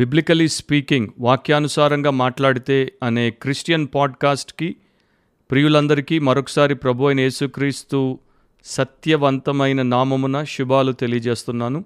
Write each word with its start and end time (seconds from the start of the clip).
Biblically 0.00 0.48
speaking 0.48 1.08
వాక్యానుసారంగా 1.20 2.10
మాట్లాడితే 2.10 2.92
అనే 3.02 3.30
క్రిస్టియన్ 3.30 3.88
పాడ్కాస్ట్కి 3.94 4.76
ప్రియులందరికీ 5.50 6.18
మరొకసారి 6.18 6.74
ప్రభు 6.74 7.04
అయిన 7.04 7.20
యేసుక్రీస్తు 7.20 8.18
సత్యవంతమైన 8.64 9.82
నామమున 9.82 10.44
శుభాలు 10.44 10.92
తెలియజేస్తున్నాను. 10.92 11.84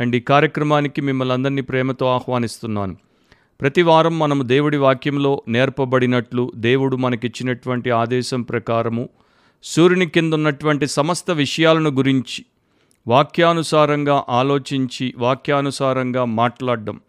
అండ్ 0.00 0.16
ఈ 0.16 0.20
కార్యక్రమానికి 0.20 1.00
మిమ్మల్ని 1.00 1.32
అందరినీ 1.32 1.62
ప్రేమతో 1.62 2.06
ఆహ్వానిస్తున్నాను. 2.06 2.96
ప్రతి 3.60 3.82
వారం 3.82 4.18
మనము 4.18 4.42
దేవుడి 4.42 4.76
వాక్యంలో 4.76 5.42
నేర్పబడినట్లు 5.48 6.52
దేవుడు 6.56 6.96
మనకిచ్చినటువంటి 6.96 7.90
ఆదేశం 7.90 8.42
ప్రకారము 8.42 9.08
సూర్యుని 9.64 10.06
కింద 10.06 10.32
ఉన్నటువంటి 10.32 10.86
సమస్త 10.86 11.30
విషయాలను 11.30 11.90
గురించి 11.90 12.44
వాక్యానుసారంగా 13.08 14.24
ఆలోచించి 14.28 15.14
వాక్యానుసారంగా 15.18 16.24
మాట్లాడడం. 16.24 17.00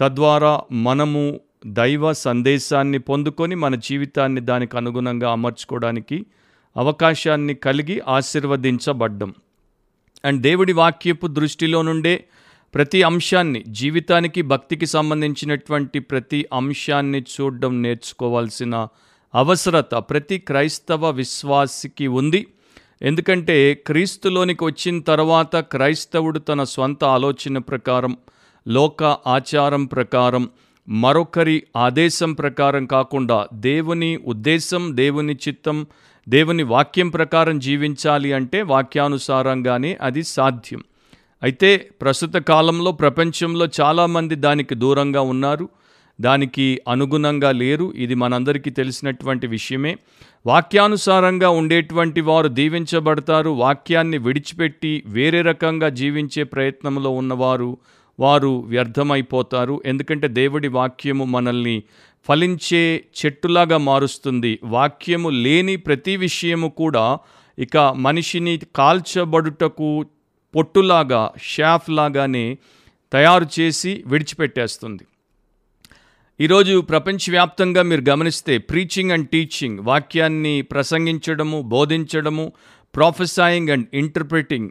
తద్వారా 0.00 0.62
మనము 0.72 1.40
దైవ 1.66 2.12
సందేశాన్ని 2.12 2.98
పొందుకొని 2.98 3.54
మన 3.54 3.74
జీవితాన్ని 3.74 4.40
దానికి 4.40 4.76
అనుగుణంగా 4.76 5.32
అమర్చుకోవడానికి 5.32 6.26
అవకాశాన్ని 6.76 7.54
కలిగి 7.54 8.02
ఆశీర్వదించబడ్డం. 8.08 9.34
అండ్ 10.24 10.42
దేవుడి 10.42 10.72
వాక్యపు 10.72 11.26
దృష్టిలో 11.26 11.82
నుండే 11.82 12.24
ప్రతి 12.74 13.02
అంశాన్ని 13.02 13.64
జీవితానికి 13.68 14.42
భక్తికి 14.42 14.86
సంబంధించినటువంటి 14.86 15.98
ప్రతి 15.98 16.46
అంశాన్ని 16.52 17.20
చూడడం 17.20 17.82
నేర్చుకోవాల్సిన 17.82 18.88
అవసరత 19.34 19.94
ప్రతి 19.94 20.38
క్రైస్తవ 20.38 21.10
విశ్వాసికి 21.10 22.06
ఉంది. 22.06 22.46
ఎందుకంటే 23.02 23.74
క్రీస్తులోనికి 23.74 24.64
వచ్చిన 24.64 25.00
తర్వాత 25.00 25.56
క్రైస్తవుడు 25.56 26.38
తన 26.38 26.64
స్వంత 26.64 27.04
ఆలోచన 27.04 27.58
ప్రకారం 27.58 28.16
లోక 28.70 29.02
ఆచారం 29.04 29.84
ప్రకారం 29.84 30.50
మరొకరి 30.88 31.62
ఆదేశం 31.76 32.32
ప్రకారం 32.32 32.86
కాకుండా 32.86 33.46
దేవుని 33.54 34.16
ఉద్దేశం 34.16 34.96
దేవుని 34.96 35.34
చిత్తం 35.48 35.86
దేవుని 36.28 36.62
వాక్యం 36.62 37.08
ప్రకారం 37.08 37.58
జీవించాలి 37.58 38.32
అంటే 38.32 38.62
వాక్యానుసారంగానే 38.62 39.98
అది 40.00 40.22
సాధ్యం. 40.22 40.84
అయితే 41.42 41.88
ప్రస్తుత 42.00 42.34
కాలంలో 42.34 42.92
ప్రపంచంలో 42.92 43.68
చాలామంది 43.80 44.34
దానికి 44.34 44.74
దూరంగా 44.74 45.20
ఉన్నారు. 45.20 45.68
దానికి 46.20 46.80
అనుగుణంగా 46.88 47.52
లేరు. 47.52 47.92
ఇది 47.96 48.14
మనందరికీ 48.14 48.70
తెలిసినటువంటి 48.70 49.46
విషయమే. 49.46 49.96
వాక్యానుసారంగా 50.46 51.48
ఉండేటువంటి 51.48 52.20
వారు 52.20 52.48
దీవించబడతారు. 52.48 53.50
వాక్యాన్ని 53.50 54.18
విడిచిపెట్టి 54.18 55.02
వేరే 55.06 55.42
రకంగా 55.42 55.88
జీవించే 55.88 56.42
ప్రయత్నంలో 56.42 57.10
ఉన్నవారు 57.10 57.78
వారు 58.20 58.48
వ్యర్థమైపోతారు. 58.48 59.82
ఎందుకంటే 59.86 60.28
దేవుడి 60.28 60.68
వాక్యము 60.68 61.24
మనల్ని 61.24 61.82
ఫలించే 62.28 63.04
చెట్టులాగా 63.20 63.76
మారుస్తుంది. 63.76 64.58
వాక్యము 64.62 65.28
లేని 65.28 65.76
ప్రతి 65.76 66.16
విషయము 66.16 66.68
కూడా 66.68 67.18
ఇక 67.58 67.76
మనిషిని 67.76 68.58
కాల్చబడుటకు 68.76 70.06
పొట్టులాగా 70.54 71.32
షాఫ్ 71.42 71.90
లాగానే 71.90 72.58
తయారు 73.12 73.46
చేసి 73.60 74.04
విడిచిపెట్టేస్తుంది. 74.06 75.04
ఈరోజు 76.40 76.80
ప్రపంచవ్యాప్తంగా 76.80 77.82
మీరు 77.82 78.02
గమనిస్తే 78.08 78.58
ప్రీచింగ్ 78.58 79.10
అండ్ 79.10 79.28
టీచింగ్ 79.28 79.78
వాక్యాన్ని 79.78 80.62
ప్రసంగించడము 80.62 81.62
బోధించడము 81.62 82.52
ప్రొఫెసాయింగ్ 82.94 83.68
అండ్ 83.68 83.86
ఇంటర్ప్రిటింగ్ 83.94 84.70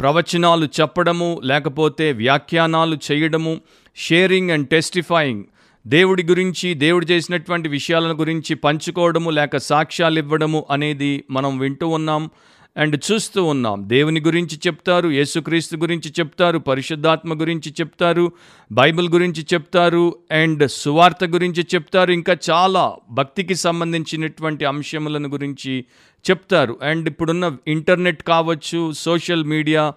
ప్రవచనాలు 0.00 0.66
చెప్పడము 0.80 1.40
లేకపోతే 1.44 2.12
వ్యాఖ్యానాలు 2.12 2.98
చేయడము 3.06 3.60
షేరింగ్ 3.96 4.50
అండ్ 4.50 4.68
టెస్టిఫైయింగ్ 4.68 5.44
దేవుడి 5.86 6.22
గురించి 6.22 6.74
దేవుడు 6.74 7.06
చేసినటువంటి 7.06 7.68
విషయాలను 7.68 8.14
గురించి 8.14 8.54
పంచుకోవడము 8.54 9.30
లేక 9.30 9.56
సాక్ష్యాలు 9.56 10.18
ఇవ్వడము 10.18 10.66
అనేది 10.70 11.24
మనం 11.30 11.58
వింటూ 11.58 11.88
ఉన్నాం. 11.88 12.30
అండ్ 12.76 12.96
చూస్తూ 13.12 13.44
ఉన్నాం. 13.44 13.88
దేవుని 13.88 14.20
గురించి 14.20 14.56
చెప్తారు 14.66 15.08
యేసుక్రీస్తు 15.08 15.76
గురించి 15.76 16.10
చెప్తారు 16.20 16.58
పరిశుద్ధాత్మ 16.58 17.40
గురించి 17.40 17.70
చెప్తారు 17.70 18.32
బైబిల్ 18.72 19.08
గురించి 19.08 19.46
చెప్తారు 19.54 20.18
అండ్ 20.30 20.70
సువార్త 20.70 21.24
గురించి 21.24 21.66
చెప్తారు 21.74 22.12
ఇంకా 22.12 22.36
చాలా 22.50 22.96
భక్తికి 23.10 23.54
సంబంధించినటువంటి 23.54 24.64
అంశములను 24.64 25.28
గురించి 25.28 25.84
చెప్తారు. 26.30 26.78
అండ్ 26.82 27.08
ఇప్పుడున్న 27.08 27.56
ఇంటర్నెట్ 27.68 28.22
కావచ్చు 28.22 28.92
సోషల్ 28.92 29.44
మీడియా 29.44 29.92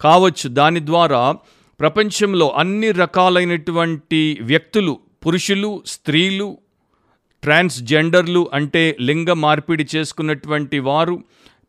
కావచ్చు 0.00 0.48
దాని 0.48 0.86
ద్వారా 0.86 1.34
ప్రపంచంలో 1.80 2.50
అన్ని 2.50 2.90
రకాలైనటువంటి 2.90 4.38
వ్యక్తులు 4.40 4.98
పురుషులు 5.26 5.82
స్త్రీలు 5.86 6.58
ట్రాన్స్జెండర్లు 7.42 8.50
అంటే 8.52 8.96
లింగ 9.00 9.32
మార్పిడి 9.32 9.86
చేసుకున్నటువంటి 9.96 10.78
వారు 10.78 11.22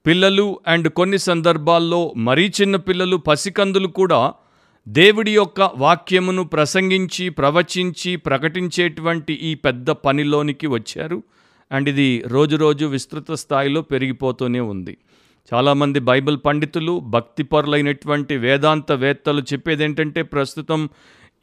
పిల్లలు 0.06 0.60
అండ్ 0.68 0.90
కొన్ని 0.90 1.18
సందర్భాల్లో 1.18 2.14
మరీ 2.18 2.52
చిన్న 2.62 2.76
పిల్లలు 2.76 3.18
పసికందులు 3.18 3.88
కూడా 3.88 4.34
దేవుడి 4.88 5.36
యొక్క 5.36 5.72
వాక్యమును 5.78 6.44
ప్రసంగించి 6.44 7.30
ప్రవచించి 7.30 8.16
ప్రకటించేటువంటి 8.16 9.34
ఈ 9.34 9.56
పెద్ద 9.56 9.90
పనిలోనికి 9.90 10.68
వచ్చారు. 10.68 11.24
అండ్ 11.72 11.90
ఇది 11.90 12.24
రోజు 12.28 12.56
రోజు 12.56 12.86
విస్తృత 12.86 13.32
స్థాయిలో 13.32 13.82
పెరిగిపోతూనే 13.82 14.60
ఉంది. 14.60 14.98
చాలామంది 15.54 16.00
బైబిల్ 16.00 16.38
పండితులు 16.46 17.00
భక్తిపరులైనటువంటి 17.00 18.38
వేదాంతవేత్తలు 18.38 19.42
చెప్పేది 19.42 19.84
ఏంటంటే 19.84 20.22
ప్రస్తుతం 20.22 20.90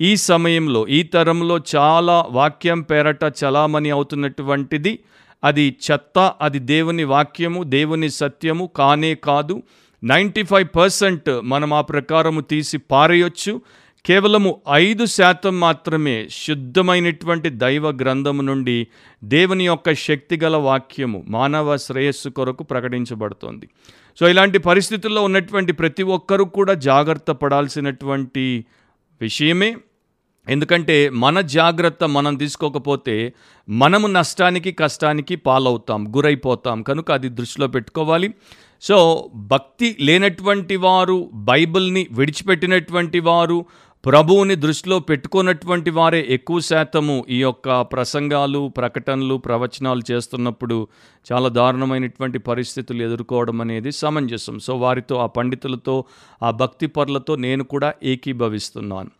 ఈ 0.00 0.16
సమయంలో 0.16 0.88
ఈ 0.88 1.03
తరంలో 1.03 1.60
చాలా 1.76 2.26
వాక్యం 2.31 2.82
పేరట 2.82 3.25
చలామణి 3.25 3.91
అవుతున్నటువంటిది. 3.91 4.99
అది 5.44 5.76
చెత్త 5.90 6.34
అది 6.40 6.58
దేవుని 6.58 7.04
వాక్యము 7.04 7.62
దేవుని 7.62 8.10
సత్యము 8.10 8.70
కానే 8.76 9.14
కాదు. 9.14 9.62
నైంటీ 10.04 10.42
ఫైవ్ 10.42 10.68
పర్సెంట్ 10.76 11.40
మనం 11.44 11.72
ఆ 11.72 11.80
ప్రకారము 11.80 12.40
తీసి 12.40 12.78
పారేయొచ్చు. 12.78 13.60
కేవలము 14.06 14.60
ఐదు 14.72 15.04
శాతం 15.04 15.60
మాత్రమే 15.60 16.28
శుద్ధమైనటువంటి 16.28 17.50
దైవ 17.50 17.90
గ్రంథము 17.90 18.42
నుండి 18.42 18.86
దేవుని 19.24 19.66
యొక్క 19.66 19.92
శక్తిగల 19.92 20.56
వాక్యము 20.56 21.24
మానవ 21.28 21.76
శ్రేయస్సు 21.76 22.28
కొరకు 22.28 22.64
ప్రకటించబడుతోంది. 22.64 23.68
సో 24.20 24.28
ఇలాంటి 24.28 24.58
పరిస్థితుల్లో 24.58 25.22
ఉన్నటువంటి 25.22 25.72
ప్రతి 25.72 26.02
ఒక్కరూ 26.02 26.44
కూడా 26.44 26.74
జాగ్రత్త 26.74 27.30
పడాల్సినటువంటి 27.30 28.64
విషయమే. 29.20 29.76
ఎందుకంటే 30.50 31.09
మన 31.09 31.41
జాగ్రత్త 31.41 32.05
మనం 32.05 32.37
తీసుకోకపోతే 32.37 33.33
మనము 33.69 34.06
నష్టానికి 34.06 34.72
కష్టానికి 34.72 35.37
పాలవుతాం 35.37 36.16
గురైపోతాం. 36.16 36.83
కనుక 36.83 37.12
అది 37.12 37.28
దృష్టిలో 37.28 37.66
పెట్టుకోవాలి. 37.66 38.34
సో 38.83 39.31
భక్తి 39.34 39.97
లేనటువంటి 40.00 40.77
వారు 40.77 41.31
బైబిల్ని 41.34 42.06
విడిచిపెట్టినటువంటి 42.12 43.21
వారు 43.21 43.65
ప్రభువుని 44.05 44.55
దృష్టిలో 44.55 44.99
పెట్టుకున్నటువంటి 44.99 45.91
వారే 45.91 46.27
ఎక్కువ 46.28 46.61
శాతము 46.61 47.25
ఈ 47.28 47.41
యొక్క 47.41 47.81
ప్రసంగాలు 47.81 48.69
ప్రకటనలు 48.77 49.34
ప్రవచనాలు 49.34 50.03
చేస్తున్నప్పుడు 50.11 50.88
చాలా 51.32 51.49
దారుణమైనటువంటి 51.49 52.38
పరిస్థితులు 52.38 53.03
ఎదుర్కోవడం 53.03 53.61
అనేది 53.61 53.93
సమంజసం. 53.93 54.59
సో 54.59 54.77
వారితో 54.77 55.17
ఆ 55.17 55.27
పండితులతో 55.27 56.05
ఆ 56.43 56.50
భక్తి 56.50 56.87
పరులతో 56.87 57.37
నేను 57.37 57.65
కూడా 57.65 57.94
ఏకీభవిస్తున్నాను. 58.03 59.19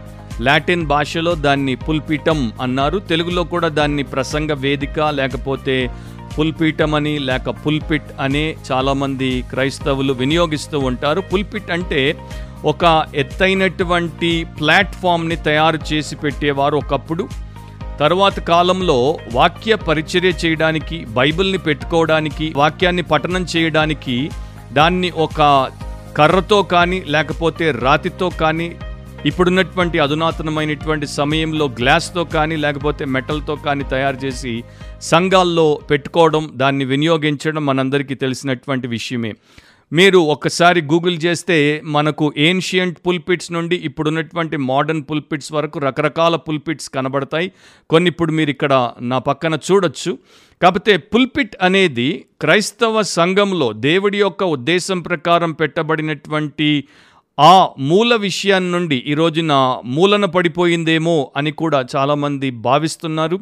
లాటిన్ 0.41 0.85
భాషలో 0.85 1.35
దాన్ని 1.35 1.75
పుల్పీఠం 1.75 2.51
అన్నారు. 2.61 2.99
తెలుగులో 2.99 3.43
కూడా 3.43 3.67
దాన్ని 3.67 4.03
ప్రసంగ 4.03 4.53
వేదిక 4.53 4.99
లేకపోతే 4.99 5.89
పుల్పీఠం 6.39 6.95
అని 6.95 7.19
లేక 7.19 7.49
పుల్పిట్ 7.49 8.09
అనే 8.19 8.55
చాలామంది 8.71 9.41
క్రైస్తవులు 9.41 10.13
వినియోగిస్తూ 10.13 10.79
ఉంటారు. 10.79 11.21
పుల్పిట్ 11.21 11.71
అంటే 11.71 12.01
ఒక 12.65 13.05
ఎత్తైనటువంటి 13.15 14.47
ప్లాట్ఫామ్ని 14.59 15.35
తయారు 15.35 15.79
చేసి 15.93 16.15
పెట్టేవారు 16.15 16.77
ఒకప్పుడు. 16.77 17.27
తరువాత 17.99 18.39
కాలంలో 18.39 19.17
వాక్య 19.33 19.75
పరిచర్య 19.75 20.29
చేయడానికి 20.45 21.05
బైబిల్ని 21.05 21.57
పెట్టుకోవడానికి 21.57 22.53
వాక్యాన్ని 22.55 23.01
పఠనం 23.01 23.45
చేయడానికి 23.55 24.31
దాన్ని 24.73 25.09
ఒక 25.09 25.69
కర్రతో 26.17 26.63
కానీ 26.63 27.03
లేకపోతే 27.07 27.71
రాతితో 27.71 28.29
కానీ 28.29 28.75
ఇప్పుడున్నటువంటి 29.25 29.99
అధునాతనమైనటువంటి 29.99 31.07
సమయంలో 31.07 31.65
గ్లాస్తో 31.65 32.23
కానీ 32.23 32.55
లేకపోతే 32.55 33.05
మెటల్తో 33.05 33.55
కానీ 33.55 33.83
తయారు 33.83 34.25
చేసి 34.25 34.63
సంఘాల్లో 35.01 35.79
పెట్టుకోవడం 35.91 36.49
దాన్ని 36.53 36.85
వినియోగించడం 36.85 37.65
మనందరికీ 37.65 38.13
తెలిసినటువంటి 38.13 38.87
విషయమే. 38.87 39.33
మీరు 39.93 40.17
ఒక్కసారి 40.17 40.81
గూగుల్ 40.81 41.17
చేస్తే 41.25 41.81
మనకు 41.83 42.33
ఏన్షియంట్ 42.37 42.99
పుల్పిట్స్ 43.07 43.51
నుండి 43.51 43.75
ఇప్పుడున్నటువంటి 43.75 44.57
మోడర్న్ 44.57 45.03
పుల్పిట్స్ 45.11 45.51
వరకు 45.51 45.79
రకరకాల 45.79 46.35
పుల్పిట్స్ 46.35 46.89
కనబడతాయి. 46.89 47.51
కొన్ని 47.89 48.07
ఇప్పుడు 48.07 48.31
మీరు 48.31 48.49
ఇక్కడ 48.49 48.91
నా 49.01 49.17
పక్కన 49.17 49.57
చూడొచ్చు. 49.71 50.17
కాకపోతే 50.61 50.97
పుల్పిట్ 50.97 51.55
అనేది 51.61 52.25
క్రైస్తవ 52.41 53.01
సంఘంలో 53.01 53.73
దేవుడి 53.73 54.17
యొక్క 54.17 54.43
ఉద్దేశం 54.43 55.01
ప్రకారం 55.01 55.51
పెట్టబడినటువంటి 55.51 56.83
ఆ 57.39 57.69
మూల 57.79 58.15
విషయాన్ని 58.15 58.71
నుండి 58.71 59.03
ఈ 59.07 59.13
రోజున 59.13 59.81
మూలన 59.85 60.25
పడిపోయిందేమో 60.25 61.31
అని 61.35 61.51
కూడా 61.51 61.85
చాలామంది 61.95 62.51
భావిస్తున్నారు. 62.51 63.39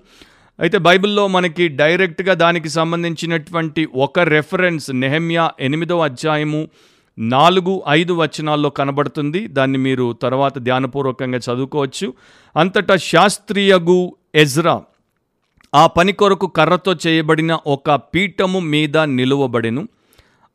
అయితే 0.60 0.78
బైబిల్లో 0.78 1.28
మనకి 1.28 1.68
డైరెక్ట్గా 1.68 2.34
దానికి 2.34 2.70
సంబంధించినటువంటి 2.70 3.88
ఒక 3.96 4.20
రెఫరెన్స్ 4.20 4.92
నెహమ్యా 4.92 5.52
ఎనిమిదవ 5.60 6.04
అధ్యాయము 6.04 6.68
నాలుగు 7.20 7.84
ఐదు 7.90 8.14
వచనాల్లో 8.14 8.70
కనబడుతుంది. 8.70 9.48
దాన్ని 9.48 9.78
మీరు 9.78 10.14
తర్వాత 10.14 10.58
ధ్యానపూర్వకంగా 10.58 11.38
చదువుకోవచ్చు. 11.38 12.14
అంతటా 12.56 12.96
శాస్త్రీయగు 12.96 14.16
ఎజ్రా 14.36 14.82
ఆ 15.76 15.88
పని 15.88 16.12
కొరకు 16.12 16.48
కర్రతో 16.48 16.96
చేయబడిన 17.08 17.60
ఒక 17.68 17.92
పీఠము 17.92 18.60
మీద 18.60 18.98
నిలువబడెను. 18.98 19.88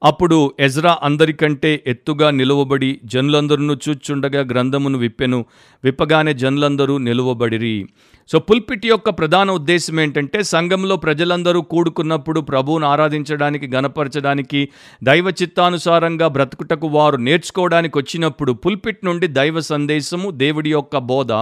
అప్పుడు 0.04 0.52
ఎజ్రా 0.60 0.98
అందరికంటే 1.02 1.82
ఎత్తుగా 1.86 2.30
నిలువబడి 2.30 3.00
జనులందరూ 3.04 3.74
చూచుండగా 3.74 4.40
గ్రంథమును 4.40 4.98
విప్పెను. 4.98 5.44
విప్పగానే 5.84 6.34
జనులందరూ 6.34 6.98
నిలువబడిరి. 6.98 7.86
సో 8.28 8.38
పుల్పిట్ 8.38 8.86
యొక్క 8.86 9.10
ప్రధాన 9.10 9.50
ఉద్దేశం 9.50 10.00
ఏంటంటే 10.00 10.42
సంఘంలో 10.42 10.96
ప్రజలందరూ 10.96 11.60
కూడుకున్నప్పుడు 11.60 12.40
ప్రభువును 12.40 12.86
ఆరాధించడానికి 12.86 13.66
గనపరచడానికి 13.66 14.68
దైవ 15.02 15.28
చిత్తానుసారంగా 15.42 16.28
బ్రతుకుటకు 16.28 16.86
వారు 16.86 17.16
నేర్చుకోవడానికి 17.16 17.98
వచ్చినప్పుడు 17.98 18.52
పుల్పిట్ 18.52 19.04
నుండి 19.04 19.26
దైవ 19.26 19.60
సందేశము 19.60 20.30
దేవుడి 20.30 20.70
యొక్క 20.70 20.98
బోధ 20.98 21.32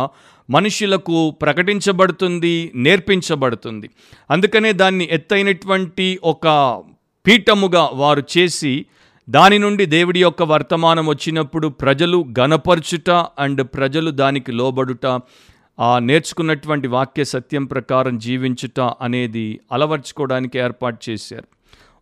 మనుషులకు 0.50 1.31
ప్రకటించబడుతుంది 1.31 2.73
నేర్పించబడుతుంది. 2.75 3.91
అందుకనే 4.31 4.73
దాన్ని 4.73 5.09
ఎత్తైనటువంటి 5.12 6.19
ఒక 6.25 6.47
పీఠముగా 7.26 7.90
వారు 7.92 8.22
చేసి 8.38 8.86
దాని 9.28 9.58
నుండి 9.58 9.86
దేవుడి 9.86 10.20
యొక్క 10.20 10.42
వర్తమానం 10.42 11.06
వచ్చినప్పుడు 11.06 11.69
ప్రజలు 11.69 12.24
గనపరచుట 12.40 13.10
అండ్ 13.10 13.62
ప్రజలు 13.62 14.10
దానికి 14.10 14.52
లోబడుట 14.52 15.20
ఆ 15.80 15.98
నేర్చుకున్నటువంటి 15.98 16.88
వాక్య 16.88 17.24
సత్యం 17.24 17.64
ప్రకారం 17.64 18.19
జీవించుట 18.19 18.80
అనేది 18.80 19.60
అలవర్చుకోవడానికి 19.72 20.58
ఏర్పాటు 20.58 21.10
చేశారు. 21.10 21.44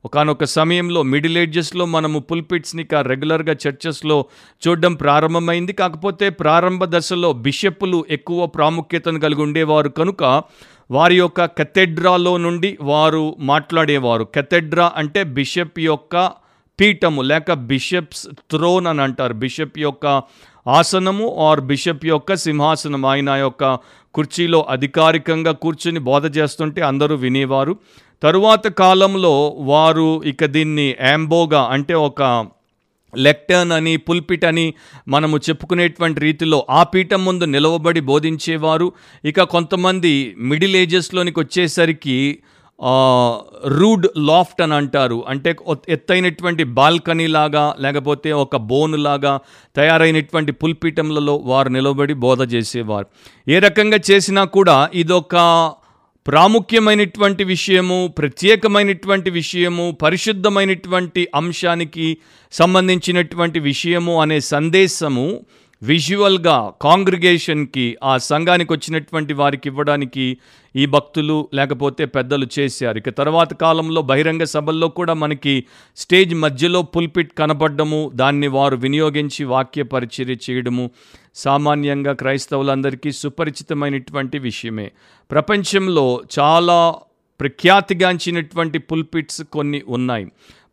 ఒకనొక 0.05 0.45
సమయంలో 0.45 1.03
మిడిల్ 1.03 1.39
ఏజెస్లో 1.39 1.85
మనము 1.85 2.19
పుల్పిట్స్ని 2.19 2.85
కా 2.85 3.01
రెగ్యులర్గా 3.01 3.57
చర్చెస్లో 3.69 4.25
చూడడం 4.69 4.95
ప్రారంభమైంది. 4.95 5.73
కాకపోతే 5.73 6.29
ప్రారంభ 6.31 6.85
దశలో 6.85 7.33
బిషప్పులు 7.33 8.05
ఎక్కువ 8.11 8.47
ప్రాముఖ్యతను 8.47 9.21
కలిగి 9.21 9.43
ఉండేవారు. 9.43 9.89
కనుక 9.89 10.43
వారి 10.91 11.19
యొక్క 11.19 11.45
కెథెడ్రాలో 11.45 12.37
నుండి 12.37 12.79
వారు 12.81 13.37
మాట్లాడేవారు. 13.39 14.25
కెథెడ్రా 14.25 14.93
అంటే 14.97 15.25
బిషప్ 15.25 15.81
యొక్క 15.81 16.33
పీఠము 16.81 17.23
లేక 17.23 17.53
బిషప్స్ 17.53 18.29
థ్రోన్ 18.53 18.87
అని 18.87 19.03
అంటారు. 19.03 19.33
బిషప్ 19.33 19.79
యొక్క 19.79 20.23
ఆసనము 20.69 21.37
ఆర్ 21.39 21.61
బిషప్ 21.61 22.07
యొక్క 22.07 22.35
సింహాసనం. 22.35 23.07
ఆయన 23.07 23.31
యొక్క 23.31 23.79
కుర్చీలో 24.15 24.67
అధికారికంగా 24.71 25.53
కూర్చుని 25.53 25.99
బోధ 25.99 26.37
చేస్తుంటే 26.37 26.81
అందరూ 26.83 27.17
వినేవారు. 27.17 27.77
తరువాత 28.23 28.67
కాలంలో 28.67 29.49
వారు 29.49 30.23
ఇక 30.23 30.45
దీన్ని 30.45 30.97
యాంబోగా 31.03 31.63
అంటే 31.63 31.95
ఒక 31.95 32.47
లెక్టర్న్ 33.17 33.73
అని 33.73 33.97
పుల్పిట్ 33.97 34.45
అని 34.45 34.75
మనము 35.09 35.37
చెప్పుకునేటువంటి 35.37 36.21
రీతిలో 36.21 36.67
ఆ 36.71 36.83
పీఠం 36.83 37.25
ముందు 37.25 37.45
నిలవబడి 37.45 38.01
బోధించేవారు. 38.01 38.93
ఇక 39.25 39.43
కొంతమంది 39.43 40.35
మిడిల్ 40.39 40.77
ఏజెస్లోనికి 40.77 41.41
వచ్చేసరికి 41.41 42.39
రూడ్ 43.67 44.07
లాఫ్ట్ 44.17 44.63
అని 44.63 44.75
అంటారు. 44.75 45.25
అంటే 45.29 45.57
ఎత్తైనటువంటి 45.89 46.65
బాల్కనీ 46.65 47.27
లాగా 47.27 47.77
లేకపోతే 47.81 48.33
ఒక 48.33 48.57
బోన్ 48.57 48.99
లాగా 48.99 49.41
తయారైనటువంటి 49.77 50.53
పుల్పీఠంలలో 50.53 51.37
వారు 51.37 51.69
నిలబడి 51.69 52.15
బోధ 52.15 52.55
చేసేవారు. 52.55 53.07
ఏ 53.49 53.59
రకంగా 53.59 53.99
చేసినా 54.11 54.45
కూడా 54.45 54.91
ఇదొక 54.95 55.73
ప్రాముఖ్యమైనటువంటి 56.31 57.45
విషయము 57.45 57.97
ప్రత్యేకమైనటువంటి 58.19 59.31
విషయము 59.31 59.97
పరిశుద్ధమైనటువంటి 60.03 61.29
అంశానికి 61.35 62.07
సంబంధించినటువంటి 62.53 63.59
విషయము 63.61 64.21
అనే 64.21 64.41
సందేశము 64.41 65.41
విజువల్గా 65.83 66.73
కాంగ్రిగేషన్కి 66.83 67.97
ఆ 68.03 68.17
సంఘానికి 68.19 68.73
వచ్చినటువంటి 68.73 69.33
వారికి 69.33 69.69
ఇవ్వడానికి 69.69 70.37
ఈ 70.77 70.87
భక్తులు 70.87 71.49
లేకపోతే 71.55 72.05
పెద్దలు 72.05 72.47
చేశారు. 72.59 72.99
ఇక 72.99 73.09
తర్వాత 73.09 73.55
కాలంలో 73.55 74.03
బహిరంగ 74.03 74.45
సభల్లో 74.45 74.89
కూడా 74.89 75.15
మనకి 75.15 75.65
స్టేజ్ 75.97 76.35
మధ్యలో 76.35 76.83
పుల్పిట్ 76.83 77.33
కనపడ్డము 77.39 78.11
దాన్ని 78.15 78.49
వారు 78.49 78.77
వినియోగించి 78.77 79.45
వాక్య 79.45 79.83
పరిచర్య 79.83 80.37
చేయడము 80.51 80.91
సామాన్యంగా 81.35 82.13
క్రైస్తవులందరికీ 82.13 83.13
సుపరిచితమైనటువంటి 83.13 84.39
విషయమే. 84.39 84.91
ప్రపంచంలో 85.31 86.21
చాలా 86.39 86.95
ప్రఖ్యాతిగాంచినటువంటి 87.41 88.79
పుల్పిట్స్ 88.79 89.43
కొన్ని 89.43 89.83
ఉన్నాయి. 89.89 90.27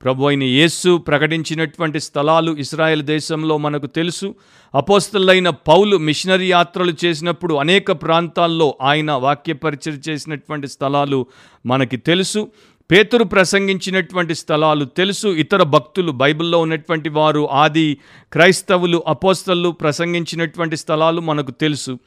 ప్రభు 0.04 0.26
అయిన 0.26 0.44
యేసు 0.44 0.98
ప్రకటించినటువంటి 0.98 2.00
స్థలాలు 2.00 2.52
ఇస్రాయెల్ 2.52 3.02
దేశంలో 3.02 3.58
మనకు 3.58 3.86
తెలుసు. 3.86 4.36
అపోస్తలైన 4.76 5.50
పౌలు 5.50 5.98
మిషనరీ 5.98 6.50
యాత్రలు 6.52 6.94
చేసినప్పుడు 7.06 7.56
అనేక 7.56 7.92
ప్రాంతాల్లో 7.92 8.78
ఆయన 8.82 9.12
వాక్యపరిచర్ 9.12 10.10
చేసినటువంటి 10.10 10.68
స్థలాలు 10.68 11.26
మనకి 11.66 11.98
తెలుసు. 11.98 12.48
పేతురు 12.92 13.24
ప్రసంగించినటువంటి 13.24 14.36
స్థలాలు 14.36 14.86
తెలుసు. 14.86 15.28
ఇతర 15.28 15.64
భక్తులు 15.64 16.12
బైబిల్లో 16.12 16.60
ఉన్నటువంటి 16.60 17.10
వారు 17.10 17.50
ఆది 17.52 17.98
క్రైస్తవులు 18.34 19.04
అపోస్తలు 19.08 19.70
ప్రసంగించినటువంటి 19.70 20.78
స్థలాలు 20.78 21.22
మనకు 21.22 21.52
తెలుసు. 21.52 22.00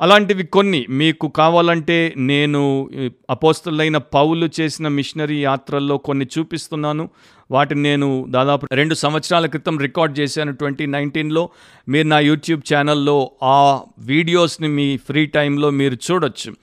అలాంటివి 0.00 0.42
కొన్ని. 0.42 0.86
మీకు 0.88 1.28
కావాలంటే 1.28 2.14
నేను 2.16 2.90
అపోస్తలైన 3.30 3.96
పౌలు 3.96 4.50
చేసిన 4.60 4.88
మిషనరీ 4.88 5.42
యాత్రల్లో 5.42 5.98
కొన్ని 5.98 6.26
చూపిస్తున్నాను. 6.38 7.08
వాటిని 7.50 7.82
నేను 7.82 8.26
దాదాపు 8.28 8.66
రెండు 8.72 8.94
సంవత్సరాల 8.94 9.46
క్రితం 9.46 9.78
రికార్డ్ 9.78 10.18
చేశాను. 10.18 10.52
ట్వంటీ 10.52 10.86
నైన్టీన్లో 10.86 11.48
మీరు 11.88 12.08
నా 12.08 12.18
యూట్యూబ్ 12.18 12.74
ఛానల్లో 12.74 13.30
ఆ 13.42 13.80
వీడియోస్ని 13.98 14.68
మీ 14.68 14.96
ఫ్రీ 14.96 15.26
టైంలో 15.26 15.70
మీరు 15.70 15.94
చూడొచ్చు. 15.94 16.54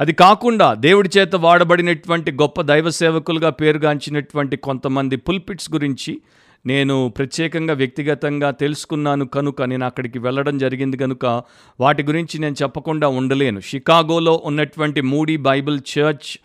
అది 0.00 0.12
కాకుండా 0.12 0.74
దేవుడి 0.74 1.10
చేత 1.18 1.36
వాడబడినటువంటి 1.36 2.32
గొప్ప 2.32 2.60
దైవ 2.60 2.90
సేవకులుగా 2.90 3.50
పేరుగాంచినటువంటి 3.50 4.56
కొంతమంది 4.56 5.16
పుల్పిట్స్ 5.16 5.72
గురించి 5.72 6.20
నేను 6.66 7.12
ప్రత్యేకంగా 7.16 7.74
వ్యక్తిగతంగా 7.74 8.50
తెలుసుకున్నాను 8.50 9.24
కనుక 9.26 9.62
నేను 9.62 9.86
అక్కడికి 9.86 10.18
వెళ్ళడం 10.18 10.58
జరిగింది 10.58 10.96
కనుక 10.96 11.42
వాటి 11.80 12.02
గురించి 12.02 12.38
నేను 12.38 12.54
చెప్పకుండా 12.62 13.08
ఉండలేను. 13.08 13.60
షికాగోలో 13.60 14.42
ఉన్నటువంటి 14.44 15.00
మూడీ 15.00 15.36
బైబిల్ 15.36 15.80
చర్చ్ 15.98 16.38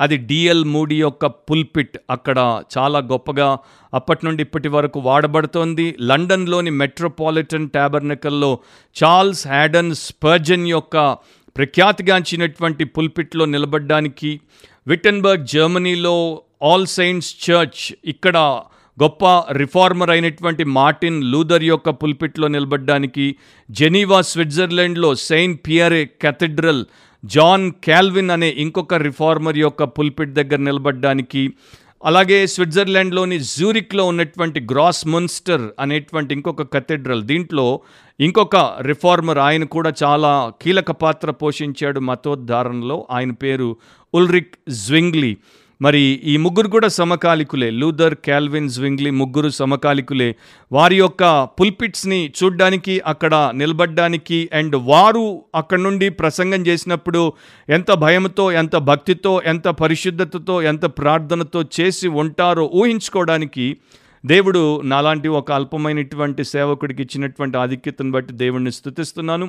అది 0.00 0.16
డిఎల్ 0.16 0.64
మూడీ 0.64 1.00
యొక్క 1.00 1.26
పుల్పిట్ 1.26 1.98
అక్కడ 2.10 2.62
చాలా 2.78 2.98
గొప్పగా 2.98 3.58
అప్పటి 3.94 4.26
నుండి 4.26 4.42
ఇప్పటి 4.42 4.68
వరకు 4.68 5.00
వాడబడుతోంది. 5.00 5.96
లండన్లోని 6.02 6.70
మెట్రోపాలిటన్ 6.70 7.68
ట్యాబర్నికల్లో 7.68 8.58
చార్ల్స్ 9.02 9.46
హ్యాడన్ 9.46 9.94
స్పర్జన్ 9.94 10.66
యొక్క 10.68 11.16
ప్రఖ్యాతిగాంచినటువంటి 11.56 12.84
పుల్పిట్లో 12.94 13.44
నిలబడ్డానికి 13.46 14.30
విటన్బర్గ్ 14.86 15.46
జర్మనీలో 15.46 16.16
ఆల్ 16.62 16.88
సెయింట్స్ 16.88 17.32
చర్చ్ 17.44 17.82
ఇక్కడ 18.04 18.36
గొప్ప 18.98 19.24
రిఫార్మర్ 19.52 20.10
అయినటువంటి 20.10 20.64
మార్టిన్ 20.72 21.16
లూథర్ 21.24 21.64
యొక్క 21.64 21.90
పుల్పిట్లో 22.00 22.48
నిలబడ్డానికి 22.48 23.24
Geneva 23.70 24.20
స్విట్జర్లాండ్లో 24.22 25.10
Saint 25.24 25.58
Pierre 25.66 26.02
cathedral 26.22 26.82
John 27.24 27.66
Calvin 27.84 28.30
అనే 28.30 28.50
ఇంకొక 28.56 28.94
రిఫార్మర్ 29.02 29.58
యొక్క 29.58 29.84
పుల్పిట్ 29.96 30.34
దగ్గర 30.34 30.60
నిలబడ్డానికి 30.60 31.42
అలాగే 32.04 32.46
స్విట్జర్లాండ్లోని 32.46 33.38
జూరిక్లో 33.38 34.04
ఉన్నటువంటి 34.06 34.60
గ్రాస్ 34.60 35.06
మున్స్టర్ 35.06 35.62
అనేటువంటి 35.80 36.34
ఇంకొక 36.34 36.72
కథెడ్రల్ 36.72 37.22
దీంట్లో 37.22 37.80
ఇంకొక 38.20 38.56
రిఫార్మర్ 38.80 39.38
ఆయన 39.38 39.64
కూడా 39.64 39.92
చాలా 40.04 40.52
కీలక 40.62 40.90
పాత్ర 40.90 41.30
పోషించాడు 41.30 42.00
మతోద్ధారణలో. 42.00 43.06
ఆయన 43.10 43.30
పేరు 43.32 43.76
ఉల్రిక్ 44.14 44.54
జ్వింగ్లీ. 44.70 45.36
మరి 45.84 46.20
ఈ 46.24 46.36
ముగ్గురు 46.36 46.68
కూడా 46.68 46.88
సమకాలికులే. 46.88 47.70
లూథర్ 47.70 48.14
క్యాల్విన్ 48.14 48.70
zwingli 48.78 49.10
ముగ్గురు 49.10 49.48
సమకాలికులే. 49.48 50.36
వారి 50.72 50.96
యొక్క 50.96 51.48
పుల్పిట్స్ని 51.60 52.32
చూడ్డానికి 52.44 53.02
అక్కడ 53.06 53.50
నిలబడ్డానికి 53.54 54.50
అండ్ 54.52 54.76
వారు 54.76 55.42
అక్కడ 55.54 55.78
నుండి 55.78 56.08
ప్రసంగం 56.08 56.66
చేసినప్పుడు 56.66 57.32
ఎంత 57.68 57.92
భయంతో 57.92 58.52
ఎంత 58.52 58.76
భక్తితో 58.76 59.42
ఎంత 59.46 59.68
పరిశుద్ధతతో 59.68 60.62
ఎంత 60.62 60.84
ప్రార్థనతో 60.84 61.64
చేసి 61.80 62.08
ఉంటారో 62.08 62.70
ఊహించుకోవడానికి 62.74 63.76
దేవుడు 64.26 64.80
నాలాంటి 64.80 65.28
ఒక 65.28 65.52
అల్పమైనటువంటి 65.52 66.44
సేవకుడికి 66.44 67.02
ఇచ్చినటువంటి 67.02 67.58
ఆధిక్యతను 67.58 68.10
బట్టి 68.10 68.32
దేవుణ్ణి 68.32 68.72
స్థుతిస్తున్నాను. 68.72 69.48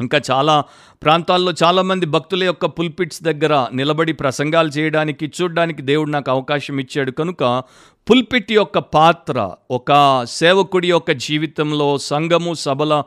ఇంకా 0.00 0.20
చాలా 0.30 0.64
ప్రాంతాల్లో 1.02 1.52
చాలామంది 1.64 2.06
భక్తుల 2.06 2.44
యొక్క 2.44 2.66
పుల్పిట్స్ 2.66 3.22
దగ్గర 3.22 3.66
నిలబడి 3.72 4.12
ప్రసంగాలు 4.12 4.68
చేయడానికి 4.68 5.32
చూడడానికి 5.42 5.82
దేవుడు 5.82 6.10
నాకు 6.10 6.30
అవకాశం 6.30 6.78
ఇచ్చాడు. 6.78 7.10
కనుక 7.10 7.62
పుల్పిట్ 8.10 8.52
యొక్క 8.52 8.78
పాత్ర 8.78 9.50
ఒక 9.70 9.90
సేవకుడి 10.24 10.88
యొక్క 10.88 11.10
జీవితంలో 11.10 11.98
సంఘము 11.98 12.54
సభల 12.54 13.02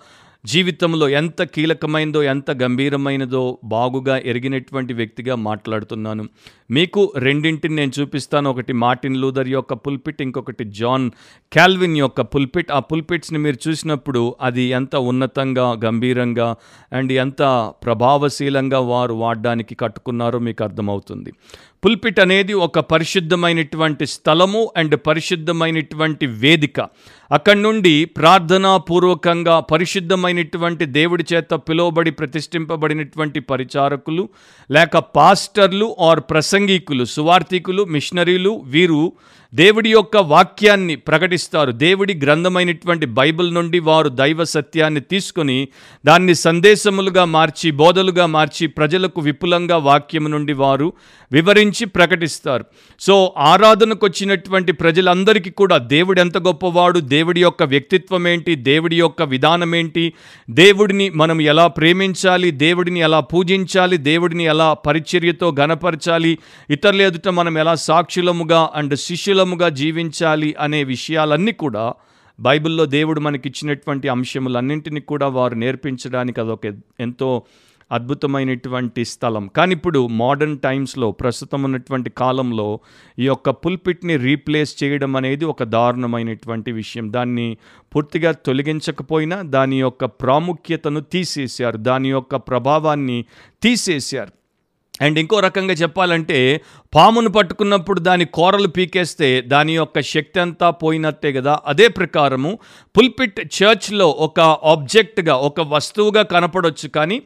జీవితంలో 0.45 1.09
ఎంత 1.09 1.43
కీలకమైనదో 1.43 2.23
ఎంత 2.23 2.51
గంభీరమైనదో 2.51 3.59
బాగుగా 3.63 4.17
ఎరిగినటువంటి 4.17 4.93
వ్యక్తిగా 4.93 5.35
మాట్లాడుతున్నాను. 5.35 6.29
మీకు 6.71 7.13
రెండింటిని 7.17 7.75
నేను 7.75 7.91
చూపిస్తాను. 7.99 8.49
ఒకటి 8.49 8.73
మార్టిన్ 8.73 9.17
లూథర్ 9.17 9.47
యొక్క 9.47 9.73
పుల్పిట్ 9.73 10.21
ఇంకొకటి 10.21 10.63
జాన్ 10.63 11.11
క్యాల్విన్ 11.53 11.97
యొక్క 11.97 12.21
పుల్పిట్. 12.21 12.71
ఆ 12.71 12.79
పుల్పిట్స్ని 12.79 13.39
మీరు 13.39 13.69
చూసినప్పుడు 13.69 14.35
అది 14.41 14.61
ఎంత 14.61 14.95
ఉన్నతంగా 14.95 15.79
గంభీరంగా 15.85 16.55
అండ్ 16.93 17.11
ఎంత 17.11 17.73
ప్రభావశీలంగా 17.83 18.79
వారు 18.79 19.13
వాడడానికి 19.13 19.75
కట్టుకున్నారో 19.75 20.39
మీకు 20.39 20.63
అర్థమవుతుంది. 20.63 21.33
పుల్పిట్ 21.83 22.19
అనేది 22.19 22.53
ఒక 22.65 22.79
పరిశుద్ధమైనటువంటి 22.79 24.05
స్థలము 24.05 24.71
అండ్ 24.77 24.95
పరిశుద్ధమైనటువంటి 25.07 26.25
వేదిక. 26.41 26.77
అక్కడి 27.31 27.61
నుండి 27.61 28.05
ప్రార్థనాపూర్వకంగా 28.05 29.59
పరిశుద్ధమైనటువంటి 29.71 30.85
దేవుడి 30.85 31.25
చేత 31.33 31.53
పిలువబడి 31.69 32.11
ప్రతిష్ఠింపబడినటువంటి 32.11 33.39
పరిచారకులు 33.39 34.29
లేక 34.69 34.97
పాస్టర్లు 34.97 35.95
ఆర్ 35.99 36.19
ప్రసంగికులు 36.29 37.05
సువార్థికులు 37.05 37.83
మిషనరీలు 37.83 38.61
వీరు 38.65 39.01
దేవుడి 39.53 39.89
యొక్క 39.91 40.17
వాక్యాన్ని 40.17 40.95
ప్రకటిస్తారు. 40.95 41.71
దేవుడి 41.71 42.13
గ్రంథమైనటువంటి 42.13 43.05
బైబిల్ 43.05 43.53
నుండి 43.53 43.79
వారు 43.79 44.09
దైవ 44.09 44.43
సత్యాన్ని 44.43 45.01
తీసుకొని 45.01 45.67
దాన్ని 46.05 46.35
సందేశములుగా 46.35 47.25
మార్చి 47.25 47.71
బోధలుగా 47.71 48.25
మార్చి 48.25 48.67
ప్రజలకు 48.67 49.21
విపులంగా 49.21 49.77
వాక్యం 49.77 50.31
నుండి 50.31 50.53
వారు 50.53 50.93
వివరించి 51.31 51.85
ప్రకటిస్తారు. 51.85 52.65
సో 52.99 53.33
ఆరాధనకు 53.37 54.05
వచ్చినటువంటి 54.05 54.71
ప్రజలందరికీ 54.71 55.49
కూడా 55.49 55.77
దేవుడు 55.77 56.19
ఎంత 56.19 56.37
గొప్పవాడు 56.37 56.99
దేవుడి 56.99 57.41
యొక్క 57.41 57.63
వ్యక్తిత్వం 57.63 58.27
ఏంటి 58.27 58.55
దేవుడి 58.55 58.95
యొక్క 58.95 59.23
విధానం 59.23 59.75
ఏంటి 59.75 60.13
దేవుడిని 60.49 61.09
మనం 61.09 61.41
ఎలా 61.41 61.67
ప్రేమించాలి 61.67 62.51
దేవుడిని 62.51 62.99
ఎలా 62.99 63.19
పూజించాలి 63.19 63.97
దేవుడిని 63.97 64.43
ఎలా 64.45 64.73
పరిచర్యతో 64.73 65.55
గనపరచాలి 65.59 66.37
ఇతరుల 66.69 67.01
ఎదుట 67.01 67.27
మనం 67.27 67.57
ఎలా 67.57 67.75
సాక్షులముగా 67.75 68.69
అండ్ 68.75 68.97
శిష్యుల 68.97 69.42
మూలముగా 69.43 69.69
జీవించాలి 69.69 70.55
అనే 70.59 70.83
విషయాలన్నీ 70.83 71.51
కూడా 71.51 71.93
బైబిల్లో 72.39 72.85
దేవుడు 72.85 73.19
మనకిచ్చినటువంటి 73.19 74.09
అంశములన్నింటినీ 74.09 74.99
కూడా 74.99 75.27
వారు 75.27 75.55
నేర్పించడానికి 75.55 76.41
అదొక 76.41 76.65
ఎంతో 76.99 77.43
అద్భుతమైనటువంటి 77.91 79.05
స్థలం. 79.05 79.47
కానీ 79.47 79.75
ఇప్పుడు 79.75 80.07
మోడర్న్ 80.07 80.57
టైమ్స్లో 80.57 81.11
ప్రస్తుతం 81.11 81.63
ఉన్నటువంటి 81.63 82.09
కాలంలో 82.09 82.79
ఈ 83.19 83.25
యొక్క 83.25 83.49
పుల్పిట్ని 83.49 84.17
రీప్లేస్ 84.17 84.83
చేయడం 84.83 85.15
అనేది 85.15 85.45
ఒక 85.45 85.63
దారుణమైనటువంటి 85.63 86.71
విషయం. 86.71 87.13
దాన్ని 87.13 87.57
పూర్తిగా 87.95 88.31
తొలగించకపోయినా 88.31 89.41
దాని 89.41 89.79
యొక్క 89.79 90.05
ప్రాముఖ్యతను 90.05 90.99
తీసేశారు. 90.99 91.77
దాని 91.77 92.09
యొక్క 92.09 92.35
ప్రభావాన్ని 92.35 93.25
తీసేశారు. 93.63 94.42
అండ్ 95.01 95.19
ఇంకో 95.19 95.39
రకంగా 95.39 95.73
చెప్పాలంటే 95.73 96.61
పామును 96.95 97.29
పట్టుకున్నప్పుడు 97.29 97.99
దాని 97.99 98.25
కూరలు 98.25 98.67
పీకేస్తే 98.67 99.41
దాని 99.41 99.75
యొక్క 99.75 100.01
శక్తి 100.01 100.39
అంతా 100.39 100.69
పోయినట్టే 100.69 101.33
కదా. 101.33 101.59
అదే 101.65 101.87
ప్రకారము 101.87 102.59
పుల్పిట్ 102.97 103.39
చర్చ్లో 103.39 104.09
ఒక 104.09 104.39
ఆబ్జెక్ట్గా 104.39 105.35
ఒక 105.35 105.61
వస్తువుగా 105.61 106.21
కనపడవచ్చు 106.21 106.89
కానీ 106.89 107.21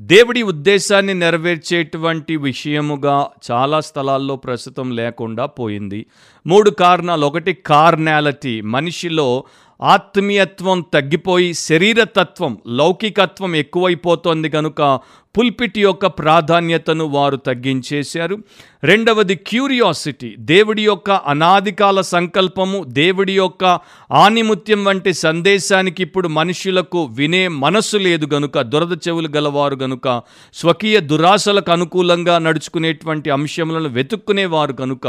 దేవుడి 0.00 0.42
ఉద్దేశాన్ని 0.42 1.14
నెరవేర్చేటువంటి 1.14 2.36
విషయముగా 2.36 3.26
చాలా 3.50 3.80
స్థలాల్లో 3.80 4.36
ప్రస్తుతం 4.36 4.90
లేకుండా 4.90 5.46
పోయింది. 5.46 6.06
మూడు 6.46 6.70
కారణాలు. 6.70 7.26
ఒకటి 7.26 7.52
కార్నాలిటీ. 7.52 8.60
మనిషిలో 8.60 9.44
ఆత్మీయత్వం 9.82 10.80
తగ్గిపోయి 10.80 11.54
శరీరతత్వం 11.54 12.58
లౌకికత్వం 12.68 13.56
ఎక్కువైపోతోంది 13.56 14.50
కనుక 14.50 15.00
పుల్పిట్ 15.38 15.78
యొక్క 15.78 16.06
ప్రాధాన్యతను 16.06 17.04
వారు 17.04 17.36
తగ్గించేశారు. 17.36 18.38
రెండవది 18.84 19.34
క్యూరియాసిటీ 19.34 20.34
దేవుడి 20.38 20.82
యొక్క 20.84 21.10
అనాదికాల 21.10 22.00
సంకల్పము 22.00 22.84
దేవుడి 22.84 23.36
యొక్క 23.36 23.80
ఆనిముత్యం 24.12 24.84
వంటి 24.84 25.12
సందేశానికి 25.12 26.02
ఇప్పుడు 26.02 26.28
మనుషులకు 26.28 27.04
వినే 27.04 27.48
మనస్సు 27.48 27.96
లేదు 27.96 28.26
గనుక 28.34 28.60
దురద 28.60 28.92
చెవులు 29.08 29.28
గలవారు 29.36 29.76
గనుక 29.76 30.22
స్వకీయ 30.54 31.00
దురాశలకు 31.00 31.72
అనుకూలంగా 31.72 32.38
నడుచుకునేటువంటి 32.38 33.30
అంశములను 33.30 33.88
వెతుక్కునేవారు 33.88 34.72
కనుక 34.72 35.06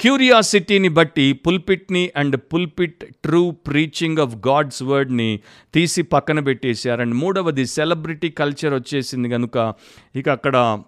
క్యూరియాసిటీని 0.00 0.88
బట్టి 0.88 1.32
పుల్పిట్ని 1.32 2.10
and 2.16 2.36
pulpit 2.54 3.04
true 3.24 3.50
preaching 3.50 4.18
of 4.18 4.34
God's 4.48 4.82
వర్డ్ని 4.82 5.40
తీసి 5.74 6.02
పక్కన 6.02 6.40
పెట్టేశారు. 6.40 7.00
అండ్ 7.00 7.14
మూడవది 7.14 7.66
సెలబ్రిటీ 7.66 8.28
కల్చర్ 8.28 8.74
వచ్చేసింది 8.74 9.28
కనుక 9.28 9.55
ఇక 10.16 10.28
అక్కడ 10.28 10.82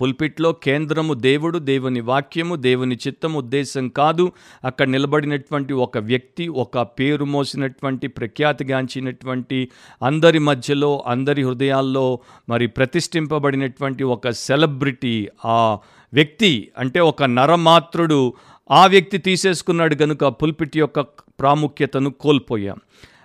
పుల్పిట్లో 0.00 0.52
కేంద్రము 0.52 1.14
దేవుడు 1.14 1.58
దేవుని 1.58 2.00
వాక్యము 2.00 2.56
దేవుని 2.56 2.96
చిత్తము 3.06 3.38
ఉద్దేశం 3.38 3.88
కాదు. 3.88 4.32
అక్కడ 4.64 4.88
నిలబడినటువంటి 4.88 5.72
ఒక 5.72 5.98
వ్యక్తి 5.98 6.48
ఒక 6.48 6.78
పేరు 6.78 7.24
మోసినటువంటి 7.24 8.06
ప్రఖ్యాతిగాంచినటువంటి 8.06 9.68
అందరి 10.02 10.38
మధ్యలో 10.38 11.04
అందరి 11.06 11.42
హృదయాల్లో 11.42 12.18
మరి 12.48 12.66
ప్రతిష్ఠింపబడినటువంటి 12.66 14.04
ఒక 14.04 14.30
సెలబ్రిటీ 14.30 15.28
ఆ 15.44 15.78
వ్యక్తి 16.12 16.70
అంటే 16.78 17.00
ఒక 17.00 17.22
నరమాత్రుడు 17.22 18.34
ఆ 18.70 18.86
వ్యక్తి 18.86 19.18
తీసేసుకున్నాడు 19.18 19.94
కనుక 19.94 20.24
పుల్పిట్ 20.24 20.76
యొక్క 20.76 21.00
ప్రాముఖ్యతను 21.40 22.10
కోల్పోయాం. 22.10 22.78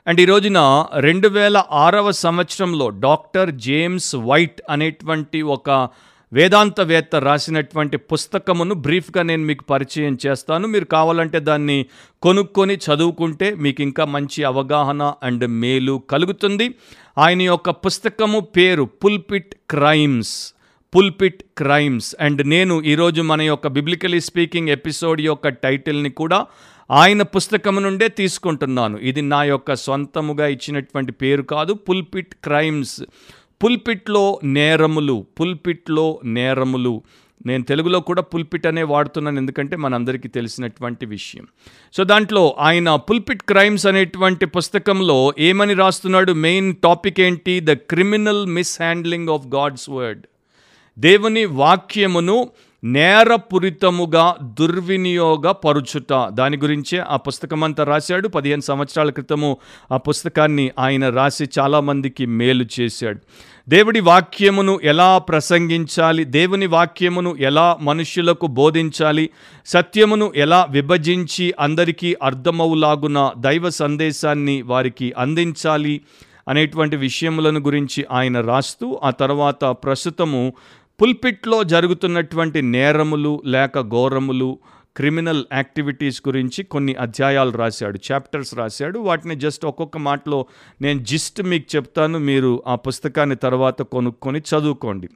అండ్ 0.07 0.21
ఈ 0.21 0.25
రోజున 0.25 0.85
రెండు 0.99 1.27
వేల 1.27 1.63
ఆరవ 1.71 2.11
సంవత్సరంలో 2.11 2.89
డాక్టర్ 2.89 3.51
జేమ్స్ 3.51 4.15
వైట్ 4.15 4.61
అనేటువంటి 4.69 5.41
ఒక 5.41 5.89
వేదాంతవేత్త 6.33 7.15
రాసినటువంటి 7.15 7.97
పుస్తకమును 7.97 8.75
బ్రీఫ్గా 8.75 9.23
నేను 9.23 9.43
మీకు 9.43 9.63
పరిచయం 9.63 10.17
చేస్తాను. 10.27 10.67
మీరు 10.67 10.85
కావాలంటే 10.85 11.39
దాన్ని 11.39 11.85
కొనుక్కొని 12.21 12.75
చదువుకుంటే 12.75 13.55
మీకు 13.55 13.81
ఇంకా 13.81 14.05
మంచి 14.05 14.43
అవగాహన 14.43 15.13
అండ్ 15.23 15.47
మేలు 15.47 16.03
కలుగుతుంది. 16.09 16.75
ఆయన 17.17 17.41
యొక్క 17.41 17.69
పుస్తకము 17.69 18.39
పేరు 18.39 18.83
pulpit 18.83 19.55
crimes 19.69 20.53
pulpit 20.95 21.43
crimes. 21.57 22.15
And 22.19 22.47
నేను 22.47 22.81
ఈరోజు 22.81 23.21
మన 23.21 23.41
యొక్క 23.41 23.67
బిబ్లికలీ 23.67 24.19
స్పీకింగ్ 24.19 24.69
ఎపిసోడ్ 24.69 25.21
యొక్క 25.21 25.47
టైటిల్ని 25.47 26.09
కూడా 26.09 26.45
ఆయన 26.91 27.21
పుస్తకం 27.21 27.83
నుండే 27.83 28.07
తీసుకుంటున్నాను. 28.07 28.97
ఇది 28.97 29.21
నా 29.21 29.43
యొక్క 29.43 29.75
సొంతముగా 29.75 30.47
ఇచ్చినటువంటి 30.47 31.11
పేరు 31.11 31.41
కాదు 31.41 31.73
పుల్పిట్ 31.73 32.35
క్రైమ్స్ 32.43 33.01
పుల్పిట్లో 33.63 34.39
నేరములు 34.43 35.25
పుల్పిట్లో 35.39 36.19
నేరములు. 36.23 37.03
నేను 37.45 37.63
తెలుగులో 37.63 37.99
కూడా 37.99 38.21
పుల్పిట్ 38.21 38.67
అనే 38.67 38.83
వాడుతున్నాను 38.83 39.37
ఎందుకంటే 39.37 39.75
మనందరికీ 39.75 40.27
తెలిసినటువంటి 40.27 41.05
విషయం. 41.05 41.47
సో 41.93 42.03
దాంట్లో 42.03 42.55
ఆయన 42.59 42.95
పుల్పిట్ 42.95 43.43
క్రైమ్స్ 43.43 43.87
అనేటువంటి 43.87 44.45
పుస్తకంలో 44.45 45.33
ఏమని 45.39 45.73
రాస్తున్నాడు? 45.73 46.31
మెయిన్ 46.31 46.75
టాపిక్ 46.75 47.19
ఏంటి? 47.19 47.59
The 47.59 47.71
criminal 47.71 48.45
mishandling 48.81 49.29
of 49.29 49.47
God's 49.47 49.89
word 49.89 50.25
దేవుని 50.99 51.45
వాక్యమును 51.45 52.49
నేరపూరితముగా 52.85 54.35
దుర్వినియోగపరుచుట. 54.43 56.27
దాని 56.29 56.57
గురించే 56.57 56.99
ఆ 56.99 57.15
పుస్తకం 57.15 57.63
అంతా 57.63 57.83
రాశాడు. 57.83 58.27
పదిహేను 58.27 58.61
సంవత్సరాల 58.61 59.09
క్రితము 59.09 59.57
ఆ 59.91 59.97
పుస్తకాన్ని 59.97 60.71
ఆయన 60.79 61.09
రాసి 61.09 61.49
చాలామందికి 61.59 62.25
మేలు 62.25 62.65
చేశాడు. 62.79 63.19
దేవుడి 63.69 63.99
వాక్యమును 63.99 64.79
ఎలా 64.83 65.17
ప్రసంగించాలి? 65.17 66.23
దేవుని 66.23 66.65
వాక్యమును 66.65 67.35
ఎలా 67.39 67.77
మనుష్యులకు 67.81 68.47
బోధించాలి? 68.47 69.29
సత్యమును 69.65 70.33
ఎలా 70.35 70.67
విభజించి 70.69 71.53
అందరికీ 71.59 72.15
అర్థమవులాగున 72.23 73.31
దైవ 73.37 73.69
సందేశాన్ని 73.69 74.61
వారికి 74.61 75.13
అందించాలి 75.17 76.01
అనేటువంటి 76.49 76.95
విషయములను 76.95 77.59
గురించి 77.59 78.05
ఆయన 78.11 78.41
రాస్తూ 78.41 78.99
ఆ 79.03 79.09
తర్వాత 79.09 79.63
ప్రస్తుతము 79.63 80.53
పుల్పిట్లో 81.01 81.63
జరుగుతున్నటువంటి 81.63 82.61
నేరములు 82.61 83.41
లేక 83.45 83.81
ఘోరములు 83.81 84.59
క్రిమినల్ 84.97 85.45
యాక్టివిటీస్ 85.53 86.21
గురించి 86.27 86.63
కొన్ని 86.63 86.95
అధ్యాయాలు 86.95 87.49
రాశాడు 87.49 87.99
చాప్టర్స్ 88.11 88.55
రాశాడు. 88.55 88.99
వాటిని 88.99 89.35
జస్ట్ 89.35 89.65
ఒక్కొక్క 89.65 89.97
మాటలో 89.97 90.45
నేను 90.81 90.99
జిస్ట్ 90.99 91.41
మీకు 91.41 91.75
చెప్తాను 91.75 92.19
మీరు 92.19 92.63
ఆ 92.67 92.75
పుస్తకాన్ని 92.75 93.35
తర్వాత 93.35 93.81
కొనుక్కొని 93.81 94.39
చదువుకోండి. 94.39 95.09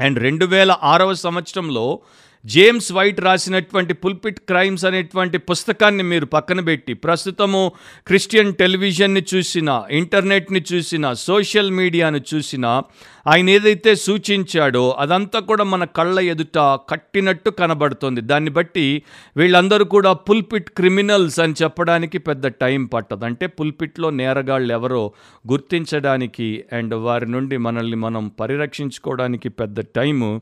అండ్ 0.00 0.18
రెండు 0.18 0.44
వేల 0.44 0.76
ఆరవ 0.82 1.14
సంవత్సరంలో 1.14 2.00
జేమ్స్ 2.46 2.92
వైట్ 2.92 3.20
రాసినటువంటి 3.20 3.94
పుల్పిట్ 3.94 4.40
క్రైమ్స్ 4.40 4.84
అనేటువంటి 4.84 5.38
పుస్తకాన్ని 5.38 6.02
మీరు 6.02 6.26
పక్కన 6.26 6.60
పెట్టి 6.60 6.94
ప్రస్తుతము 6.94 7.72
క్రిస్టియన్ 8.06 8.54
టెలివిజన్ని 8.54 9.24
చూసినా 9.34 9.84
ఇంటర్నెట్ని 9.90 10.64
చూసినా 10.72 11.14
సోషల్ 11.14 11.70
మీడియాను 11.70 12.20
చూసినా 12.34 12.82
ఆయన 13.26 13.50
ఏదైతే 13.50 13.94
సూచించాడో 13.94 14.96
అదంతా 14.98 15.40
కూడా 15.40 15.64
మన 15.64 15.84
కళ్ళ 15.84 16.20
ఎదుట 16.20 16.58
కట్టినట్టు 16.58 17.50
కనబడుతుంది. 17.50 18.20
దాన్ని 18.20 18.50
బట్టి 18.50 19.02
వీళ్ళందరూ 19.36 19.84
కూడా 19.84 20.12
పుల్పిట్ 20.12 20.70
క్రిమినల్స్ 20.70 21.40
అని 21.40 21.54
చెప్పడానికి 21.62 22.18
పెద్ద 22.18 22.46
టైం 22.46 22.84
పట్టదు. 22.84 23.24
అంటే 23.24 23.46
పుల్పిట్లో 23.46 24.10
నేరగాళ్ళు 24.10 24.72
ఎవరో 24.72 25.12
గుర్తించడానికి 25.50 26.64
అండ్ 26.72 26.94
వారి 26.94 27.30
నుండి 27.30 27.56
మనల్ని 27.56 27.96
మనం 27.96 28.28
పరిరక్షించుకోవడానికి 28.28 29.48
పెద్ద 29.48 29.80
టైము 29.80 30.40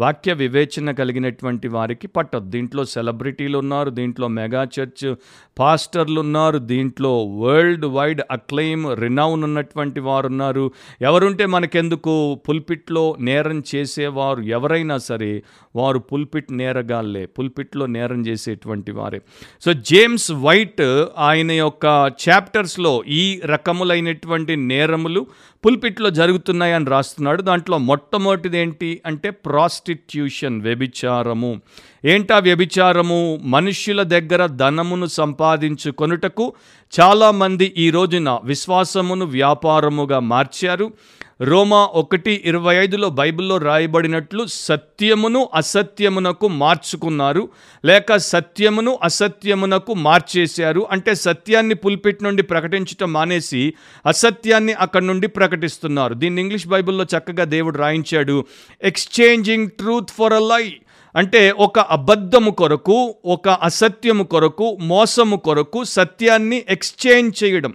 వాక్య 0.00 0.32
వివేచన 0.32 0.90
కలిగినటువంటి 0.90 1.68
వారికి 1.68 2.06
పట్టదు. 2.06 2.50
దీంట్లో 2.50 2.84
సెలబ్రిటీలు 2.84 3.58
ఉన్నారు 3.58 3.90
దీంట్లో 3.90 4.28
మెగా 4.28 4.62
చర్చ్ 4.76 5.14
పాస్టర్లు 5.58 6.20
ఉన్నారు 6.20 6.58
దీంట్లో 6.58 7.12
వరల్డ్ 7.24 7.86
వైడ్ 7.86 8.22
అక్లెయిమ్ 8.30 8.86
రినౌన్ 9.00 9.44
ఉన్నటువంటి 9.44 10.00
వారు 10.00 10.26
ఉన్నారు. 10.26 10.70
ఎవరుంటే 11.02 11.46
మనకెందుకు? 11.46 12.40
పుల్పిట్లో 12.48 13.16
నేరం 13.20 13.62
చేసేవారు 13.74 14.40
ఎవరైనా 14.40 14.98
సరే 14.98 15.42
వారు 15.76 15.98
పుల్పిట్ 15.98 16.52
నేరగాళ్ళే 16.52 17.26
పుల్పిట్లో 17.26 17.86
నేరం 17.86 18.26
చేసేటువంటి 18.26 18.92
వారే. 18.92 19.20
సో 19.64 19.72
జేమ్స్ 19.72 20.32
వైట్ 20.32 21.06
ఆయన 21.18 21.52
యొక్క 21.52 22.12
చాప్టర్స్లో 22.28 23.04
ఈ 23.08 23.40
రకములైనటువంటి 23.44 24.56
నేరములు 24.56 25.26
పుల్పిట్లో 25.66 26.10
జరుగుతున్నాయని 26.10 26.86
రాస్తున్నాడు. 26.86 27.42
దాంట్లో 27.42 27.78
మొట్టమొదటిది 27.78 28.58
ఏంటి 28.58 29.00
అంటే 29.06 29.30
ప్రాస్టిట్యూషన్ 29.94 30.62
వ్యభిచారము. 30.62 31.60
ఏంటా 32.04 32.38
వ్యభిచారము? 32.38 33.38
మనుష్యుల 33.42 34.02
దగ్గర 34.02 34.46
ధనమును 34.46 35.06
సంపాదించుకొనుటకు 35.06 36.52
చాలామంది 37.00 37.74
ఈ 37.76 37.90
రోజున 37.90 38.38
విశ్వాసమును 38.44 39.26
వ్యాపారముగా 39.26 40.18
మార్చారు. 40.18 40.92
రోమా 41.42 41.88
ఒకటి 41.94 42.42
ఇరవై 42.44 42.74
ఐదులో 42.76 43.08
బైబిల్లో 43.10 43.56
రాయబడినట్లు 43.56 44.46
సత్యమును 44.48 45.48
అసత్యమునకు 45.54 46.48
మార్చుకున్నారు 46.48 47.48
లేక 47.84 48.16
సత్యమును 48.16 48.98
అసత్యమునకు 49.02 49.94
మార్చేశారు 49.94 50.86
అంటే 50.90 51.14
సత్యాన్ని 51.14 51.74
పుల్పిట్ 51.74 52.22
నుండి 52.22 52.42
ప్రకటించటం 52.42 53.12
మానేసి 53.12 53.74
అసత్యాన్ని 54.06 54.72
అక్కడి 54.72 55.06
నుండి 55.06 55.26
ప్రకటిస్తున్నారు. 55.26 56.14
దీన్ని 56.14 56.42
ఇంగ్లీష్ 56.42 56.68
బైబిల్లో 56.68 57.04
చక్కగా 57.04 57.44
దేవుడు 57.44 57.78
రాయించాడు 57.78 58.44
ఎక్స్చేంజింగ్ 58.82 59.68
ట్రూత్ 59.68 60.10
ఫర్ 60.10 60.32
అ 60.32 60.38
లై 60.38 60.74
అంటే 61.16 61.50
ఒక 61.50 61.78
అబద్ధము 61.78 62.50
కొరకు 62.50 63.14
ఒక 63.24 63.48
అసత్యము 63.48 64.24
కొరకు 64.24 64.78
మోసము 64.80 65.36
కొరకు 65.36 65.84
సత్యాన్ని 65.84 66.62
ఎక్స్చేంజ్ 66.68 67.44
చేయడం. 67.44 67.74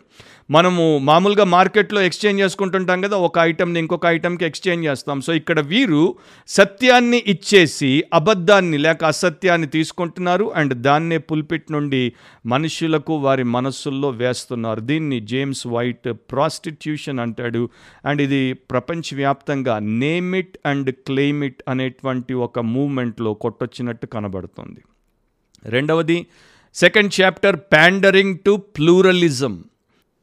మనము 0.52 0.98
మామూలుగా 0.98 1.44
మార్కెట్లో 1.44 2.02
ఎక్స్చేంజ్ 2.02 2.42
చేసుకుంటుంటాం 2.42 3.02
కదా 3.02 3.18
ఒక 3.18 3.40
ఐటెంని 3.40 3.80
ఇంకొక 3.80 4.06
ఐటమ్కి 4.06 4.46
ఎక్స్చేంజ్ 4.46 4.86
చేస్తాం. 4.86 5.22
సో 5.22 5.34
ఇక్కడ 5.34 5.60
వీరు 5.60 6.16
సత్యాన్ని 6.48 7.24
ఇచ్చేసి 7.28 8.04
అబద్ధాన్ని 8.14 8.78
లేక 8.78 9.04
అసత్యాన్ని 9.04 9.68
తీసుకుంటున్నారు 9.68 10.54
అండ్ 10.56 10.74
దాన్నే 10.74 11.18
పుల్పిట్ 11.18 11.72
నుండి 11.72 12.14
మనుషులకు 12.46 13.14
వారి 13.14 13.44
మనస్సుల్లో 13.44 14.10
వేస్తున్నారు. 14.10 14.80
దీన్ని 14.80 15.20
జేమ్స్ 15.20 15.68
వైట్ 15.68 16.14
ప్రాస్టిట్యూషన్ 16.14 17.20
అంటాడు. 17.20 17.70
అండ్ 18.06 18.22
ఇది 18.22 18.54
ప్రపంచవ్యాప్తంగా 18.54 19.80
name 19.80 20.36
it 20.36 20.58
and 20.66 20.92
claim 20.92 21.44
it 21.44 21.64
అనేటువంటి 21.68 22.34
ఒక 22.34 22.60
మూమెంట్లో 22.60 23.34
కొట్టొచ్చినట్టు 23.34 24.06
కనబడుతుంది. 24.06 24.82
రెండవది 25.66 26.28
second 26.76 27.22
chapter 27.22 27.56
pandering 27.56 28.38
to 28.46 28.56
pluralism. 28.56 29.64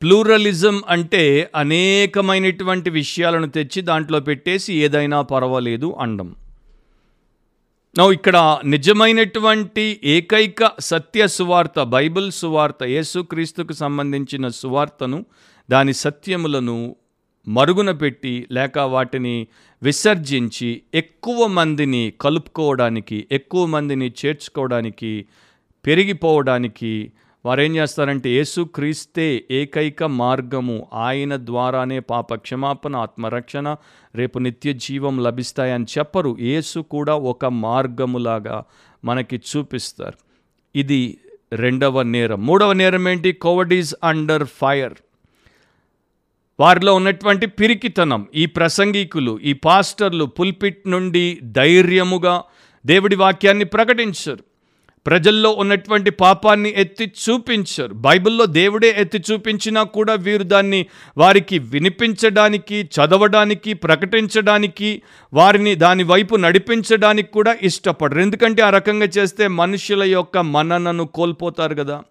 Pluralism 0.02 0.82
అంటే 0.88 1.50
అనేకమైనటువంటి 1.54 2.90
విషయాలను 2.90 3.46
తెచ్చి 3.46 3.80
దాంట్లో 3.82 4.20
పెట్టేసి 4.20 4.74
ఏదైనా 4.74 5.20
పర్వాలేదు 5.22 5.96
అండం. 6.00 6.34
నో 7.98 8.12
ఇక్కడ 8.12 8.58
నిజమైనటువంటి 8.64 10.00
ఏకైక 10.04 10.70
సత్య 10.80 11.26
సువార్త 11.26 11.82
బైబిల్ 11.82 12.32
సువార్త 12.32 12.82
యేసుక్రీస్తుకు 12.82 13.72
సంబంధించిన 13.72 14.48
సువార్తను 14.48 15.24
దాని 15.70 15.92
సత్యములను 15.92 16.96
మరుగున 17.48 17.90
పెట్టి 17.90 18.46
లేక 18.52 18.78
వాటిని 18.78 19.46
విసర్జించి 19.82 20.82
ఎక్కువ 20.94 21.46
మందిని 21.46 22.12
కలుపుకోవడానికి 22.20 23.26
ఎక్కువ 23.32 23.66
మందిని 23.66 24.12
చేర్చుకోవడానికి 24.26 25.26
పెరిగిపోవడానికి 25.86 27.12
వారేం 27.44 27.76
చేస్తారంటే 27.76 28.30
యేసుక్రీస్తే 28.30 29.44
ఏకైక 29.50 30.04
మార్గము 30.04 30.88
ఆయన 30.92 31.36
ద్వారానే 31.36 32.00
పాప 32.00 32.34
క్షమాపణ 32.34 32.96
ఆత్మరక్షణ 32.96 33.76
రేపు 34.14 34.38
నిత్య 34.38 34.72
జీవం 34.72 35.22
లభిస్తాయని 35.22 35.84
చెప్పరు. 35.98 36.36
యేసు 36.40 36.78
కూడా 36.78 37.14
ఒక 37.14 37.46
మార్గములాగా 37.46 38.64
మనకి 39.04 39.36
చూపిస్తారు. 39.36 40.18
ఇది 40.76 41.18
రెండవ 41.52 42.02
నేరం. 42.02 42.46
మూడవ 42.46 42.72
నేరం 42.72 43.08
ఏంటి? 43.08 43.32
Cowardice 43.32 43.94
under 44.04 44.44
fire. 44.44 44.94
వారిలో 46.60 46.94
ఉన్నటువంటి 46.94 47.46
పిరికితనం 47.46 48.26
ఈ 48.34 48.46
ప్రసంగికులు 48.46 49.38
ఈ 49.42 49.52
పాస్టర్లు 49.52 50.24
పుల్పిట్ 50.24 50.88
నుండి 50.88 51.40
ధైర్యముగా 51.42 52.42
దేవుడి 52.86 53.16
వాక్యాన్ని 53.16 53.64
ప్రకటించరు. 53.64 54.51
ప్రజల్లో 55.06 55.50
ఉన్నటువంటి 55.50 56.10
పాపాన్ని 56.10 56.74
ఎత్తి 56.76 57.12
చూపించరు. 57.28 57.94
బైబిల్లో 57.94 58.46
దేవుడే 58.46 58.94
ఎత్తి 58.98 59.22
చూపించినా 59.32 59.82
కూడా 59.82 60.14
వీరు 60.14 60.42
దాన్ని 60.42 60.86
వారికి 61.18 61.58
వినిపించడానికి 61.58 62.82
చదవడానికి 62.82 63.74
ప్రకటించడానికి 63.74 65.02
వారిని 65.32 65.74
దాని 65.74 66.02
వైపు 66.02 66.36
నడిపించడానికి 66.36 67.32
కూడా 67.32 67.56
ఇష్టపడరు. 67.62 68.20
ఎందుకంటే 68.20 68.62
ఆ 68.62 68.70
రకంగా 68.70 69.08
చేస్తే 69.18 69.48
మనుషుల 69.48 70.02
యొక్క 70.02 70.38
మననను 70.38 71.06
కోల్పోతారు 71.06 71.74
కదా. 71.74 72.02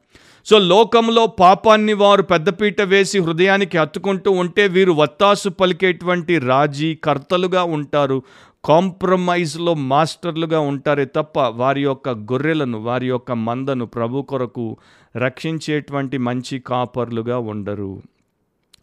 సో 0.46 0.60
లోకంలో 0.60 1.28
పాపాన్ని 1.28 1.94
వారు 1.94 2.22
పెద్దపీట 2.22 2.82
వేసి 2.82 3.20
హృదయానికి 3.20 3.78
హత్తుకుంటూ 3.78 4.32
ఉంటే 4.32 4.68
వీరు 4.68 4.92
వత్తాసు 4.92 5.50
పలికేటువంటి 5.50 6.40
రాజీ 6.40 6.96
కర్తలుగా 6.96 7.64
ఉంటారు. 7.64 8.24
కాంప్రమైజ్లో 8.66 9.74
మాస్టర్లుగా 9.74 10.60
ఉంటారే 10.60 11.06
తప్ప 11.06 11.40
వారి 11.40 11.84
యొక్క 11.84 12.10
గొర్రెలను 12.10 12.78
వారి 12.78 13.08
యొక్క 13.08 13.32
మందను 13.32 13.86
ప్రభు 13.86 14.22
కొరకు 14.22 14.78
రక్షించేటువంటి 15.16 16.18
మంచి 16.18 16.60
కాపర్లుగా 16.60 17.38
ఉండరు. 17.40 18.02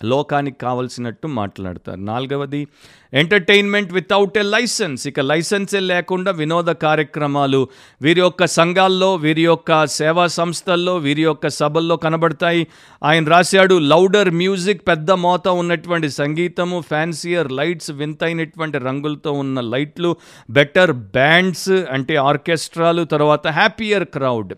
లోకానికి 0.05 0.59
కావలసినట్టు 0.59 1.27
మాట్లాడతారు. 1.27 2.01
నాలుగవది 2.01 2.67
ఎంటర్టైన్మెంట్ 3.13 3.93
వితౌట్ 3.93 4.39
ఎ 4.39 4.43
లైసెన్స్ 4.43 5.07
ఇక 5.07 5.21
లైసెన్సే 5.21 5.81
లేకుండా 5.81 6.31
వినోద 6.31 6.71
కార్యక్రమాలు 6.71 7.69
వీరి 8.03 8.21
యొక్క 8.21 8.47
సంఘాల్లో 8.47 9.15
వీరి 9.15 9.45
యొక్క 9.45 9.87
సేవా 9.87 10.27
సంస్థల్లో 10.27 10.97
వీరి 10.97 11.23
యొక్క 11.23 11.49
సభల్లో 11.49 11.97
కనబడతాయి. 11.97 12.67
ఆయన 13.03 13.25
రాశాడు 13.29 13.75
లౌడర్ 13.93 14.31
మ్యూజిక్ 14.31 14.83
పెద్ద 14.89 15.11
మోత 15.11 15.49
ఉన్నటువంటి 15.49 16.09
సంగీతము 16.11 16.81
ఫ్యాన్సియర్ 16.81 17.53
లైట్స్ 17.53 17.91
వింతైనటువంటి 17.91 18.79
రంగులతో 18.79 19.33
ఉన్న 19.33 19.61
లైట్లు 19.61 20.17
బెటర్ 20.51 20.93
బ్యాండ్స్ 20.93 21.71
అంటే 21.91 22.17
ఆర్కెస్ట్రాలు 22.17 23.05
తర్వాత 23.05 23.47
హ్యాపీయర్ 23.49 24.05
క్రౌడ్ 24.05 24.53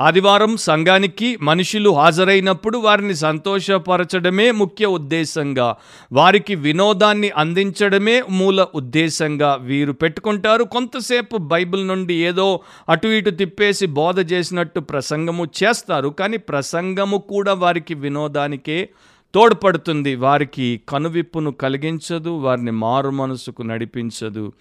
ఆదివారం 0.00 0.56
సంఘానికి 0.56 1.28
మనుషులు 1.42 1.90
హాజరైనప్పుడు 1.90 2.78
వారిని 2.78 3.14
సంతోషపరచడమే 3.16 4.50
ముఖ్య 4.50 4.86
ఉద్దేశంగా 4.86 5.68
వారికి 6.12 6.54
వినోదాన్ని 6.54 7.30
అందించడం 7.36 7.95
అందించడమే 7.96 8.22
మూల 8.30 8.66
ఉద్దేశంగా 8.74 9.54
వీరు 9.54 9.92
పెట్టుకుంటారు. 9.92 10.64
కొంతసేపు 10.64 11.36
బైబిల్ 11.36 11.88
నుండి 11.88 12.14
ఏదో 12.14 12.60
అటు 12.88 13.08
ఇటు 13.08 13.30
తిప్పేసి 13.30 13.86
బోధ 13.86 14.32
చేసినట్టు 14.32 14.80
ప్రసంగము 14.80 15.46
చేస్తారు. 15.62 16.08
కానీ 16.08 16.36
ప్రసంగము 16.36 17.18
కూడా 17.18 17.52
వారికి 17.54 17.94
వినోదానికే 17.94 18.88
తోడ్పడుతుంది. 19.34 20.14
వారికి 20.14 20.80
కనువిప్పును 20.88 21.50
కలిగించదు 21.50 22.30
వారిని 22.30 22.70
మారు 22.70 23.10
మనసుకు 23.10 23.62
నడిపించదు 23.62 24.52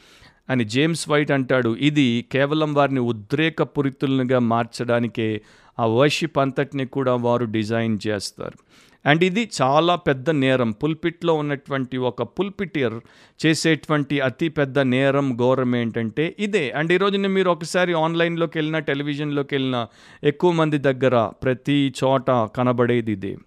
అని 0.49 0.63
జేమ్స్ 0.63 1.09
వైట్ 1.09 1.31
అంటాడు. 1.31 1.75
ఇది 1.75 2.25
కేవలం 2.31 2.73
వారిని 2.73 2.99
ఉద్రేకపూరితులుగా 2.99 4.39
మార్చడానికే 4.39 5.41
ఆ 5.79 5.85
వర్షిప్ 5.85 6.37
అంతటిని 6.37 6.85
కూడా 6.85 7.15
వారు 7.15 7.45
డిజైన్ 7.45 7.97
చేస్తారు. 8.07 8.57
అండ్ 9.05 9.23
ఇది 9.23 9.49
చాలా 9.61 9.95
పెద్ద 9.95 10.29
నేరం. 10.29 10.71
పుల్పిట్లో 10.71 11.33
ఉన్నటువంటి 11.33 11.97
ఒక 11.97 12.23
పుల్పిటియర్ 12.23 12.93
చేసేటువంటి 13.45 14.19
అతి 14.19 14.49
పెద్ద 14.49 14.79
నేరం 14.79 15.37
ఘోరం 15.37 15.75
ఏంటంటే 15.75 16.35
ఇదే. 16.39 16.69
అండ్ 16.71 16.93
ఈరోజు 16.93 17.17
నేను 17.17 17.33
మీరు 17.33 17.49
ఒకసారి 17.49 17.93
ఆన్లైన్లోకి 17.93 18.57
వెళ్ళినా 18.57 18.79
టెలివిజన్లోకి 18.79 19.55
వెళ్ళినా 19.55 19.87
ఎక్కువ 20.23 20.51
మంది 20.51 20.77
దగ్గర 20.77 21.31
ప్రతి 21.43 21.93
చోట 22.03 22.31
కనబడేది 22.31 23.11
ఇదే. 23.11 23.37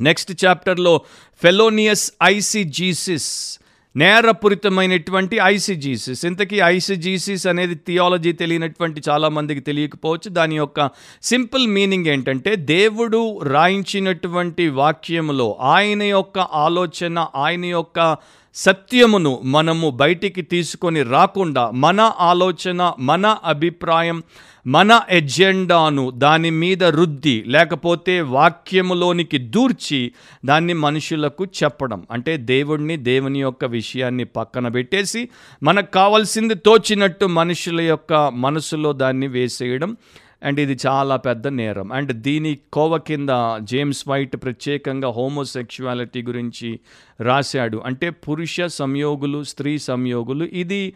నెక్స్ట్ 0.00 0.44
చాప్టర్లో 0.44 1.00
ఫెలోనియస్ 1.42 2.12
ఐసిజీసిస్ 2.22 3.60
నేరపూరితమైనటువంటి 3.96 5.38
ఐసిజీసిస్. 5.42 6.24
ఇంతకీ 6.24 6.56
ఐసిజీసిస్ 6.64 7.46
అనేది 7.46 7.74
థియాలజీ 7.74 8.32
తెలియనటువంటి 8.32 9.02
చాలామందికి 9.08 9.60
తెలియకపోవచ్చు. 9.60 10.28
దాని 10.28 10.56
యొక్క 10.56 10.90
సింపుల్ 11.22 11.66
మీనింగ్ 11.66 12.06
ఏంటంటే 12.06 12.56
దేవుడు 12.56 13.38
రాయించినటువంటి 13.42 14.68
వాక్యములో 14.68 15.56
ఆయన 15.60 16.02
యొక్క 16.02 16.38
ఆలోచన 16.38 17.26
ఆయన 17.36 17.64
యొక్క 17.64 18.16
సత్యమును 18.56 19.40
మనము 19.44 19.90
బయటికి 19.90 20.42
తీసుకొని 20.42 21.02
రాకుండా 21.02 21.70
మన 21.70 22.12
ఆలోచన 22.20 22.92
మన 22.98 23.36
అభిప్రాయం 23.44 24.22
మన 24.66 25.00
ఎజెండాను 25.10 26.10
దాని 26.10 26.50
మీద 26.50 26.84
రుద్ది 26.84 27.44
లేకపోతే 27.46 28.20
వాక్యములోనికి 28.20 29.38
దూర్చి 29.38 30.12
దాన్ని 30.44 30.72
మనుషులకు 30.72 31.44
చెప్పడం. 31.44 32.06
అంటే 32.10 32.36
దేవుణ్ణి 32.36 32.96
దేవుని 32.96 33.40
యొక్క 33.40 33.64
విషయాన్ని 33.64 34.24
పక్కన 34.24 34.68
పెట్టేసి 34.68 35.28
మనకు 35.62 35.90
కావాల్సింది 35.90 36.54
తోచినట్టు 36.54 37.26
మనుషుల 37.26 37.80
యొక్క 37.80 38.12
మనసులో 38.14 38.92
దాన్ని 38.92 39.26
వేసేయడం. 39.26 39.96
అండ్ 40.42 40.60
ఇది 40.60 40.78
చాలా 40.86 41.16
పెద్ద 41.16 41.48
నేరం. 41.48 41.92
అండ్ 41.92 42.12
దీని 42.12 42.58
కోవ 42.72 42.98
కింద 42.98 43.28
జేమ్స్ 43.60 44.08
వైట్ 44.08 44.36
ప్రత్యేకంగా 44.36 45.08
హోమోసెక్షువాలిటీ 45.08 46.22
గురించి 46.22 46.80
రాశాడు. 47.20 47.76
అంటే 47.76 48.10
పురుష 48.10 48.60
సంయోగులు 48.60 49.42
స్త్రీ 49.44 49.78
సంయోగులు 49.78 50.44
ఇది 50.44 50.92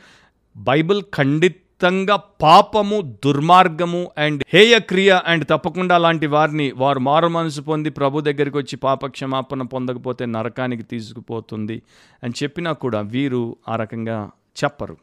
బైబిల్ 0.57 1.03
ఖండితంగా 1.15 2.17
పాపము 2.17 3.19
దుర్మార్గము 3.25 4.11
అండ్ 4.19 4.45
హేయక్రియ 4.49 5.21
అండ్ 5.27 5.45
తప్పకుండా 5.51 5.95
అలాంటి 5.95 6.27
వారిని 6.27 6.73
వారు 6.73 6.99
మారు 6.99 7.29
మనసు 7.29 7.61
పొంది 7.61 7.91
ప్రభు 7.91 8.21
దగ్గరికి 8.21 8.57
వచ్చి 8.57 8.77
పాప 8.77 9.07
క్షమాపణ 9.07 9.63
పొందకపోతే 9.63 10.27
నరకానికి 10.27 10.83
తీసుకుపోతుంది 10.83 11.83
అని 12.23 12.33
చెప్పినా 12.43 12.73
కూడా 12.73 13.01
వీరు 13.01 13.57
ఆ 13.69 13.77
రకంగా 13.77 14.31
చెప్పరు. 14.65 14.97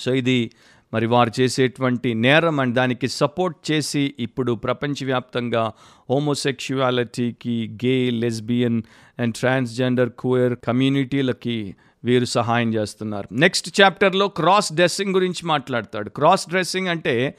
సో 0.00 0.14
ఇది 0.14 0.50
మరి 0.94 1.06
వారు 1.06 1.40
చేసేటువంటి 1.40 2.14
నేరం 2.14 2.60
అండ్ 2.60 2.74
దానికి 2.74 3.08
సపోర్ట్ 3.08 3.70
చేసి 3.70 4.14
ఇప్పుడు 4.18 4.52
ప్రపంచవ్యాప్తంగా 4.52 5.72
హోమోసెక్షువాలిటీకి 6.10 7.78
gay 7.84 8.10
lesbian 8.10 8.82
and 9.18 9.34
transgender 9.34 10.10
queer 10.18 10.56
కమ్యూనిటీలకి 10.66 11.76
వీరు 12.04 12.24
సహాయం 12.24 12.74
చేస్తున్నారు. 12.74 13.28
నెక్స్ట్ 13.32 13.80
చాప్టర్లో 13.80 14.28
క్రాస్ 14.28 14.72
డ్రెస్సింగ్ 14.72 15.14
గురించి 15.14 15.46
మాట్లాడతాడు. 15.46 16.08
క్రాస్ 16.10 16.48
డ్రెస్సింగ్ 16.48 16.88
అంటే 16.88 17.34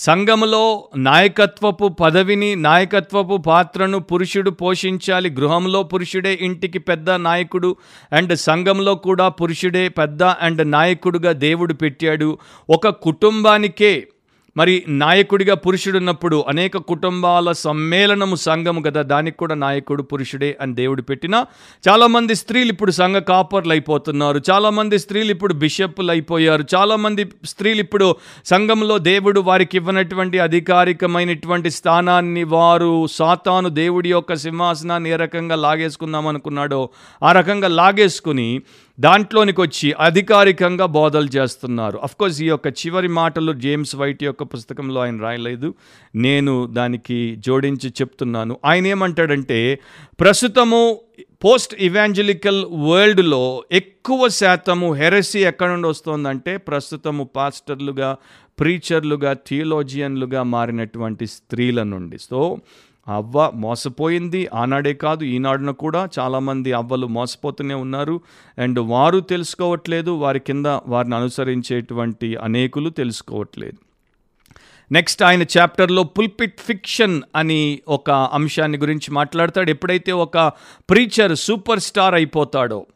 సంఘములో 0.00 0.88
నాయకత్వపు 0.96 1.88
పదవిని 1.88 2.56
నాయకత్వపు 2.56 3.36
పాత్రను 3.36 3.98
పురుషుడు 3.98 4.50
పోషించాలి. 4.50 5.30
గృహంలో 5.30 5.82
పురుషుడే 5.82 6.38
ఇంటికి 6.40 6.78
పెద్ద 6.78 7.10
నాయకుడు 7.10 7.76
అండ్ 8.12 8.38
సంఘంలో 8.38 8.94
కూడా 8.94 9.28
పురుషుడే 9.28 9.88
పెద్ద 9.88 10.22
అండ్ 10.22 10.70
నాయకుడుగా 10.70 11.32
దేవుడు 11.32 11.74
పెట్టాడు. 11.74 12.38
ఒక 12.70 12.88
కుటుంబానికే 12.88 14.08
మరి 14.58 14.74
నాయకుడిగా 14.88 15.54
పురుషుడు 15.54 15.98
ఉన్నప్పుడు 15.98 16.44
అనేక 16.48 16.76
కుటుంబాల 16.76 17.52
సమ్మేళనము 17.52 18.36
సంఘము 18.36 18.80
కదా 18.82 19.02
దానికి 19.02 19.36
కూడా 19.36 19.54
నాయకుడు 19.54 20.02
పురుషుడే 20.02 20.56
అని 20.60 20.74
దేవుడు 20.74 21.02
పెట్టిన. 21.02 21.44
చాలామంది 21.88 22.34
స్త్రీలు 22.34 22.68
ఇప్పుడు 22.68 22.90
సంఘ 22.90 23.16
కాపర్లు 23.16 23.72
అయిపోతున్నారు 23.72 24.40
చాలామంది 24.50 24.98
స్త్రీలు 24.98 25.30
ఇప్పుడు 25.30 25.54
బిషప్లు 25.54 26.10
అయిపోయారు 26.10 26.64
చాలామంది 26.74 27.24
స్త్రీలు 27.44 27.80
ఇప్పుడు 27.80 28.16
సంఘంలో 28.44 28.98
దేవుడు 28.98 29.40
వారికి 29.40 29.76
ఇవ్వనటువంటి 29.76 30.38
అధికారికమైనటువంటి 30.38 31.70
స్థానాన్ని 31.70 32.44
వారు 32.44 33.06
సాతాను 33.06 33.68
దేవుడి 33.68 34.10
యొక్క 34.10 34.34
సింహాసనాన్ని 34.34 35.10
ఏ 35.10 35.16
రకంగా 35.16 35.54
లాగేసుకుందాం 35.54 36.26
అనుకున్నాడో 36.26 36.88
ఆ 37.22 37.32
రకంగా 37.32 37.68
లాగేసుకుని 37.68 38.62
దాంట్లోనికి 39.00 39.60
వచ్చి 39.60 39.88
అధికారికంగా 40.00 40.86
బోధలు 40.86 41.26
చేస్తున్నారు. 41.26 41.98
అఫ్కోర్స్ 42.02 42.42
ఈ 42.42 42.46
యొక్క 42.46 42.66
చివరి 42.66 43.08
మాటలు 43.08 43.52
జేమ్స్ 43.52 43.96
వైట్ 43.96 44.24
యొక్క 44.24 44.42
పుస్తకంలో 44.54 45.00
ఆయన 45.00 45.20
రాయలేదు. 45.20 45.74
నేను 46.14 46.66
దానికి 46.66 47.36
జోడించి 47.36 47.88
చెప్తున్నాను. 47.90 48.56
ఆయన 48.64 48.86
ఏమంటాడంటే 48.86 49.78
ప్రస్తుతము 50.20 51.00
పోస్ట్ 51.44 51.74
ఇవాంజలికల్ 51.78 52.64
వరల్డ్లో 52.64 53.64
ఎక్కువ 53.72 54.28
శాతము 54.28 54.94
హెరసీ 54.94 55.38
ఎక్కడ 55.38 55.70
నుండి 55.70 55.88
వస్తుందంటే 55.88 56.56
ప్రస్తుతము 56.56 57.24
పాస్టర్లుగా 57.36 58.16
ప్రీచర్లుగా 58.58 59.32
థియోలోజియన్లుగా 59.32 60.42
మారినటువంటి 60.42 61.26
స్త్రీల 61.26 61.82
నుండి. 61.82 62.18
సో 62.18 62.58
అవ్వ 63.08 63.50
మోసపోయింది. 63.54 64.48
ఆనాడే 64.54 64.92
కాదు 64.94 65.24
ఈనాడున 65.24 65.70
కూడా 65.70 66.08
చాలామంది 66.18 66.72
అవ్వలు 66.72 67.06
మోసపోతూనే 67.06 67.74
ఉన్నారు. 67.74 68.20
అండ్ 68.58 68.78
వారు 68.78 69.20
తెలుసుకోవట్లేదు 69.20 70.10
వారి 70.10 70.40
కింద 70.40 70.66
వారిని 70.86 71.14
అనుసరించేటువంటి 71.14 72.36
అనేకులు 72.36 72.90
తెలుసుకోవట్లేదు. 72.90 73.87
నెక్స్ట్ 74.92 75.22
ఆయన 75.22 75.42
చాప్టర్లో 75.42 76.02
పుల్పిట్ 76.02 76.60
ఫిక్షన్ 76.60 77.22
అని 77.36 77.80
ఒక 77.88 78.10
అంశాన్ని 78.10 78.78
గురించి 78.78 79.10
మాట్లాడతాడు. 79.10 79.70
ఎప్పుడైతే 79.70 80.12
ఒక 80.12 80.38
ప్రీచర్ 80.90 81.36
సూపర్ 81.36 81.80
స్టార్ 81.80 82.14
అయిపోతాడో 82.14 82.86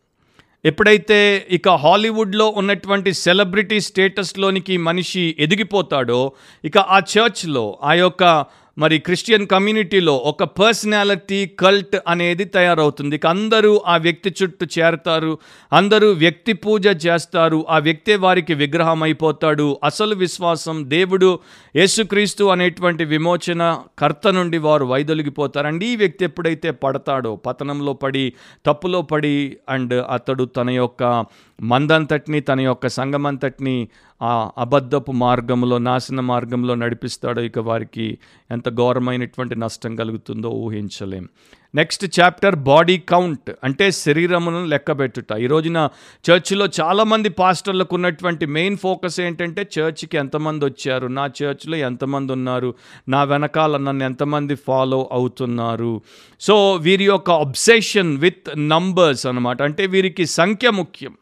ఎప్పుడైతే 0.65 1.47
ఇక 1.51 1.69
హాలీవుడ్లో 1.69 2.49
ఉన్నటువంటి 2.49 3.13
సెలబ్రిటీ 3.13 3.81
స్టేటస్లోనికి 3.81 4.77
మనిషి 4.77 5.37
ఎదిగిపోతాడో 5.39 6.33
ఇక 6.65 6.79
ఆ 6.79 6.99
చర్చ్లో 6.99 7.79
ఆ 7.83 7.93
యొక్క 7.93 8.47
మరి 8.79 8.99
క్రిస్టియన్ 8.99 9.47
కమ్యూనిటీలో 9.47 10.13
ఒక 10.25 10.45
పర్సనాలిటీ 10.45 11.47
కల్ట్ 11.47 11.97
అనేది 12.09 12.45
తయారవుతుంది. 12.45 13.21
అందరూ 13.27 13.83
ఆ 13.87 13.97
వ్యక్తి 13.97 14.35
చుట్టూ 14.43 14.67
చేరతారు 14.79 15.39
అందరూ 15.73 16.13
వ్యక్తి 16.13 16.53
పూజ 16.53 16.87
చేస్తారు 17.07 17.67
ఆ 17.69 17.79
వ్యక్తే 17.79 18.17
వారికి 18.17 18.55
విగ్రహం 18.55 19.03
అయిపోతాడు 19.03 19.79
అసలు 19.85 20.15
విశ్వాసం 20.15 20.91
దేవుడు 20.91 21.39
యేసుక్రీస్తు 21.77 22.45
అనేటువంటి 22.45 23.05
విమోచన 23.05 23.83
కర్త 23.99 24.29
నుండి 24.29 24.59
వారు 24.59 24.85
వైదొలిగిపోతారండి 24.85 25.87
ఈ 25.87 25.97
వ్యక్తి 25.97 26.25
ఎప్పుడైతే 26.25 26.71
పడతాడో 26.71 27.37
పతనంలో 27.37 27.93
పడి 27.93 28.33
తప్పులో 28.67 29.03
పడి 29.03 29.57
అండ్ 29.69 29.95
అతడు 30.11 30.45
తన 30.45 30.71
యొక్క 30.71 31.25
మందంతటిని 31.63 32.41
తన 32.41 32.61
యొక్క 32.61 32.87
సంగమంతటిని 32.89 33.89
ఆ 34.23 34.51
అబద్ధపు 34.59 35.13
మార్గంలో 35.13 35.79
నాశన 35.79 36.21
మార్గంలో 36.21 36.75
నడిపిస్తాడో 36.75 37.43
ఇక 37.43 37.59
వారికి 37.59 38.19
ఎంత 38.51 38.69
ఘోరమైనటువంటి 38.69 39.57
నష్టం 39.57 39.97
కలుగుతుందో 39.97 40.49
ఊహించలేం. 40.49 41.29
నెక్స్ట్ 41.75 42.21
చాప్టర్ 42.21 42.57
బాడీ 42.57 42.99
కౌంట్ 42.99 43.51
అంటే 43.65 43.91
శరీరమును 43.91 44.65
లెక్కబెట్టుట. 44.65 45.33
ఈ 45.41 45.47
రోజున 45.47 45.89
చర్చిలో 46.31 46.69
చాలామంది 46.81 47.29
పాస్టర్లకు 47.29 47.95
ఉన్నటువంటి 47.95 48.47
మెయిన్ 48.47 48.77
ఫోకస్ 48.77 49.21
ఏంటంటే 49.21 49.69
చర్చ్కి 49.79 50.17
ఎంతమంది 50.17 50.65
వచ్చారు? 50.65 51.07
నా 51.07 51.31
చర్చ్లో 51.43 51.77
ఎంతమంది 51.77 52.33
ఉన్నారు? 52.33 52.75
నా 53.09 53.25
వెనకాల 53.25 53.77
నన్ను 53.77 54.05
ఎంతమంది 54.05 54.55
ఫాలో 54.55 55.09
అవుతున్నారు? 55.13 56.01
సో 56.41 56.75
వీరి 56.75 57.05
యొక్క 57.05 57.31
అబ్సెషన్ 57.31 58.19
విత్ 58.19 58.69
నంబర్స్ 58.69 59.27
అనమాట 59.27 59.63
అంటే 59.63 59.87
వీరికి 59.87 60.27
సంఖ్య 60.27 60.71
ముఖ్యం. 60.71 61.15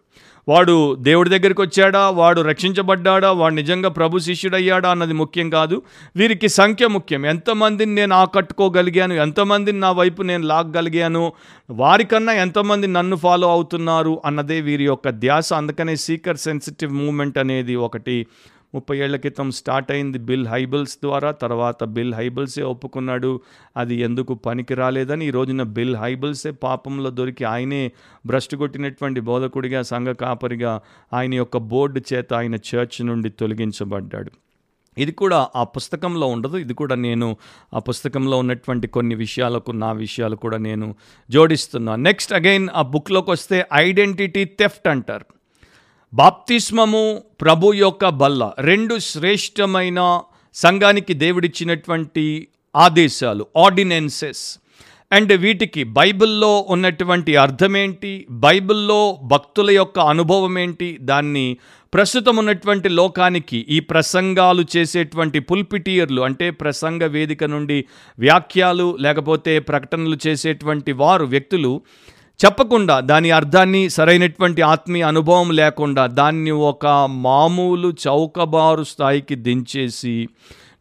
వాడు 0.49 0.95
దేవుడి 0.95 1.31
దగ్గరికి 1.31 1.63
వచ్చాడా? 1.63 2.11
వాడు 2.11 2.41
రక్షించబడ్డాడా? 2.41 3.33
వాడు 3.33 3.55
నిజంగా 3.55 3.89
ప్రభు 3.89 4.19
శిష్యుడయ్యాడా 4.19 4.91
అన్నది 4.91 5.13
ముఖ్యం 5.13 5.51
కాదు. 5.51 5.83
వీరికి 6.17 6.49
సంఖ్య 6.49 6.87
ముఖ్యం. 6.87 7.27
ఎంతమందిని 7.27 7.95
నేను 7.95 8.15
ఆకట్టుకోగలిగాను? 8.15 9.15
ఎంతమందిని 9.15 9.81
నా 9.81 9.93
వైపు 9.93 10.23
నేను 10.23 10.47
లాగగలిగాను? 10.47 11.33
వారికన్నా 11.71 12.33
ఎంతమంది 12.33 12.87
నన్ను 12.87 13.17
ఫాలో 13.17 13.51
అవుతున్నారు? 13.51 14.23
అన్నదే 14.25 14.61
వీరి 14.61 14.85
యొక్క 14.85 15.09
ధ్యాస. 15.09 15.53
అందుకనే 15.53 15.97
సీకర్ 15.97 16.37
సెన్సిటివ్ 16.37 16.93
మూమెంట్ 16.93 17.39
అనేది 17.39 17.77
ఒకటి 17.77 18.27
ముప్పై 18.75 18.99
ఏళ్ళ 18.99 19.17
క్రితం 19.17 19.51
స్టార్ట్ 19.51 19.93
అయింది 19.93 20.19
బిల్ 20.19 20.49
హైబిల్స్ 20.49 20.97
ద్వారా. 20.97 21.31
తర్వాత 21.31 21.85
బిల్ 21.85 22.15
హైబిల్సే 22.15 22.63
ఒప్పుకున్నాడు. 22.63 23.41
అది 23.77 23.95
ఎందుకు 23.95 24.35
పనికి 24.35 24.75
రాలేదని 24.75 25.27
ఈ 25.27 25.31
రోజున 25.31 25.63
బిల్ 25.63 25.97
హైబిల్సే 25.97 26.51
పాపంలో 26.51 27.11
దొరికి 27.11 27.45
ఆయనే 27.45 27.93
భ్రష్టు 28.27 28.57
కొట్టినటువంటి 28.57 29.21
బోధకుడిగా 29.21 29.83
సంఘ 29.83 30.07
కాపరిగా 30.07 30.81
ఆయన 31.15 31.35
యొక్క 31.35 31.57
బోర్డు 31.57 32.01
చేత 32.13 32.35
ఆయన 32.35 32.55
చర్చ్ 32.55 33.07
నుండి 33.07 33.31
తొలగించబడ్డాడు. 33.31 34.31
ఇది 34.99 35.13
కూడా 35.13 35.49
ఆ 35.57 35.65
పుస్తకంలో 35.65 36.27
ఉండదు. 36.27 36.57
ఇది 36.57 36.75
కూడా 36.75 36.95
నేను 36.95 37.37
ఆ 37.75 37.79
పుస్తకంలో 37.79 38.39
ఉన్నటువంటి 38.39 38.87
కొన్ని 38.87 39.15
విషయాలకు 39.15 39.71
నా 39.71 39.93
విషయాలు 39.93 40.37
కూడా 40.37 40.57
నేను 40.57 40.95
జోడిస్తున్నాను 41.31 42.03
నెక్స్ట్ 42.03 42.33
అగైన్ 42.33 42.69
ఆ 42.75 42.83
బుక్లోకి 42.83 43.31
వస్తే 43.31 43.67
ఐడెంటిటీ 43.75 44.45
థెఫ్ట్ 44.45 44.89
అంటారు. 44.89 45.40
బాప్తిస్మము 46.13 47.23
ప్రభు 47.41 47.73
యొక్క 47.73 48.09
బల్ల 48.09 48.53
రెండు 48.59 48.99
శ్రేష్టమైన 48.99 50.21
సంఘానికి 50.55 51.15
దేవుడిచ్చినటువంటి 51.15 52.47
ఆదేశాలు 52.77 53.47
ఆర్డినెన్సెస్. 53.57 54.59
అండ్ 55.13 55.33
వీటికి 55.33 55.85
బైబిల్లో 55.85 56.67
ఉన్నటువంటి 56.69 57.37
అర్థం 57.37 57.77
ఏంటి 57.77 58.27
బైబిల్లో 58.31 59.19
భక్తుల 59.23 59.71
యొక్క 59.71 59.99
అనుభవం 59.99 60.59
ఏంటి 60.59 60.99
దాన్ని 61.01 61.57
ప్రస్తుతం 61.95 62.37
ఉన్నటువంటి 62.37 62.89
లోకానికి 62.89 63.67
ఈ 63.69 63.81
ప్రసంగాలు 63.81 64.65
చేసేటువంటి 64.77 65.41
పుల్పిటియర్లు 65.41 66.23
అంటే 66.23 66.51
ప్రసంగ 66.51 67.07
వేదిక 67.07 67.45
నుండి 67.45 67.85
వ్యాఖ్యలు 68.19 68.97
లేకపోతే 69.01 69.59
ప్రకటనలు 69.59 70.19
చేసేటువంటి 70.27 70.93
వారు 70.93 71.25
వ్యక్తులు 71.25 71.83
చెప్పకుండా 72.45 73.01
దాని 73.01 73.31
అర్థాన్ని 73.31 73.91
సరైనటువంటి 73.91 74.63
ఆత్మీయ 74.63 75.03
అనుభవం 75.03 75.51
లేకుండా 75.51 76.07
దాన్ని 76.07 76.51
ఒక 76.51 76.87
మామూలు 77.09 77.95
చౌకబారు 78.09 78.85
స్థాయికి 78.85 79.35
దించేసి 79.35 80.29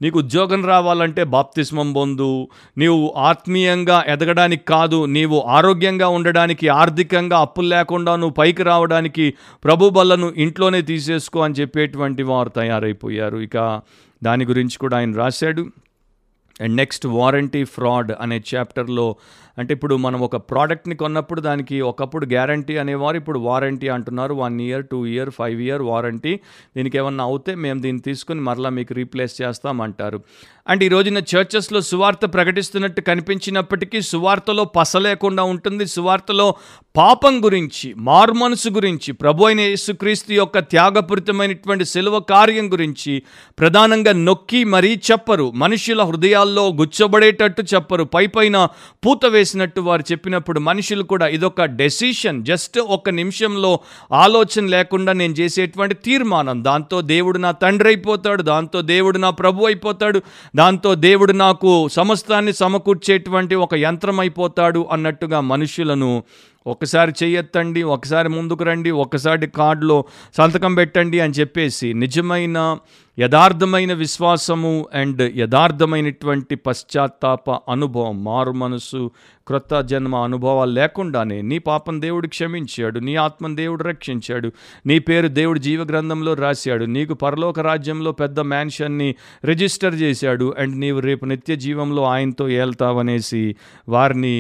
నీకు 0.02 0.20
ఉద్యోగం 0.20 0.66
రావాలంటే 0.66 1.24
బాప్తిస్మం 1.24 1.94
పొందు 1.94 2.48
నీవు 2.78 3.14
ఆత్మీయంగా 3.18 4.04
ఎదగడానికి 4.08 4.64
కాదు 4.64 5.06
నీవు 5.06 5.44
ఆరోగ్యంగా 5.48 6.08
ఉండడానికి 6.08 6.68
ఆర్థికంగా 6.68 7.40
అప్పులు 7.40 7.68
లేకుండా 7.68 8.16
నువ్వు 8.16 8.34
పైకి 8.34 8.64
రావడానికి 8.64 9.34
ప్రభు 9.64 9.90
బలను 9.90 10.34
ఇంట్లోనే 10.38 10.82
తీసేసుకో 10.82 11.40
అని 11.40 11.54
చెప్పేటువంటి 11.54 12.24
వారు 12.24 12.50
తయారైపోయారు. 12.50 13.38
ఇక 13.38 13.82
దాని 14.24 14.46
గురించి 14.46 14.78
కూడా 14.78 14.98
ఆయన 14.98 15.14
రాశాడు. 15.14 15.66
అండ్ 16.62 16.76
నెక్స్ట్ 16.76 17.08
వారంటీ 17.08 17.64
ఫ్రాడ్ 17.64 18.12
అనే 18.22 18.42
చాప్టర్లో 18.56 19.16
అంటే 19.60 19.72
ఇప్పుడు 19.74 19.96
మనం 19.96 20.20
ఒక 20.22 20.38
ప్రోడక్ట్ని 20.50 20.96
కొన్నప్పుడు 20.96 21.42
దానికి 21.42 21.78
ఒకప్పుడు 21.82 22.26
గ్యారంటీ 22.26 22.74
అనేవారు 22.78 23.18
ఇప్పుడు 23.18 23.40
వారంటీ 23.40 23.88
అంటున్నారు. 23.88 24.34
One 24.34 24.58
year 24.62 24.86
two 24.92 25.00
year 25.06 25.30
five 25.30 25.62
year 25.62 25.82
warranty 25.82 26.34
దీనికి 26.76 26.98
ఏమన్నా 26.98 27.24
అవుతే 27.24 27.54
మేము 27.56 27.80
దీన్ని 27.82 28.02
తీసుకుని 28.02 28.42
మరలా 28.42 28.70
మీకు 28.70 28.94
రీప్లేస్ 28.94 29.36
చేస్తామంటారు. 29.42 30.20
అండ్ 30.70 30.84
ఈ 30.84 30.88
రోజున 30.88 31.18
చర్చెస్లో 31.18 31.82
సువార్త 31.82 32.26
ప్రకటిస్తున్నట్టు 32.26 33.02
కనిపించినప్పటికీ 33.02 34.02
సువార్తలో 34.02 34.66
పస 34.66 34.98
లేకుండా 34.98 35.44
ఉంటుంది. 35.44 35.88
సువార్తలో 35.88 36.56
పాపం 36.98 37.46
గురించి 37.46 37.94
మార్మనసు 37.98 38.70
గురించి 38.70 39.12
ప్రభు 39.12 39.46
అయిన 39.46 39.60
యేసుక్రీస్తు 39.60 40.34
యొక్క 40.34 40.60
త్యాగపూరితమైనటువంటి 40.60 41.86
సెలవ 41.86 42.20
కార్యం 42.20 42.72
గురించి 42.72 43.24
ప్రధానంగా 43.60 44.12
నొక్కి 44.12 44.64
మరీ 44.64 45.00
చెప్పరు. 45.12 45.52
మనుషుల 45.52 46.02
హృదయాల్లో 46.02 46.68
గుచ్చబడేటట్టు 46.68 47.62
చెప్పరు. 47.62 48.04
పై 48.04 48.28
పైన 48.28 48.68
పూత 49.06 49.26
వేసినట్టు 49.26 49.82
వారు 49.82 50.04
చెప్పినప్పుడు 50.12 50.60
మనుషులు 50.60 51.04
కూడా 51.04 51.28
ఇదొక 51.28 51.62
డెసిషన్. 51.62 52.46
జస్ట్ 52.46 52.80
ఒక 52.80 53.10
నిమిషంలో 53.10 53.80
ఆలోచన 54.12 54.66
లేకుండా 54.66 55.14
నేను 55.14 55.34
చేసేటువంటి 55.34 55.96
తీర్మానం. 55.96 56.64
దాంతో 56.64 57.02
దేవుడు 57.02 57.38
నా 57.38 57.52
తండ్రి 57.52 57.90
అయిపోతాడు. 57.90 58.42
దాంతో 58.42 58.82
దేవుడు 58.82 59.18
నా 59.18 59.30
ప్రభు 59.30 59.66
అయిపోతాడు. 59.66 60.22
దాంతో 60.60 60.92
దేవుడు 61.02 61.34
నాకు 61.40 61.72
సమస్తాన్ని 61.92 62.54
సమకూర్చేటువంటి 62.54 63.56
ఒక 63.56 63.76
యంత్రం 63.80 64.18
అయిపోతాడు 64.20 64.82
అన్నట్టుగా 64.92 65.40
మనుషులను 65.50 66.12
ఒకసారి 66.66 67.12
చేయెత్తండి 67.20 67.82
ఒకసారి 67.90 68.30
ముందుకు 68.30 68.64
రండి 68.64 68.92
ఒకసారి 68.98 69.48
కార్డులో 69.56 69.98
సంతకం 70.38 70.74
పెట్టండి 70.76 71.20
అని 71.20 71.38
చెప్పేసి 71.40 71.88
నిజమైన 71.94 72.58
యథార్థమైన 73.20 73.94
విశ్వాసము 73.94 74.72
అండ్ 74.94 75.22
యథార్థమైనటువంటి 75.36 76.56
పశ్చాత్తాప 76.56 77.50
అనుభవం 77.70 78.24
మారు 78.24 78.52
మనసు 78.52 79.02
క్రొత్త 79.48 79.82
జన్మ 79.82 80.16
అనుభవాలు 80.16 80.72
లేకుండానే 80.72 81.42
నీ 81.42 81.58
పాపం 81.60 81.96
దేవుడు 82.02 82.28
క్షమించాడు 82.28 83.00
నీ 83.00 83.16
ఆత్మను 83.16 83.56
దేవుడు 83.56 83.84
రక్షించాడు 83.84 84.50
నీ 84.86 85.00
పేరు 85.00 85.28
దేవుడు 85.28 85.60
జీవగ్రంథంలో 85.60 86.34
రాశాడు 86.34 86.88
నీకు 86.90 87.14
పరలోక 87.14 87.60
రాజ్యంలో 87.60 88.12
పెద్ద 88.12 88.40
మ్యాన్షన్ని 88.48 89.10
రిజిస్టర్ 89.46 89.96
చేశాడు 89.96 90.56
అండ్ 90.60 90.78
నీవు 90.80 91.00
రేపు 91.00 91.26
నిత్య 91.26 91.56
జీవంలో 91.56 92.04
ఆయనతో 92.04 92.48
ఏళ్తావనేసి 92.60 93.44
వారిని 93.90 94.36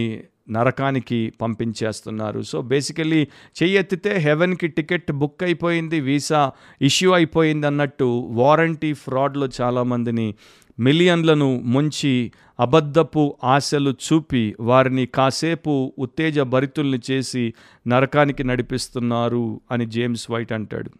నరకానికి 0.50 1.34
పంపించేస్తున్నారు. 1.42 2.42
సో 2.42 2.62
బేసికలీ 2.62 3.28
చెయ్యెత్తితే 3.64 4.18
హెవెన్కి 4.18 4.68
టికెట్ 4.68 5.12
బుక్ 5.12 5.44
అయిపోయింది 5.44 6.00
వీసా 6.00 6.52
ఇష్యూ 6.82 7.12
అయిపోయింది 7.12 7.68
అన్నట్టు 7.68 8.28
వారంటీ 8.32 8.94
ఫ్రాడ్లో 8.94 9.50
చాలామందిని 9.62 10.36
మిలియన్లను 10.80 11.62
ముంచి 11.66 12.32
అబద్ధపు 12.60 13.38
ఆశలు 13.44 13.92
చూపి 13.92 14.56
వారిని 14.60 15.06
కాసేపు 15.06 15.94
ఉత్తేజ 16.00 16.40
భరితుల్ని 16.40 17.00
చేసి 17.12 17.54
నరకానికి 17.88 18.44
నడిపిస్తున్నారు 18.44 19.62
అని 19.72 19.86
జేమ్స్ 19.86 20.32
వైట్ 20.32 20.52
అంటాడు. 20.52 20.92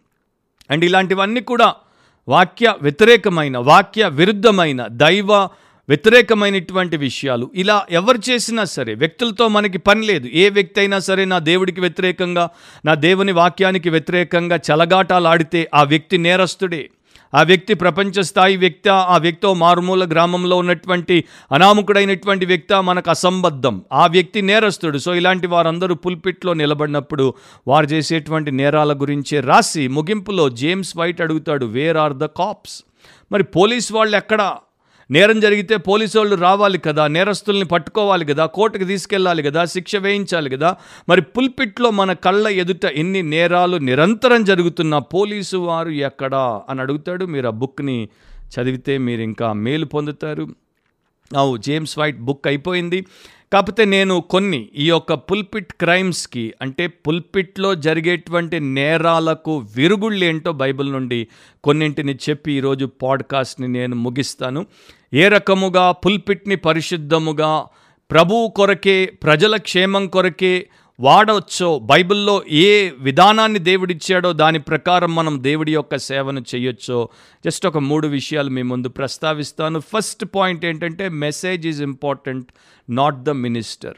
అండ్ 0.70 0.84
ఇలాంటివన్నీ 0.84 1.40
కూడా 1.40 1.74
వాక్య 2.28 2.74
వ్యతిరేకమైన 2.82 3.58
వాక్య 3.58 4.08
విరుద్ధమైన 4.08 4.86
దైవ 4.86 5.48
వ్యతిరేకమైనటువంటి 5.90 6.96
విషయాలు. 6.96 7.50
ఇలా 7.54 7.86
ఎవరు 7.90 8.30
చేసినా 8.30 8.64
సరే 8.64 8.94
వ్యక్తులతో 8.94 9.48
మనకి 9.48 9.78
పని 9.78 10.06
లేదు. 10.06 10.28
ఏ 10.32 10.48
వ్యక్తి 10.48 10.80
అయినా 10.80 10.98
సరే 10.98 11.24
నా 11.24 11.38
దేవుడికి 11.38 11.80
వ్యతిరేకంగా 11.80 12.48
నా 12.84 12.94
దేవుని 12.94 13.32
వాక్యానికి 13.32 13.90
వ్యతిరేకంగా 13.90 14.56
చలగాటాలు 14.56 15.28
ఆడితే 15.28 15.70
ఆ 15.74 15.82
వ్యక్తి 15.82 16.18
నేరస్తుడే. 16.18 16.90
ఆ 17.34 17.42
వ్యక్తి 17.42 17.74
ప్రపంచ 17.74 18.22
స్థాయి 18.22 18.56
వ్యక్త 18.56 18.88
ఆ 18.88 19.16
వ్యక్తి 19.16 19.54
మారుమూల 19.54 20.10
గ్రామంలో 20.12 20.56
ఉన్నటువంటి 20.56 21.24
అనామకుడైనటువంటి 21.52 22.46
వ్యక్త 22.46 22.72
మనకు 22.72 23.10
అసంబద్ధం. 23.10 23.82
ఆ 23.92 24.06
వ్యక్తి 24.06 24.42
నేరస్తుడు. 24.42 24.98
సో 24.98 25.14
ఇలాంటి 25.14 25.46
వారందరూ 25.46 25.94
పుల్పిట్లో 25.94 26.54
నిలబడినప్పుడు 26.54 27.34
వారు 27.68 27.86
చేసేటువంటి 27.86 28.50
నేరాల 28.50 28.92
గురించే 28.92 29.40
రాసి 29.40 29.88
ముగింపులో 29.88 30.48
జేమ్స్ 30.48 30.96
వైట్ 30.96 31.20
అడుగుతాడు 31.20 31.66
వేర్ 31.66 31.96
ఆర్ 31.96 32.12
ద 32.12 32.24
కాప్స్? 32.24 32.82
మరి 33.32 33.44
పోలీస్ 33.44 33.92
వాళ్ళు 33.92 34.16
ఎక్కడా? 34.16 34.56
నేరం 35.10 35.40
జరిగితే 35.40 35.76
పోలీసు 35.76 36.18
వాళ్ళు 36.18 36.36
రావాలి 36.36 36.78
కదా 36.78 37.06
నేరస్తుల్ని 37.06 37.64
పట్టుకోవాలి 37.64 38.24
కదా 38.24 38.46
కోర్టుకు 38.46 38.84
తీసుకెళ్ళాలి 38.84 39.42
కదా 39.42 39.64
శిక్ష 39.64 39.96
వేయించాలి 39.96 40.50
కదా. 40.50 40.76
మరి 41.08 41.22
పుల్పిట్లో 41.22 41.90
మన 41.90 42.12
కళ్ళ 42.12 42.48
ఎదుట 42.48 42.84
ఎన్ని 42.84 43.22
నేరాలు 43.22 43.76
నిరంతరం 43.76 44.44
జరుగుతున్న 44.44 44.98
పోలీసు 44.98 45.56
వారు 45.56 45.88
ఎక్కడా? 45.88 46.62
అని 46.70 46.80
అడుగుతాడు. 46.80 47.24
మీరు 47.24 47.46
ఆ 47.46 47.50
బుక్ని 47.50 48.08
చదివితే 48.50 48.98
మీరు 48.98 49.20
ఇంకా 49.20 49.52
మేలు 49.52 49.84
పొందుతారు. 49.84 50.48
అవు 51.36 51.56
జేమ్స్ 51.56 51.98
వైట్ 51.98 52.18
బుక్ 52.18 52.46
అయిపోయింది. 52.46 53.06
కాకపోతే 53.52 53.84
నేను 53.84 54.20
కొన్ని 54.20 54.68
ఈ 54.76 54.88
యొక్క 54.88 55.14
పుల్పిట్ 55.14 55.72
క్రైమ్స్కి 55.72 56.54
అంటే 56.62 56.86
పుల్పిట్లో 56.86 57.74
జరిగేటువంటి 57.74 58.60
నేరాలకు 58.60 59.66
విరుగుళ్ళు 59.76 60.24
ఏంటో 60.24 60.52
బైబిల్ 60.52 60.92
నుండి 60.92 61.28
కొన్నింటిని 61.64 62.18
చెప్పి 62.30 62.52
ఈరోజు 62.52 62.86
పాడ్కాస్ట్ని 63.02 63.68
నేను 63.68 63.96
ముగిస్తాను. 63.96 64.66
ఏ 65.14 65.28
రకముగా 65.28 65.92
పుల్పిట్ని 65.92 66.56
పరిశుద్ధముగా 66.56 67.64
ప్రభువు 68.10 68.48
కొరకే 68.48 69.06
ప్రజల 69.06 69.56
క్షేమం 69.56 70.06
కొరకే 70.06 70.68
వాడవచ్చో 71.00 71.78
బైబిల్లో 71.78 72.42
ఏ 72.48 72.90
విధానాన్ని 72.98 73.58
దేవుడిచ్చాడో 73.58 74.32
దాని 74.32 74.58
ప్రకారం 74.58 75.14
మనం 75.14 75.38
దేవుడి 75.42 75.74
యొక్క 75.74 75.96
సేవను 75.96 76.44
చేయొచ్చో 76.54 77.08
జస్ట్ 77.46 77.66
ఒక 77.66 77.78
మూడు 77.78 78.08
విషయాలు 78.08 78.50
మీ 78.50 78.62
ముందు 78.62 78.88
ప్రస్తావిస్తాను. 78.88 79.80
ఫస్ట్ 79.80 80.24
పాయింట్ 80.34 80.64
ఏంటంటే 80.64 81.08
message 81.08 81.66
is 81.66 81.82
important 81.82 82.46
not 82.90 83.22
the 83.22 83.30
minister. 83.30 83.94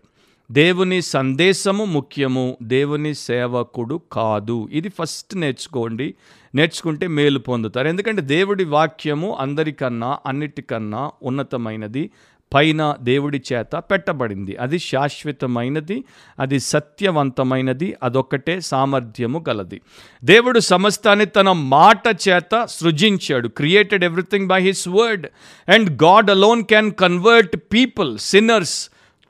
దేవుని 0.51 1.03
సందేశము 1.03 1.85
ముఖ్యము 1.85 2.57
దేవుని 2.63 3.15
సేవకుడు 3.15 4.01
కాదు. 4.13 4.69
ఇది 4.73 4.89
ఫస్ట్ 4.89 5.37
నేర్చుకోండి. 5.37 6.15
నేర్చుకుంటే 6.55 7.07
మేలు 7.07 7.39
పొందుతారు. 7.39 7.89
ఎందుకంటే 7.89 8.23
దేవుడి 8.23 8.65
వాక్యము 8.65 9.37
అందరికన్నా 9.41 10.19
అన్నిటికన్నా 10.27 11.11
ఉన్నతమైనది. 11.23 12.11
పైన 12.55 12.97
దేవుడి 13.01 13.43
చేత 13.53 13.77
పెట్టబడింది. 13.77 14.57
అది 14.57 14.79
శాశ్వతమైనది 14.79 16.05
అది 16.41 16.61
సత్యవంతమైనది 16.61 17.95
అదొక్కటే 18.03 18.61
సామర్థ్యము 18.61 19.45
గలది. 19.49 19.81
దేవుడు 20.25 20.59
సమస్తాన్ని 20.61 21.27
తన 21.27 21.53
మాట 21.53 22.03
చేత 22.29 22.65
సృజించాడు. 22.65 23.49
Created 23.49 24.05
everything 24.05 24.49
by 24.49 24.63
his 24.63 24.89
word 24.89 25.27
and 25.69 26.03
God 26.03 26.31
alone 26.31 26.65
can 26.65 26.93
convert 26.93 27.57
people 27.57 28.19
sinners 28.19 28.89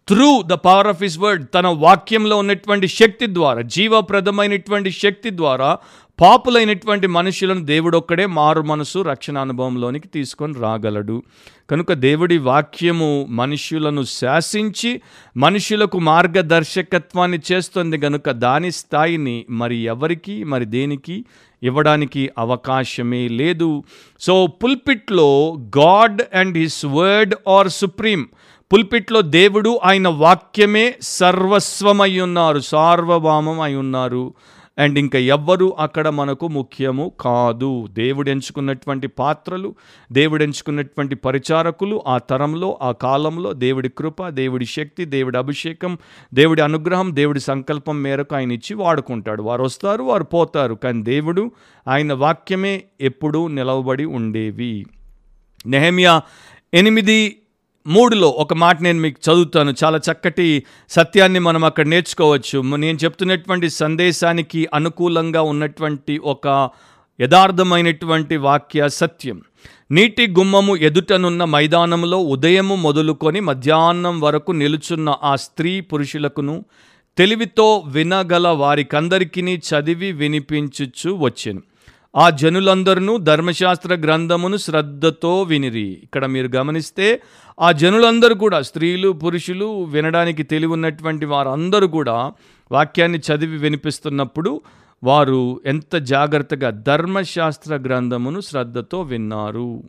through 0.09 0.43
the 0.43 0.53
power 0.53 0.87
of 0.87 1.03
his 1.03 1.19
word 1.19 1.47
తన 1.55 1.67
వాక్యంలో 1.67 2.37
ఉన్నటువంటి 2.37 2.89
శక్తి 2.89 3.27
ద్వారా 3.27 3.61
జీవప్రదమైనటువంటి 3.61 4.91
శక్తి 4.91 5.31
ద్వారా 5.31 5.79
పాపులైనటువంటి 6.23 7.07
మనుషులను 7.07 7.65
దేవుడొక్కడే 7.65 8.27
మారు 8.27 8.63
మనసు 8.63 8.99
రక్షణ 8.99 9.39
అనుభవంలోనికి 9.39 10.09
తీసుకొని 10.09 10.55
రాగలడు. 10.61 11.23
కనుక 11.71 11.93
దేవుడి 11.93 12.39
వాక్యము 12.39 13.27
మనుషులను 13.31 14.03
శాసించి 14.03 15.03
మనుషులకు 15.37 15.99
మార్గదర్శకత్వాన్ని 15.99 17.39
చేస్తుంది 17.53 17.99
కనుక 17.99 18.31
దాని 18.31 18.73
స్థాయిని 18.73 19.47
మరి 19.51 19.77
ఎవరికి 19.77 20.45
మరి 20.45 20.65
దేనికి 20.65 21.25
ఇవ్వడానికి 21.63 22.31
అవకాశమే 22.39 23.29
లేదు. 23.29 23.85
So 24.21 24.47
పుల్పిట్లో 24.47 25.57
God 25.79 26.23
and 26.35 26.59
his 26.59 26.87
word 26.87 27.35
are 27.49 27.69
supreme. 27.69 28.29
పుల్పిట్లో 28.73 29.21
దేవుడు 29.21 29.81
ఆయన 29.85 30.09
వాక్యమే 30.09 30.95
సర్వస్వమై 31.03 32.21
ఉన్నారు 32.21 32.59
సార్వభౌమం 32.59 33.61
అయి 33.61 33.77
ఉన్నారు. 33.77 34.35
అండ్ 34.79 34.99
ఇంకా 34.99 35.19
ఎవ్వరు 35.19 35.77
అక్కడ 35.79 36.09
మనకు 36.09 36.49
ముఖ్యము 36.49 37.13
కాదు. 37.21 37.87
దేవుడు 37.91 38.31
ఎంచుకున్నటువంటి 38.31 39.07
పాత్రలు 39.07 39.75
దేవుడు 40.13 40.43
ఎంచుకున్నటువంటి 40.43 41.15
పరిచారకులు 41.15 42.03
ఆ 42.07 42.19
తరంలో 42.19 42.79
ఆ 42.83 42.93
కాలంలో 42.93 43.53
దేవుడి 43.53 43.89
కృప 43.89 44.29
దేవుడి 44.29 44.67
శక్తి 44.67 45.05
దేవుడి 45.05 45.39
అభిషేకం 45.39 45.99
దేవుడి 46.35 46.63
అనుగ్రహం 46.63 47.17
దేవుడి 47.17 47.41
సంకల్పం 47.41 48.03
మేరకు 48.03 48.37
ఆయన 48.37 48.53
ఇచ్చి 48.53 48.77
వాడుకుంటాడు. 48.77 49.43
వారు 49.43 49.63
వస్తారు 49.63 50.03
వారు 50.03 50.25
పోతారు 50.25 50.75
కానీ 50.75 51.03
దేవుడు 51.03 51.51
ఆయన 51.89 52.13
వాక్యమే 52.13 52.83
ఎప్పుడూ 53.01 53.49
నిలవబడి 53.49 54.05
ఉండేవి. 54.05 54.87
నెహమియా 55.67 56.23
ఎనిమిది 56.75 57.42
మూడులో 57.87 58.29
ఒక 58.29 58.55
మాట 58.55 58.83
నేను 58.83 59.01
మీకు 59.01 59.31
చదువుతాను. 59.31 59.75
చాలా 59.85 59.99
చక్కటి 59.99 60.65
సత్యాన్ని 60.89 61.39
మనం 61.39 61.65
అక్కడ 61.65 61.87
నేర్చుకోవచ్చు. 61.87 62.77
నేను 62.77 62.99
చెప్తున్నటువంటి 63.05 63.71
సందేశానికి 63.71 64.69
అనుకూలంగా 64.75 65.43
ఉన్నటువంటి 65.43 66.19
ఒక 66.19 66.71
యథార్థమైనటువంటి 67.21 68.37
వాక్య 68.37 68.89
సత్యం. 68.89 69.43
నీటి 69.91 70.27
గుమ్మము 70.27 70.77
ఎదుటనున్న 70.77 71.45
మైదానంలో 71.45 72.19
ఉదయము 72.19 72.75
మొదలుకొని 72.75 73.41
మధ్యాహ్నం 73.41 74.21
వరకు 74.21 74.53
నిలుచున్న 74.53 75.15
ఆ 75.23 75.37
స్త్రీ 75.37 75.81
పురుషులకును 75.81 76.65
తెలివితో 77.19 77.85
వినగల 77.87 78.49
వారికందరికీ 78.49 79.43
చదివి 79.43 80.13
వినిపించుచు 80.13 81.11
వచ్చాను. 81.11 81.63
ఆ 82.17 82.31
జనులందరూ 82.31 83.17
ధర్మశాస్త్ర 83.17 83.95
గ్రంథమును 83.95 84.57
శ్రద్ధతో 84.57 85.43
వినిరి. 85.43 86.01
ఇక్కడ 86.03 86.27
మీరు 86.27 86.49
గమనిస్తే 86.57 87.23
ఆ 87.61 87.73
జనులందరూ 87.73 88.35
కూడా 88.35 88.63
స్త్రీలు 88.63 89.09
పురుషులు 89.09 89.85
వినడానికి 89.85 90.43
తెలివి 90.43 90.73
ఉన్నటువంటి 90.73 91.27
వారందరూ 91.27 91.87
కూడా 91.87 92.33
వాక్యాన్ని 92.73 93.19
చదివి 93.19 93.59
వినిపిస్తున్నప్పుడు 93.59 94.61
వారు 95.05 95.61
ఎంత 95.67 95.97
జాగ్రత్తగా 95.97 96.71
ధర్మశాస్త్ర 96.71 97.75
గ్రంథమును 97.77 98.41
శ్రద్ధతో 98.41 99.01
విన్నారు. 99.01 99.83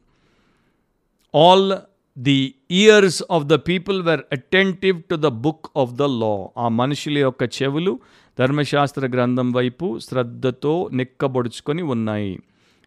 All 1.36 1.74
the 2.18 2.56
years 2.72 3.24
of 3.32 3.44
the 3.44 3.54
people 3.54 4.02
were 4.02 4.22
attentive 4.32 5.02
to 5.12 5.16
the 5.16 5.28
book 5.28 5.66
of 5.78 5.92
the 5.92 6.02
law 6.02 6.48
ఆ 6.58 6.68
మనుషుల 6.68 7.18
యొక్క 7.18 7.44
చెవులు 7.44 8.00
ధర్మశాస్త్ర 8.40 9.08
గ్రంథం 9.08 9.52
వైపు 9.52 10.00
శ్రద్ధతో 10.00 10.90
నిక్కబొడుచుకొని 10.94 11.82
ఉన్నాయి. 11.82 12.40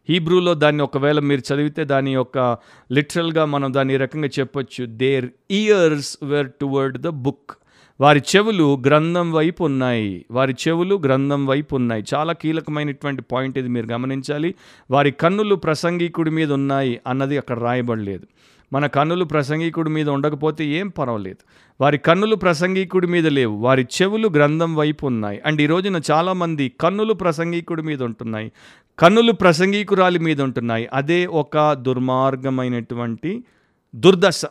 హీబ్రూలో 0.09 0.55
దాన్ని 0.55 0.83
ఒకవేళ 0.83 1.19
మీరు 1.19 1.55
చదివితే 1.55 1.85
దాని 1.85 2.15
యొక్క 2.15 2.59
లిటరల్గా 2.93 3.45
మనం 3.45 3.75
దాన్ని 3.75 3.95
ఈ 3.95 3.97
రకంగా 3.97 4.29
చెప్పొచ్చు. 4.29 4.87
Their 4.87 5.29
ears 5.51 6.19
were 6.23 6.51
toward 6.61 6.99
the 6.99 7.09
book 7.09 7.51
వారి 8.01 8.23
చెవులు 8.37 8.83
గ్రంథం 8.87 9.33
వైపు 9.33 9.65
ఉన్నాయి. 9.65 10.25
వారి 10.31 10.55
చెవులు 10.69 10.95
గ్రంథం 11.05 11.47
వైపు 11.47 11.77
ఉన్నాయి. 11.77 12.05
చాలా 12.15 12.33
కీలకమైనటువంటి 12.33 13.23
పాయింట్ 13.23 13.59
ఇది 13.59 13.69
మీరు 13.69 13.87
గమనించాలి. 13.87 14.55
వారి 14.91 15.11
కన్నులు 15.11 15.55
ప్రసంగికుడి 15.55 16.31
మీద 16.31 16.53
ఉన్నాయి 16.53 17.01
అన్నది 17.07 17.39
అక్కడ 17.39 17.59
రాయబడలేదు. 17.59 18.27
మన 18.73 18.87
కన్నులు 18.87 19.25
ప్రసంగికుడి 19.25 19.91
మీద 19.91 20.09
ఉండకపోతే 20.09 20.67
ఏం 20.67 20.89
పర్వాలేదు. 20.89 21.37
వారి 21.81 21.99
కన్నులు 21.99 22.37
ప్రసంగికుడి 22.37 23.07
మీద 23.07 23.27
లేవు. 23.27 23.57
వారి 23.57 23.87
చెవులు 24.03 24.29
గ్రంథం 24.29 24.75
వైపు 24.75 25.07
ఉన్నాయి. 25.07 25.43
అండ్ 25.47 25.63
ఈ 25.63 25.67
రోజున 25.67 26.01
చాలామంది 26.11 26.73
కన్నులు 26.81 27.13
ప్రసంగికుడి 27.13 27.83
మీద 27.83 28.03
ఉంటున్నాయి. 28.03 28.53
కన్నులు 28.99 29.33
ప్రసంగికురాలి 29.33 30.19
మీద 30.19 30.43
ఉంటున్నాయి. 30.43 30.89
అదే 30.93 31.27
ఒక 31.27 31.73
దుర్మార్గమైనటువంటి 31.73 33.45
దుర్దశ. 33.95 34.43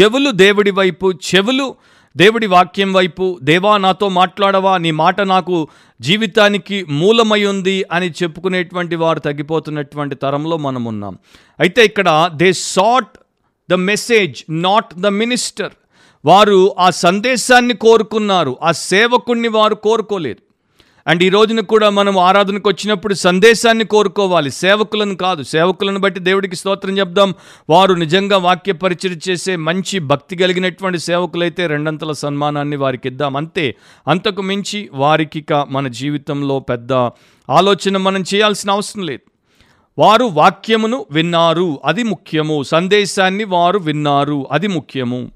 చెవులు 0.00 0.30
దేవుడి 0.30 0.70
వైపు 0.70 1.12
చెవులు 1.12 1.74
దేవుడి 2.16 2.46
వాక్యం 2.46 2.92
వైపు 2.92 3.38
దేవా 3.42 3.76
నాతో 3.76 4.08
మాట్లాడవా? 4.08 4.78
నీ 4.78 4.90
మాట 4.90 5.20
నాకు 5.20 5.68
జీవితానికి 6.00 6.84
మూలమై 6.84 7.44
ఉంది 7.44 7.84
అని 7.92 8.10
చెప్పుకునేటువంటి 8.10 8.96
వారు 8.96 9.18
తగ్గిపోతున్నటువంటి 9.18 10.14
తరంలో 10.14 10.56
మనం 10.56 10.84
ఉన్నాం. 10.84 11.18
అయితే 11.60 11.84
ఇక్కడ 11.84 12.30
they 12.34 12.52
sought 12.52 13.18
the 13.70 13.74
message 13.74 14.44
not 14.50 14.94
the 14.94 15.06
minister. 15.06 15.72
వారు 16.24 16.74
ఆ 16.78 16.90
సందేశాన్ని 16.90 17.74
కోరుకున్నారు. 17.74 18.58
ఆ 18.62 18.72
సేవకుణ్ణి 18.72 19.48
వారు 19.48 19.74
కోరుకోలేదు. 19.74 20.51
అండ్ 21.06 21.22
ఈ 21.22 21.28
రోజున 21.28 21.60
కూడా 21.60 21.90
మనం 21.90 22.18
ఆరాధనకు 22.18 22.68
వచ్చినప్పుడు 22.68 23.14
సందేశాన్ని 23.14 23.84
కోరుకోవాలి. 23.84 24.50
సేవకులను 24.50 25.16
కాదు. 25.16 25.42
సేవకులను 25.42 25.98
బట్టి 25.98 26.20
దేవుడికి 26.20 26.56
స్తోత్రం 26.56 26.98
చెప్దాం. 26.98 27.34
వారు 27.70 27.94
నిజంగా 27.94 28.36
వాక్య 28.36 28.72
పరిచయం 28.72 29.20
చేసే 29.28 29.56
మంచి 29.56 29.98
భక్తి 29.98 30.36
కలిగినటువంటి 30.36 30.98
సేవకులైతే 30.98 31.66
రెండంతల 31.66 32.12
సన్మానాన్ని 32.12 32.76
వారికి 32.76 33.08
ఇద్దాం. 33.08 33.36
అంతే 33.36 33.76
అంతకు 34.08 34.42
మించి 34.42 34.90
వారికి 34.92 35.44
మన 35.68 35.88
జీవితంలో 35.88 36.60
పెద్ద 36.60 36.92
ఆలోచన 37.50 37.96
మనం 37.96 38.24
చేయాల్సిన 38.34 38.70
అవసరం 38.70 39.02
లేదు. 39.02 39.20
వారు 39.98 40.24
వాక్యమును 40.24 41.06
విన్నారు. 41.10 41.80
అది 41.84 42.02
ముఖ్యము. 42.02 42.62
సందేశాన్ని 42.62 43.44
వారు 43.44 43.78
విన్నారు. 43.78 44.46
అది 44.52 44.66
ముఖ్యము. 44.66 45.30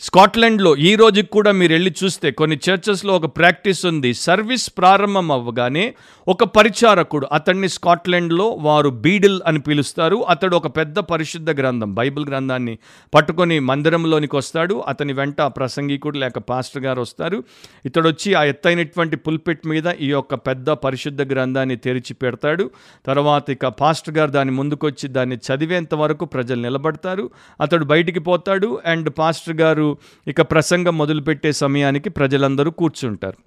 స్కాట్లాండ్లో 0.00 0.76
ఈ 0.76 0.94
రోజుకి 0.94 1.26
కూడా 1.26 1.50
మీరు 1.52 1.72
వెళ్ళి 1.72 1.94
చూస్తే 2.04 2.30
కొన్ని 2.30 2.56
చర్చెస్లో 2.70 3.16
ఒక 3.16 3.26
ప్రాక్టీస్ 3.26 3.86
ఉంది. 3.86 4.14
సర్వీస్ 4.14 4.70
ప్రారంభం 4.78 5.32
అవ్వగానే 5.32 5.94
ఒక 6.28 6.44
పరిచారకుడు 6.44 7.28
అతన్ని 7.32 7.68
స్కాట్లాండ్లో 7.68 8.48
వారు 8.48 8.90
బీడిల్ 8.90 9.40
అని 9.46 9.60
పిలుస్తారు. 9.60 10.16
అతడు 10.16 10.56
ఒక 10.56 10.66
పెద్ద 10.76 10.98
పరిశుద్ధ 10.98 11.50
గ్రంథం 11.50 11.94
బైబిల్ 11.94 12.26
గ్రంథాన్ని 12.26 12.78
పట్టుకొని 13.14 13.58
మందిరంలోనికి 13.60 14.36
వస్తాడు. 14.36 14.74
అతని 14.88 15.12
వెంట 15.12 15.40
ప్రసంగికుడు 15.42 16.18
లేక 16.18 16.38
పాస్టర్ 16.38 16.82
గారు 16.82 17.00
వస్తారు. 17.00 17.44
ఇతడు 17.86 18.08
వచ్చి 18.08 18.34
ఆ 18.34 18.44
ఎత్తైనటువంటి 18.44 19.16
పుల్పిట్ 19.16 19.66
మీద 19.66 19.86
ఈ 20.00 20.10
యొక్క 20.10 20.34
పెద్ద 20.34 20.70
పరిశుద్ధ 20.70 21.22
గ్రంథాన్ని 21.32 21.76
తెరిచి 21.76 22.14
పెడతాడు. 22.14 22.70
తర్వాత 23.06 23.50
ఇక 23.50 23.66
పాస్టర్ 23.66 24.14
గారు 24.14 24.30
దాని 24.30 24.50
ముందుకొచ్చి 24.50 25.08
దాన్ని 25.08 25.36
చదివేంత 25.36 25.94
వరకు 25.94 26.24
ప్రజలు 26.24 26.62
నిలబడతారు. 26.62 27.30
అతడు 27.60 27.84
బయటికి 27.84 28.18
పోతాడు. 28.20 28.80
అండ్ 28.86 29.10
పాస్టర్ 29.18 29.56
గారు 29.56 29.83
ఇక 30.28 30.40
ప్రసంగం 30.42 30.98
మొదలుపెట్టే 30.98 31.52
సమయానికి 31.52 32.08
ప్రజలందరూ 32.08 32.70
కూర్చుంటారు. 32.70 33.38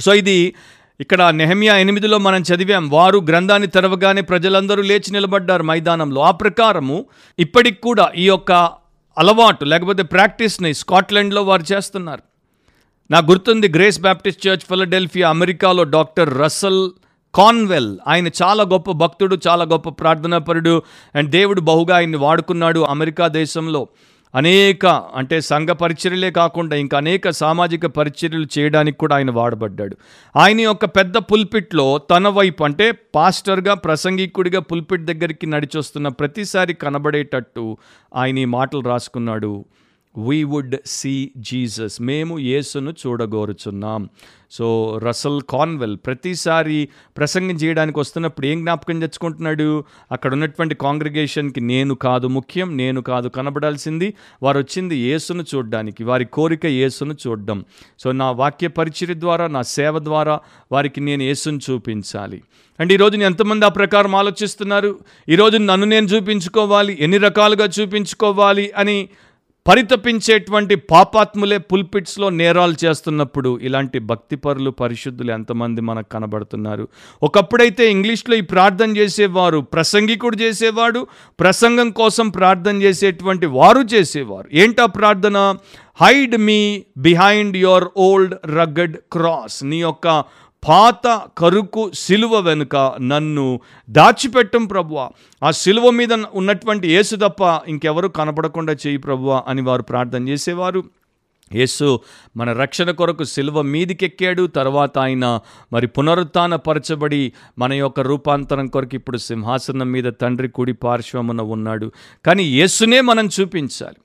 సో 0.00 0.14
ఇది 0.14 0.54
ఇక్కడ 1.00 1.22
నెహమియా 1.22 1.76
ఎనిమిదిలో 1.76 2.18
మనం 2.18 2.42
చదివాం 2.42 2.84
వారు 2.90 3.18
గ్రంథాన్ని 3.18 3.68
తెరవగానే 3.68 4.20
ప్రజలందరూ 4.20 4.82
లేచి 4.82 5.10
నిలబడ్డారు 5.12 5.62
మైదానంలో. 5.62 6.20
ఆ 6.20 6.30
ప్రకారము 6.30 6.98
ఇప్పటికి 7.38 7.80
కూడా 7.82 8.06
ఈ 8.16 8.26
యొక్క 8.26 8.52
అలవాటు 9.16 9.64
లేకపోతే 9.64 10.02
ప్రాక్టీస్ని 10.02 10.74
స్కాట్లాండ్లో 10.74 11.42
వారు 11.42 11.64
చేస్తున్నారు. 11.72 12.22
నాకు 13.10 13.26
గుర్తుంది 13.30 13.68
గ్రేస్ 13.68 13.98
బ్యాప్టిస్ట్ 14.00 14.48
చర్చ్ 14.48 14.64
ఫిలడెల్ఫియా 14.70 15.26
అమెరికాలో 15.28 15.84
డాక్టర్ 15.96 16.30
రసల్ 16.38 16.90
కాన్వెల్ 17.34 17.90
ఆయన 18.06 18.28
చాలా 18.42 18.62
గొప్ప 18.62 18.90
భక్తుడు 18.92 19.36
చాలా 19.48 19.64
గొప్ప 19.64 19.88
ప్రార్థనాపరుడు 19.88 20.82
అండ్ 21.14 21.30
దేవుడు 21.30 21.60
బహుగా 21.60 21.94
ఆయన్ని 21.96 22.18
వాడుకున్నాడు 22.18 22.80
అమెరికా 22.80 23.26
దేశంలో. 23.28 23.82
అనేక 24.36 24.86
అంటే 24.86 25.40
సంఘ 25.40 25.68
పరిచర్యలే 25.68 26.30
కాకుండా 26.30 26.76
ఇంకా 26.76 26.98
అనేక 26.98 27.30
సామాజిక 27.30 27.86
పరిచర్యలు 27.86 28.46
చేయడానికి 28.58 28.98
కూడా 28.98 29.16
ఆయన 29.16 29.30
వాడబడ్డాడు. 29.30 29.96
ఆయన 30.36 30.60
యొక్క 30.60 30.84
పెద్ద 30.84 31.16
పుల్పిట్లో 31.16 31.98
తన 31.98 32.28
వైపు 32.28 32.64
అంటే 32.64 32.92
పాస్టర్గా 33.14 33.74
ప్రసంగికుడిగా 33.74 34.60
పుల్పిట్ 34.60 35.04
దగ్గరికి 35.04 35.46
నడిచొస్తున్న 35.46 36.08
ప్రతిసారి 36.08 36.74
కనబడేటట్టు 36.74 37.76
ఆయన 38.16 38.38
ఈ 38.38 38.44
మాటలు 38.44 38.80
రాసుకున్నాడు. 38.80 39.64
వీ 40.18 40.44
వుడ్ 40.44 40.76
సీ 40.86 41.30
జీసస్ 41.36 42.02
మేము 42.02 42.38
యేసును 42.38 42.90
చూడగోరుచున్నాం. 42.90 44.08
సో 44.50 44.98
రసల్ 45.02 45.40
కాన్వెల్ 45.42 45.96
ప్రతిసారి 46.06 46.88
ప్రసంగం 47.16 47.54
చేయడానికి 47.54 48.00
వస్తున్నప్పుడు 48.00 48.46
ఏం 48.46 48.60
జ్ఞాపకం 48.60 49.00
తెచ్చుకుంటున్నాడు? 49.00 49.84
అక్కడ 50.12 50.32
ఉన్నటువంటి 50.32 50.74
కాంగ్రిగేషన్కి 50.74 51.60
నేను 51.60 51.94
కాదు 51.94 52.26
ముఖ్యం 52.26 52.76
నేను 52.76 53.00
కాదు 53.00 53.28
కనబడాల్సింది. 53.28 54.14
వారు 54.42 54.58
వచ్చింది 54.58 54.96
యేసును 54.96 55.44
చూడడానికి 55.54 56.04
వారి 56.04 56.24
కోరిక 56.24 56.66
యేసును 56.66 57.16
చూడడం. 57.26 57.64
సో 57.98 58.12
నా 58.12 58.30
వాక్య 58.30 58.68
పరిచయ 58.68 59.14
ద్వారా 59.14 59.46
నా 59.46 59.62
సేవ 59.62 59.98
ద్వారా 59.98 60.40
వారికి 60.72 61.00
నేను 61.00 61.22
యేసును 61.22 61.60
చూపించాలి. 61.70 62.42
అండ్ 62.80 62.92
ఈరోజు 62.92 63.16
ఎంతమంది 63.16 63.66
ఆ 63.66 63.68
ప్రకారం 63.68 64.14
ఆలోచిస్తున్నారు? 64.14 64.98
ఈరోజు 65.28 65.56
నన్ను 65.56 65.86
నేను 65.86 66.06
చూపించుకోవాలి 66.06 66.96
ఎన్ని 67.00 67.18
రకాలుగా 67.18 67.68
చూపించుకోవాలి 67.80 68.72
అని 68.76 69.08
పరితపించేటువంటి 69.68 70.74
పాపాత్ములే 70.74 71.58
పుల్పిట్స్లో 71.58 72.30
నేరాలు 72.30 72.74
చేస్తున్నప్పుడు 72.84 73.58
ఇలాంటి 73.62 73.98
భక్తిపరులు 73.98 74.70
పరిశుద్ధులు 74.70 75.32
ఎంతమంది 75.32 75.80
మనకు 75.80 76.08
కనబడుతున్నారు. 76.08 76.88
ఒకప్పుడైతే 77.22 77.90
ఇంగ్లీష్లో 77.90 78.36
ఈ 78.36 78.40
ప్రార్థన 78.40 78.96
చేసేవారు 78.96 79.58
ప్రసంగికుడు 79.58 80.36
చేసేవాడు 80.36 81.06
ప్రసంగం 81.40 81.90
కోసం 81.90 82.28
ప్రార్థన 82.28 82.82
చేసేటువంటి 82.82 83.46
వారు 83.46 83.80
చేసేవారు. 83.94 84.48
ఏంటా 84.52 84.86
ప్రార్థన? 84.86 85.56
Hide 86.00 86.36
me 86.36 86.84
behind 86.98 87.56
your 87.56 87.84
old 87.96 88.34
rugged 88.46 88.96
cross 89.12 89.64
నీ 89.64 89.80
యొక్క 89.80 90.24
పాత 90.68 91.22
కరుకు 91.38 91.90
సిలువ 91.94 92.38
వెనుక 92.38 92.94
నన్ను 93.00 93.60
దాచిపెట్టం 93.90 94.66
ప్రభువ. 94.66 95.10
ఆ 95.42 95.50
సిలువ 95.50 95.90
మీద 95.90 96.12
ఉన్నటువంటి 96.12 96.88
యేసు 96.88 97.16
తప్ప 97.16 97.60
ఇంకెవరు 97.68 98.08
కనపడకుండా 98.08 98.72
చేయి 98.72 98.96
ప్రభువ 98.96 99.42
అని 99.46 99.62
వారు 99.62 99.82
ప్రార్థన 99.82 100.28
చేసేవారు. 100.28 100.84
యేసు 101.54 102.00
మన 102.36 102.52
రక్షణ 102.52 102.90
కొరకు 102.90 103.24
శిలువ 103.24 103.62
మీదికెక్కాడు. 103.62 104.46
తర్వాత 104.46 104.98
ఆయన 104.98 105.40
మరి 105.72 105.86
పునరుత్నపరచబడి 105.86 107.32
మన 107.58 107.72
యొక్క 107.72 108.00
రూపాంతరం 108.00 108.66
కొరకు 108.66 108.94
ఇప్పుడు 108.94 109.16
సింహాసనం 109.16 109.92
మీద 109.92 110.12
తండ్రి 110.20 110.48
కుడి 110.48 110.72
పార్శ్వమున 110.72 111.40
ఉన్నాడు. 111.40 111.92
కానీ 112.26 112.44
యేసునే 112.44 113.00
మనం 113.00 113.28
చూపించాలి. 113.40 113.96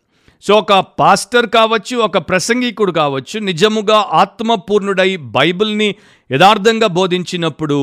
సో 0.44 0.54
ఒక 0.56 0.74
పాస్టర్ 1.00 1.48
కావచ్చు 1.50 1.96
ఒక 1.98 2.18
ప్రసంగికుడు 2.30 2.92
కావచ్చు 2.92 3.38
నిజముగా 3.42 3.98
ఆత్మపూర్ణుడై 4.14 5.12
బైబిల్ని 5.36 5.90
యథార్థంగా 6.30 6.88
బోధించినప్పుడు 6.96 7.80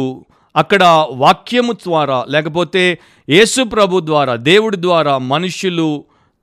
అక్కడ 0.55 0.85
వాక్యము 1.17 1.73
ద్వారా 1.85 2.19
లేకపోతే 2.29 2.83
యేసు 3.29 3.63
ప్రభు 3.69 4.01
ద్వారా 4.01 4.35
దేవుడి 4.45 4.79
ద్వారా 4.83 5.15
మనుషులు 5.29 5.89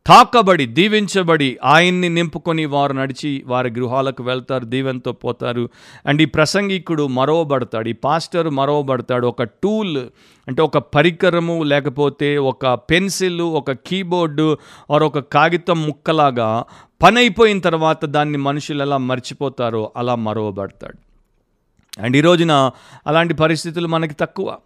తాకబడి 0.08 0.66
దీవించబడి 0.66 1.58
ఆయన్ని 1.64 2.10
నింపుకొని 2.10 2.66
వారు 2.66 2.94
నడిచి 2.94 3.44
వారి 3.48 3.70
గృహాలకు 3.70 4.24
వెళ్తారు 4.24 4.66
దీవెంతో 4.66 5.12
పోతారు. 5.12 5.70
అండ్ 6.06 6.22
ఈ 6.22 6.26
ప్రసంగికుడు 6.26 7.08
మరవబడతాడు 7.08 7.90
ఈ 7.90 7.94
పాస్టర్ 7.94 8.50
మరవబడతాడు. 8.50 9.28
ఒక 9.28 9.44
టూల్ 9.44 9.98
అంటే 10.48 10.62
ఒక 10.62 10.78
పరికరము 10.78 11.64
లేకపోతే 11.64 12.38
ఒక 12.38 12.74
పెన్సిల్ 12.74 13.42
ఒక 13.42 13.72
కీబోర్డు 13.72 14.58
ఆర్ 14.92 15.04
ఒక 15.04 15.20
కాగితం 15.20 15.82
ముక్కలాగా 15.82 16.66
పని 17.04 17.20
అయిపోయిన 17.20 17.60
తర్వాత 17.60 18.06
దాన్ని 18.06 18.38
మనుషులు 18.38 18.82
ఎలా 18.82 18.98
మర్చిపోతారో 18.98 19.92
అలా 19.98 20.16
మరవబడతాడు. 20.16 20.98
అండ్ 22.02 22.18
ఈ 22.18 22.22
రోజున 22.22 22.72
అలాంటి 23.08 23.34
పరిస్థితులు 23.34 23.88
మనకి 23.88 24.14
తక్కువ. 24.14 24.58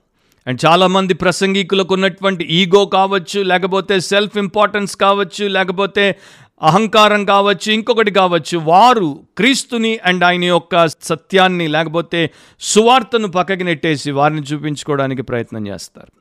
అండ్ 0.48 0.66
చాలామంది 0.66 1.14
ప్రసంగికులకు 1.14 1.94
ఉన్నటువంటి 1.94 2.44
ఈగో 2.44 2.86
కావచ్చు 2.86 3.44
లేకపోతే 3.44 4.00
సెల్ఫ్ 4.00 4.38
ఇంపార్టెన్స్ 4.38 4.96
కావచ్చు 4.96 5.48
లేకపోతే 5.48 6.16
అహంకారం 6.62 7.26
కావచ్చు 7.26 7.72
ఇంకొకటి 7.72 8.12
కావచ్చు 8.12 8.58
వారు 8.58 9.20
క్రీస్తుని 9.38 10.00
అండ్ 10.06 10.24
ఆయన 10.24 10.44
యొక్క 10.44 10.88
సత్యాన్ని 10.88 11.68
లేకపోతే 11.68 12.32
సువార్తను 12.60 13.28
పక్కకి 13.28 13.64
నెట్టేసి 13.64 14.12
వారిని 14.12 14.42
చూపించుకోవడానికి 14.42 15.22
ప్రయత్నం 15.22 15.68
చేస్తారు. 15.68 16.12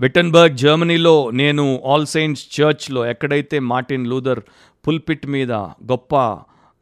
విటన్బర్గ్ 0.00 0.56
జర్మనీలో 0.56 1.30
నేను 1.30 1.82
ఆల్ 1.86 2.06
సెయింట్స్ 2.06 2.60
చర్చ్లో 2.60 3.06
ఎక్కడైతే 3.06 3.58
మార్టిన్ 3.58 4.06
లూథర్ 4.06 4.40
పుల్పిట్ 4.88 5.26
మీద 5.26 5.52
గొప్ప 5.52 6.16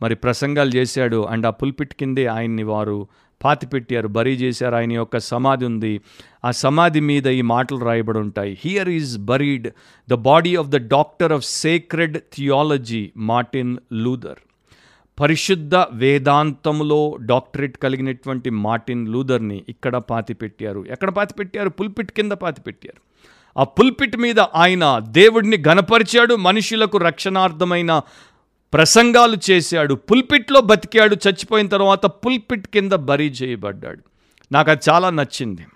మరి 0.03 0.15
ప్రసంగాలు 0.15 0.71
చేశాడు 0.71 1.27
అండ్ 1.27 1.47
ఆ 1.47 1.51
పుల్పిట్ 1.51 1.95
కిందే 1.95 2.27
ఆయన్ని 2.27 2.63
వారు 2.63 3.07
పాతిపెట్టారు 3.45 4.09
బరీ 4.09 4.35
చేశారు 4.35 4.75
ఆయన 4.75 4.93
యొక్క 4.93 5.19
సమాధి 5.19 5.65
ఉంది. 5.65 6.01
ఆ 6.45 6.51
సమాధి 6.51 7.01
మీద 7.01 7.27
ఈ 7.27 7.43
మాటలు 7.43 7.79
రాయబడి 7.79 8.19
ఉంటాయి. 8.19 8.59
Here 8.61 8.89
is 8.89 9.19
buried 9.19 9.69
the 10.11 10.15
body 10.15 10.57
of 10.57 10.69
the 10.69 10.77
doctor 10.77 11.33
of 11.33 11.45
sacred 11.45 12.19
theology 12.19 13.11
Martin 13.17 13.77
Luther 13.93 14.39
పరిశుద్ధ 15.21 15.75
వేదాంతంలో 15.75 17.17
డాక్టరేట్ 17.21 17.79
కలిగినటువంటి 17.79 18.51
మార్టిన్ 18.51 19.09
లూథర్ని 19.09 19.65
ఇక్కడ 19.69 19.97
పాతిపెట్టారు. 19.97 20.85
ఎక్కడ 20.91 21.11
పాతిపెట్టారు? 21.11 21.69
పుల్పిట్ 21.69 22.13
కింద 22.13 22.33
పాతిపెట్టారు. 22.33 23.09
ఆ 23.61 23.65
పుల్పిట్ 23.65 24.17
మీద 24.17 24.41
ఆయన 24.41 24.99
దేవుడిని 24.99 25.63
గనపరిచాడు 25.69 26.35
మనుషులకు 26.35 26.99
రక్షణార్థమైన 26.99 28.01
ప్రసంగాలు 28.73 29.37
చేశాడు 29.51 29.95
పుల్పిట్లో 29.95 30.61
బతికాడు 30.61 31.15
చచ్చిపోయిన 31.15 31.69
తర్వాత 31.69 32.07
పుల్పిట్ 32.07 32.67
కింద 32.67 32.93
బరీ 32.93 33.29
చేయబడ్డాడు. 33.29 34.03
నాకు 34.53 34.71
అది 34.71 34.91
చాలా 34.91 35.11
నచ్చింది. 35.11 35.67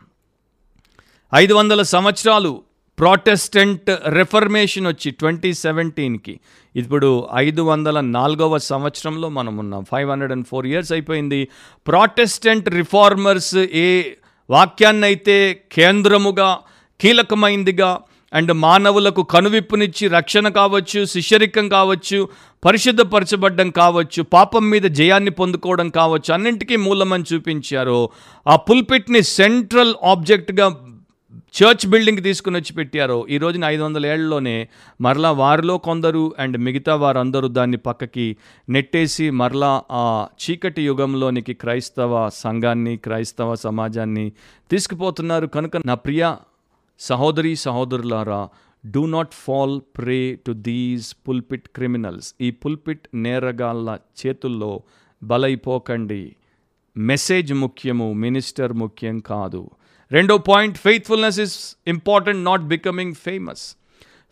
ఐదు 1.35 1.55
వందల 1.55 1.83
సంవత్సరాలు 1.83 2.63
ప్రాటెస్టెంట్ 2.99 3.91
రిఫర్మేషన్ 4.09 4.87
వచ్చి 4.87 5.11
ట్వంటీ 5.11 5.53
సెవెంటీన్కి. 5.53 6.41
ఇప్పుడు 6.77 7.29
ఐదు 7.35 7.63
వందల 7.63 8.01
నాలుగవ 8.01 8.59
సంవత్సరంలో 8.59 9.29
మనం 9.29 9.57
ఉన్నాం. 9.57 9.85
Five 9.85 10.11
hundred 10.11 10.33
and 10.33 10.47
four 10.47 10.67
years 10.67 10.93
అయిపోయింది. 10.93 11.49
ప్రాటెస్టెంట్ 11.87 12.69
రిఫార్మర్స్ 12.69 13.57
ఏ 13.57 14.03
వాక్యాన్ని 14.51 15.07
అయితే 15.07 15.65
కేంద్రముగా 15.73 16.59
కీలకమైందిగా 17.01 18.01
అండ్ 18.33 18.53
మానవులకు 18.53 19.23
కనువిప్పునిచ్చి 19.23 20.09
రక్షణ 20.09 20.49
కావచ్చు 20.49 21.05
శిష్యరికం 21.05 21.69
కావచ్చు 21.69 22.29
పరిశుద్ధపరచబడ్డం 22.65 23.71
కావచ్చు 23.71 24.23
పాపం 24.23 24.71
మీద 24.71 24.83
జయాన్ని 24.83 25.31
పొందుకోవడం 25.31 25.89
కావచ్చు 25.89 26.35
అన్నింటికీ 26.35 26.77
మూలమని 26.77 27.25
చూపించారు. 27.35 28.09
ఆ 28.47 28.57
పుల్పిట్ని 28.57 29.23
సెంట్రల్ 29.23 29.95
ఆబ్జెక్ట్గా 30.05 30.77
చర్చ్ 31.63 31.87
బిల్డింగ్ 31.87 32.23
తీసుకుని 32.23 32.57
వచ్చి 32.57 32.73
పెట్టారు. 32.73 33.27
ఈ 33.31 33.39
రోజున 33.39 33.65
ఐదు 33.65 33.83
వందల 33.83 34.07
ఏళ్ళలోనే 34.07 34.69
మరలా 35.01 35.31
వారిలో 35.31 35.79
కొందరు 35.79 36.35
అండ్ 36.39 36.57
మిగతా 36.57 36.95
వారందరూ 36.95 37.49
దాన్ని 37.49 37.77
పక్కకి 37.77 38.37
నెట్టేసి 38.69 39.31
మరలా 39.31 39.83
ఆ 39.93 40.27
చీకటి 40.43 40.83
యుగంలోనికి 40.83 41.55
క్రైస్తవ 41.55 42.31
సంఘాన్ని 42.35 42.97
క్రైస్తవ 42.97 43.55
సమాజాన్ని 43.55 44.33
తీసుకుపోతున్నారు. 44.71 45.47
కనుక 45.47 45.77
నా 45.77 45.95
ప్రియ 45.95 46.35
సహోదరి 47.05 47.57
సహోదరులారా 47.57 48.49
do 48.87 49.07
not 49.07 49.29
fall 49.33 49.81
prey 49.97 50.39
to 50.47 50.53
these 50.53 51.17
pulpit 51.29 51.69
criminals 51.77 52.35
ఈ 52.41 52.51
పుల్పిట్ 52.51 53.09
నేరగాళ్ళ 53.15 53.99
చేతుల్లో 54.21 54.83
బలైపోకండి. 55.23 56.37
మెసేజ్ 56.97 57.55
ముఖ్యము 57.55 58.13
మినిస్టర్ 58.13 58.73
ముఖ్యం 58.73 59.19
కాదు. 59.19 59.71
రెండో 60.13 60.39
point 60.39 60.79
faithfulness 60.79 61.41
is 61.41 61.77
important 61.89 62.45
not 62.45 62.63
becoming 62.63 63.15
famous 63.15 63.77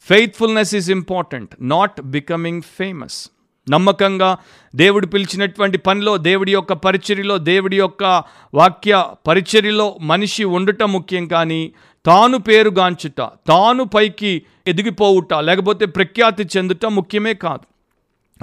faithfulness 0.00 0.74
is 0.74 0.90
important 0.90 1.54
not 1.60 2.00
becoming 2.00 2.62
famous 2.62 3.30
నమ్మకంగా 3.70 4.38
దేవుడు 4.74 5.06
పిలిచినటువంటి 5.06 5.78
పనిలో 5.78 6.16
దేవుడి 6.16 6.52
యొక్క 6.52 6.72
పరిచర్యలో 6.72 7.38
దేవుడి 7.38 7.76
యొక్క 7.76 8.24
వాక్య 8.54 9.04
పరిచర్యలో 9.28 9.98
మనిషి 10.00 10.44
ఉండటం 10.44 10.92
ముఖ్యం 10.92 11.26
కానీ 11.26 11.72
తాను 12.06 12.38
పేరుగాంచుట 12.38 13.18
తాను 13.20 13.84
పైకి 13.84 14.42
ఎదిగిపోవుట 14.66 15.34
లేకపోతే 15.34 15.86
ప్రఖ్యాతి 15.86 16.48
చెందుట 16.56 16.86
ముఖ్యమే 16.86 17.34
కాదు. 17.34 17.70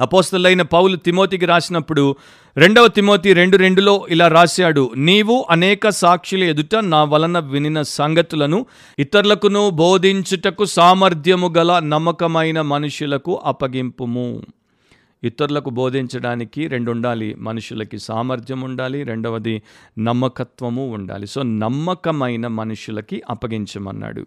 అపోస్తలైన 0.02 0.62
పౌలు 0.62 0.96
తిమోతికి 0.96 1.46
రాసినప్పుడు 1.46 2.16
రెండవ 2.58 2.88
తిమోతి 2.88 3.34
రెండు 3.34 3.58
రెండులో 3.58 4.08
ఇలా 4.10 4.28
రాశాడు 4.28 4.92
నీవు 4.96 5.46
అనేక 5.50 5.90
సాక్షుల 5.90 6.44
ఎదుట 6.44 6.76
నా 6.76 7.04
వలన 7.04 7.40
వినిన 7.40 7.82
సంగతులను 7.82 8.66
ఇతరులకును 9.00 9.70
బోధించుటకు 9.70 10.66
సామర్థ్యము 10.66 11.54
గల 11.58 11.80
నమ్మకమైన 11.80 12.62
మనుషులకు 12.62 13.42
అప్పగింపుము. 13.46 14.42
ఇతరులకు 15.24 15.70
బోధించడానికి 15.70 16.68
రెండు 16.68 16.92
ఉండాలి 16.92 17.34
మనుషులకి 17.34 18.00
సామర్థ్యం 18.00 18.62
ఉండాలి. 18.62 19.04
రెండవది 19.04 19.62
నమ్మకత్వము 20.00 20.90
ఉండాలి. 20.90 21.28
సో 21.28 21.44
నమ్మకమైన 21.44 22.48
మనుషులకి 22.48 23.24
అప్పగించమన్నాడు. 23.30 24.26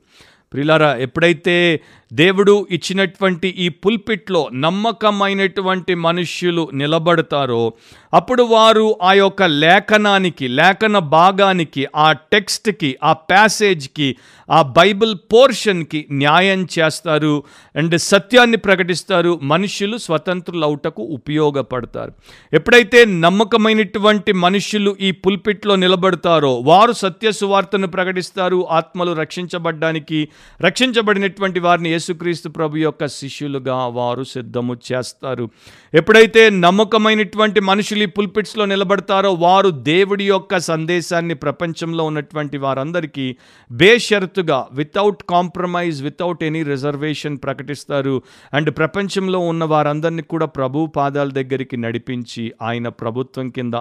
ప్రిలారా 0.52 0.96
ఎప్పుడైతే 0.96 1.80
దేవుడు 2.12 2.66
ఇచ్చినటువంటి 2.70 3.48
ఈ 3.48 3.68
పుల్పిట్లో 3.68 4.48
నమ్మకమైనటువంటి 4.54 5.94
మనుష్యులు 5.94 6.70
నిలబడతారో 6.74 7.72
అప్పుడు 8.14 8.42
వారు 8.42 8.98
ఆ 9.02 9.12
యొక్క 9.12 9.42
లేఖనానికి 9.42 10.48
లేఖన 10.48 10.98
భాగానికి 10.98 11.88
ఆ 11.96 12.12
టెక్స్ట్కి 12.12 12.96
ఆ 13.04 13.12
ప్యాసేజ్కి 13.12 14.16
ఆ 14.50 14.62
బైబిల్ 14.62 15.14
పోర్షన్కి 15.32 16.06
న్యాయం 16.10 16.66
చేస్తారు. 16.78 17.42
అండ్ 17.76 17.98
సత్యాన్ని 17.98 18.56
ప్రకటిస్తారు. 18.56 19.40
మనుషులు 19.42 19.96
స్వతంత్రులు 19.96 20.64
అవుటకు 20.64 21.02
ఉపయోగపడతారు. 21.02 22.12
ఎప్పుడైతే 22.52 23.04
నమ్మకమైనటువంటి 23.04 24.32
మనుషులు 24.32 24.96
ఈ 25.00 25.10
పుల్పిట్లో 25.10 25.76
నిలబడతారో 25.76 26.54
వారు 26.54 26.92
సత్య 26.92 27.32
సువార్తను 27.32 27.86
ప్రకటిస్తారు. 27.86 28.66
ఆత్మలు 28.70 29.12
రక్షించబడ్డానికి 29.12 30.28
రక్షించబడినటువంటి 30.60 31.60
వారిని 31.60 31.90
యేసుక్రీస్తు 31.90 32.48
ప్రభు 32.48 32.76
యొక్క 32.76 33.06
శిష్యులుగా 33.06 33.86
వారు 33.86 34.24
సిద్ధము 34.24 34.76
చేస్తారు. 34.92 35.50
ఎప్పుడైతే 35.94 36.50
నమ్మకమైనటువంటి 36.50 37.60
మనుషులు 37.60 38.02
ఈ 38.02 38.06
పుల్పిట్స్లో 38.06 38.64
నిలబడతారో 38.64 39.32
వారు 39.32 39.70
దేవుడి 39.70 40.24
యొక్క 40.28 40.58
సందేశాన్ని 40.58 41.34
ప్రపంచంలో 41.34 42.04
ఉన్నటువంటి 42.04 42.58
వారందరికీ 42.58 43.36
బేషరతుగా 43.70 44.66
without 44.72 45.22
compromise 45.30 46.02
without 46.02 46.44
any 46.44 46.62
reservation 46.62 47.38
ప్రకటిస్తారు. 47.44 48.22
అండ్ 48.54 48.76
ప్రపంచంలో 48.76 49.38
ఉన్న 49.38 49.64
వారందరినీ 49.64 50.22
కూడా 50.22 50.46
ప్రభు 50.46 50.86
పాదాల 50.86 51.28
దగ్గరికి 51.28 51.76
నడిపించి 51.76 52.52
ఆయన 52.62 52.88
ప్రభుత్వం 52.88 53.48
కింద 53.48 53.74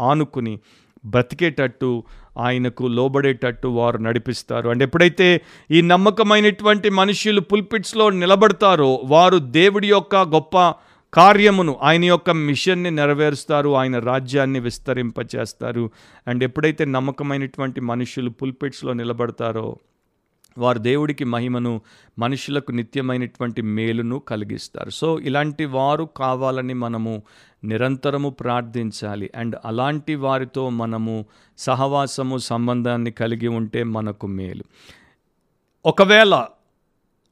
ఆనుకుని 0.00 0.60
బ్రతికేటట్టు 1.04 2.02
ఆయనకు 2.38 2.86
లోబడేటట్టు 2.86 3.68
వారు 3.68 3.98
నడిపిస్తారు. 3.98 4.68
అండ్ 4.68 4.82
ఎప్పుడైతే 4.82 5.40
ఈ 5.70 5.82
నమ్మకమైనటువంటి 5.82 6.90
మనుషులు 6.90 7.40
పుల్పిట్స్లో 7.40 8.10
నిలబడతారో 8.10 9.02
వారు 9.04 9.38
దేవుడి 9.38 9.88
యొక్క 9.88 10.16
గొప్ప 10.16 10.74
కార్యమును 11.14 11.76
ఆయన 11.82 12.04
యొక్క 12.04 12.30
మిషన్ని 12.30 12.90
నెరవేరుస్తారు 12.90 13.76
ఆయన 13.76 13.98
రాజ్యాన్ని 13.98 14.60
విస్తరింపచేస్తారు. 14.60 15.90
అండ్ 16.28 16.44
ఎప్పుడైతే 16.44 16.84
నమ్మకమైనటువంటి 16.84 17.80
మనుషులు 17.80 18.30
పుల్పిట్స్లో 18.30 18.92
నిలబడతారో 18.92 19.78
వారు 20.58 20.78
దేవుడికి 20.78 21.24
మహిమను 21.24 21.80
మనుషులకు 22.18 22.72
నిత్యమైనటువంటి 22.72 23.62
మేలును 23.62 24.18
కలిగిస్తారు. 24.18 24.90
సో 24.90 25.18
ఇలాంటి 25.18 25.64
వారు 25.64 26.08
కావాలని 26.16 26.74
మనము 26.74 27.22
నిరంతరము 27.64 28.30
ప్రార్థించాలి. 28.30 29.30
అండ్ 29.36 29.56
అలాంటి 29.64 30.14
వారితో 30.14 30.68
మనము 30.68 31.26
సహవాసము 31.58 32.38
సంబంధాన్ని 32.38 33.10
కలిగి 33.10 33.48
ఉంటే 33.48 33.82
మనకు 33.82 34.26
మేలు. 34.26 34.64
ఒకవేళ 35.86 36.46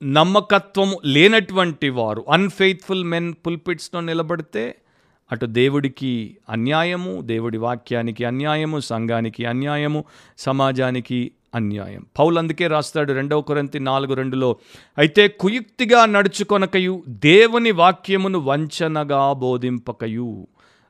నమ్మకత్వము 0.04 1.00
లేనటువంటి 1.04 1.88
వారు 1.88 2.24
అన్ఫెయిత్ఫుల్ 2.30 3.04
మెన్ 3.04 3.34
పుల్పిట్స్లో 3.46 4.00
నిలబడితే 4.00 4.74
అటు 5.32 5.46
దేవుడికి 5.46 6.36
అన్యాయము 6.50 7.20
దేవుడి 7.20 7.58
వాక్యానికి 7.58 8.24
అన్యాయము 8.24 8.80
సంఘానికి 8.80 9.44
అన్యాయము 9.44 10.04
సమాజానికి 10.38 11.30
అన్యాయం. 11.54 12.06
పౌలు 12.18 12.38
అందుకే 12.38 12.66
రాస్తాడు 12.66 13.12
రెండవ 13.12 13.40
కొరంతి 13.40 13.80
నాలుగు 13.80 14.14
రెండులో 14.14 14.56
అయితే 14.98 15.28
కుయుక్తిగా 15.28 16.06
నడుచుకొనకయు 16.06 17.02
దేవుని 17.08 17.70
వాక్యమును 17.70 18.38
వంచనగా 18.38 19.32
బోధింపకయు. 19.32 20.46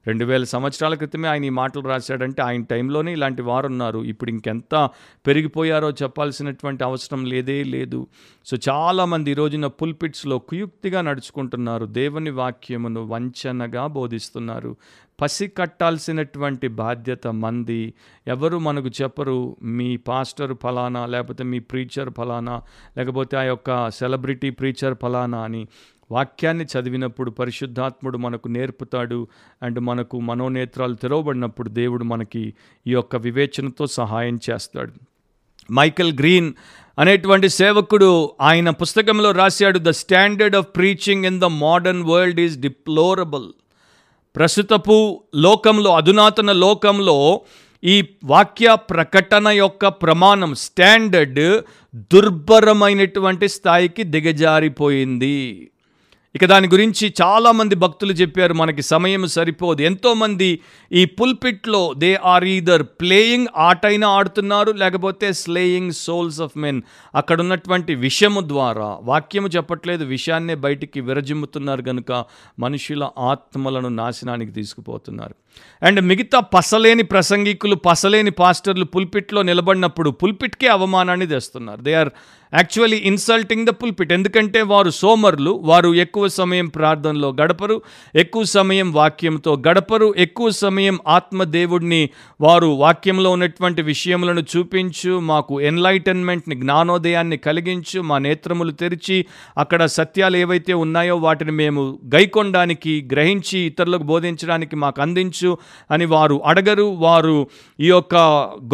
రెండు 0.06 0.24
వేల 0.24 0.44
సంవత్సరాల 0.44 0.94
క్రితమే 0.94 1.28
ఆయన 1.28 1.44
ఈ 1.44 1.48
మాటలు 1.48 1.82
రాశాడంటే 1.82 2.42
ఆయన 2.42 2.62
టైంలోనే 2.62 3.12
ఇలాంటి 3.12 3.42
వారు 3.42 3.66
ఉన్నారు 3.66 4.04
ఇప్పుడు 4.04 4.30
ఇంకెంత 4.30 4.90
పెరిగిపోయారో 5.26 5.90
చెప్పాల్సినటువంటి 5.90 6.84
అవసరం 6.84 7.24
లేదే 7.24 7.64
లేదు. 7.64 8.06
సో 8.44 8.56
చాలామంది 8.68 9.30
ఈ 9.30 9.34
రోజున 9.34 9.66
పుల్పిట్స్లో 9.66 10.38
కుయుక్తిగా 10.38 11.00
నడుచుకుంటున్నారు. 11.00 11.86
దేవుని 11.86 12.30
వాక్యమును 12.30 13.06
వంచనగా 13.06 13.86
బోధిస్తున్నారు. 13.86 14.76
పసి 15.20 15.48
కట్టాల్సినటువంటి 15.48 16.68
బాధ్యత 16.68 17.26
మంది. 17.26 17.94
ఎవరు 18.26 18.58
మనకు 18.58 18.88
చెప్పరు 18.88 19.56
మీ 19.62 19.96
పాస్టర్ 19.96 20.56
ఫలానా 20.62 21.06
లేకపోతే 21.06 21.44
మీ 21.44 21.58
ప్రీచర్ 21.58 22.10
ఫలానా 22.10 22.62
లేకపోతే 22.96 23.36
ఆ 23.36 23.42
యొక్క 23.42 23.90
సెలబ్రిటీ 23.90 24.50
ప్రీచర్ 24.50 24.94
ఫలానా 25.02 25.38
అని. 25.38 25.66
వాక్యాన్ని 26.10 26.64
చదివినప్పుడు 26.64 27.30
పరిశుద్ధాత్ముడు 27.30 28.18
మనకు 28.18 28.48
నేర్పుతాడు 28.48 29.28
అండ్ 29.62 29.80
మనకు 29.80 30.20
మనోనేత్రాలు 30.20 30.94
తెరవబడినప్పుడు 30.94 31.68
దేవుడు 31.68 32.04
మనకి 32.04 32.54
ఈ 32.86 32.90
యొక్క 32.92 33.16
వివేచనతో 33.16 33.86
సహాయం 33.86 34.38
చేస్తాడు. 34.50 34.92
మైకెల్ 35.72 36.12
గ్రీన్ 36.12 36.52
అనేటువంటి 36.98 37.48
సేవకుడు 37.48 38.32
ఆయన 38.40 38.70
పుస్తకంలో 38.70 39.30
రాశాడు 39.30 39.78
the 39.78 39.88
standard 39.88 40.56
of 40.56 40.66
preaching 40.76 41.24
in 41.24 41.40
the 41.40 41.44
modern 41.44 42.02
world 42.02 42.40
is 42.40 42.60
deplorable 42.60 43.52
ప్రస్తుతపు 44.36 45.22
లోకంలో 45.34 45.96
అధునాతన 45.96 46.52
లోకంలో 46.52 47.40
ఈ 47.84 48.08
వాక్య 48.24 48.76
ప్రకటన 48.90 49.48
యొక్క 49.48 49.88
ప్రమాణం 49.88 50.54
స్టాండర్డ్ 50.54 51.62
దుర్భరమైనటువంటి 51.94 53.48
స్థాయికి 53.48 54.02
దిగజారిపోయింది. 54.02 55.70
ఇక 56.34 56.44
దాని 56.44 56.68
గురించి 56.68 57.14
చాలామంది 57.22 57.74
భక్తులు 57.74 58.12
చెప్పారు 58.12 58.54
మనకి 58.54 58.82
సమయం 58.82 59.26
సరిపోదు. 59.26 59.82
ఎంతోమంది 59.82 60.60
ఈ 60.92 61.04
పుల్పిట్లో 61.04 61.94
దే 61.98 62.14
ఆర్ 62.24 62.44
ఈదర్ 62.44 62.82
ప్లేయింగ్ 62.82 63.46
ఆటైనా 63.56 64.08
ఆడుతున్నారు 64.08 64.72
లేకపోతే 64.72 65.32
స్లేయింగ్ 65.32 65.92
సోల్స్ 65.92 66.40
ఆఫ్ 66.40 66.56
మెన్ 66.56 66.82
అక్కడ 67.14 67.40
ఉన్నటువంటి 67.40 67.94
విషము 67.94 68.40
ద్వారా 68.40 68.98
వాక్యము 69.02 69.48
చెప్పట్లేదు 69.48 70.04
విషయాన్నే 70.04 70.54
బయటికి 70.54 71.00
విరజిమ్ముతున్నారు 71.00 71.82
కనుక 71.82 72.24
మనుషుల 72.58 73.08
ఆత్మలను 73.18 73.88
నాశనానికి 73.88 74.52
తీసుకుపోతున్నారు. 74.52 75.34
అండ్ 75.82 76.00
మిగతా 76.00 76.40
పసలేని 76.54 77.02
ప్రసంగికులు 77.02 77.76
పసలేని 77.86 78.30
పాస్టర్లు 78.30 78.84
పుల్పిట్లో 78.84 79.40
నిలబడినప్పుడు 79.42 80.10
పుల్పిట్కే 80.10 80.68
అవమానాన్ని 80.68 81.26
తెస్తున్నారు. 81.26 81.82
They 81.82 81.94
are 81.94 82.10
actually 82.52 82.98
insulting 83.04 83.66
the 83.66 83.70
pulpit 83.70 84.12
ఎందుకంటే 84.12 84.60
వారు 84.62 84.90
సోమర్లు 84.90 85.52
వారు 85.64 85.88
ఎక్కువ 85.94 86.24
సమయం 86.28 86.66
ప్రార్థనలో 86.68 87.28
గడపరు 87.40 87.76
ఎక్కువ 88.14 88.44
సమయం 88.52 88.88
వాక్యంతో 88.92 89.52
గడపరు 89.68 90.08
ఎక్కువ 90.18 90.50
సమయం 90.58 90.96
ఆత్మదేవుడిని 91.08 92.02
వారు 92.40 92.66
వాక్యంలో 92.82 93.30
ఉన్నటువంటి 93.30 93.82
విషయములను 93.82 94.44
చూపించు 94.52 95.14
మాకు 95.30 95.60
ఎన్లైటన్మెంట్ని 95.60 96.54
జ్ఞానోదయాన్ని 96.54 97.38
కలిగించు 97.38 98.00
మా 98.02 98.18
నేత్రములు 98.18 98.74
తెరిచి 98.74 99.18
అక్కడ 99.58 99.84
సత్యాలు 99.96 100.36
ఏవైతే 100.36 100.72
ఉన్నాయో 100.84 101.16
వాటిని 101.16 101.50
మేము 101.52 101.82
గైకొనడానికి 102.14 102.94
గ్రహించి 103.12 103.58
ఇతరులకు 103.66 104.02
బోధించడానికి 104.04 104.76
మాకు 104.76 105.02
అందించు 105.02 105.43
అని 105.90 106.04
వారు 106.04 106.42
అడగరు. 106.44 106.82
వారు 106.82 107.46
ఈ 107.80 107.88
యొక్క 107.88 108.14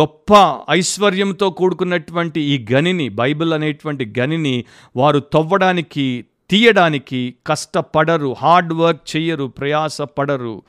గొప్ప 0.01 0.59
ఐశ్వర్యంతో 0.71 1.51
కూడుకున్నటువంటి 1.51 2.41
ఈ 2.41 2.67
గనిని 2.73 3.09
బైబిల్ 3.09 3.53
అనేటువంటి 3.53 4.13
గనిని 4.19 4.65
వారు 4.97 5.19
తవ్వడానికి 5.19 6.25
తీయడానికి 6.51 7.35
కష్టపడరు. 7.47 8.35
హార్డ్ 8.39 8.73
వర్క్ 8.73 9.17
చెయ్యరు 9.17 9.45
ప్రయాసపడరు. 9.45 10.63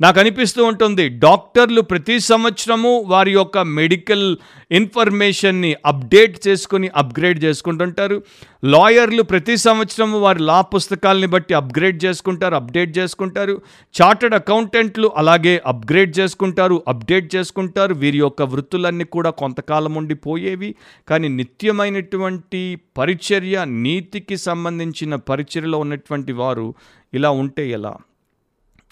నాకు 0.00 0.20
అనిపిస్తూ 0.20 0.64
ఉంటుంది 0.64 1.08
డాక్టర్లు 1.08 1.80
ప్రతి 1.80 2.20
సంవత్సరము 2.20 3.04
వారి 3.06 3.32
యొక్క 3.32 3.58
మెడికల్ 3.58 4.36
ఇన్ఫర్మేషన్ని 4.70 5.76
అప్డేట్ 5.86 6.48
చేసుకుని 6.48 6.90
అప్గ్రేడ్ 6.96 7.44
చేసుకుంటుంటారు. 7.44 8.22
లాయర్లు 8.64 9.22
ప్రతి 9.22 9.56
సంవత్సరము 9.56 10.18
వారి 10.18 10.42
లా 10.42 10.60
పుస్తకాలని 10.60 11.26
బట్టి 11.26 11.54
అప్గ్రేడ్ 11.54 12.04
చేసుకుంటారు 12.04 12.54
అప్డేట్ 12.54 12.98
చేసుకుంటారు. 12.98 13.60
చార్టర్డ్ 14.02 14.34
అకౌంటెంట్లు 14.34 15.12
అలాగే 15.16 15.62
అప్గ్రేడ్ 15.66 16.18
చేసుకుంటారు 16.18 16.82
అప్డేట్ 16.88 17.36
చేసుకుంటారు. 17.36 17.94
వీరి 17.94 18.18
యొక్క 18.18 18.42
వృత్తులన్నీ 18.42 19.04
కూడా 19.04 19.30
కొంతకాలం 19.30 19.94
ఉండిపోయేవి. 19.94 20.74
కానీ 21.08 21.28
నిత్యమైనటువంటి 21.28 22.78
పరిచర్య 22.98 23.64
నీతికి 23.64 24.36
సంబంధించిన 24.36 25.14
పరిచర్యలో 25.14 25.78
ఉన్నటువంటి 25.78 26.32
వారు 26.32 26.74
ఇలా 27.14 27.30
ఉంటే 27.30 27.70
ఎలా? 27.70 27.96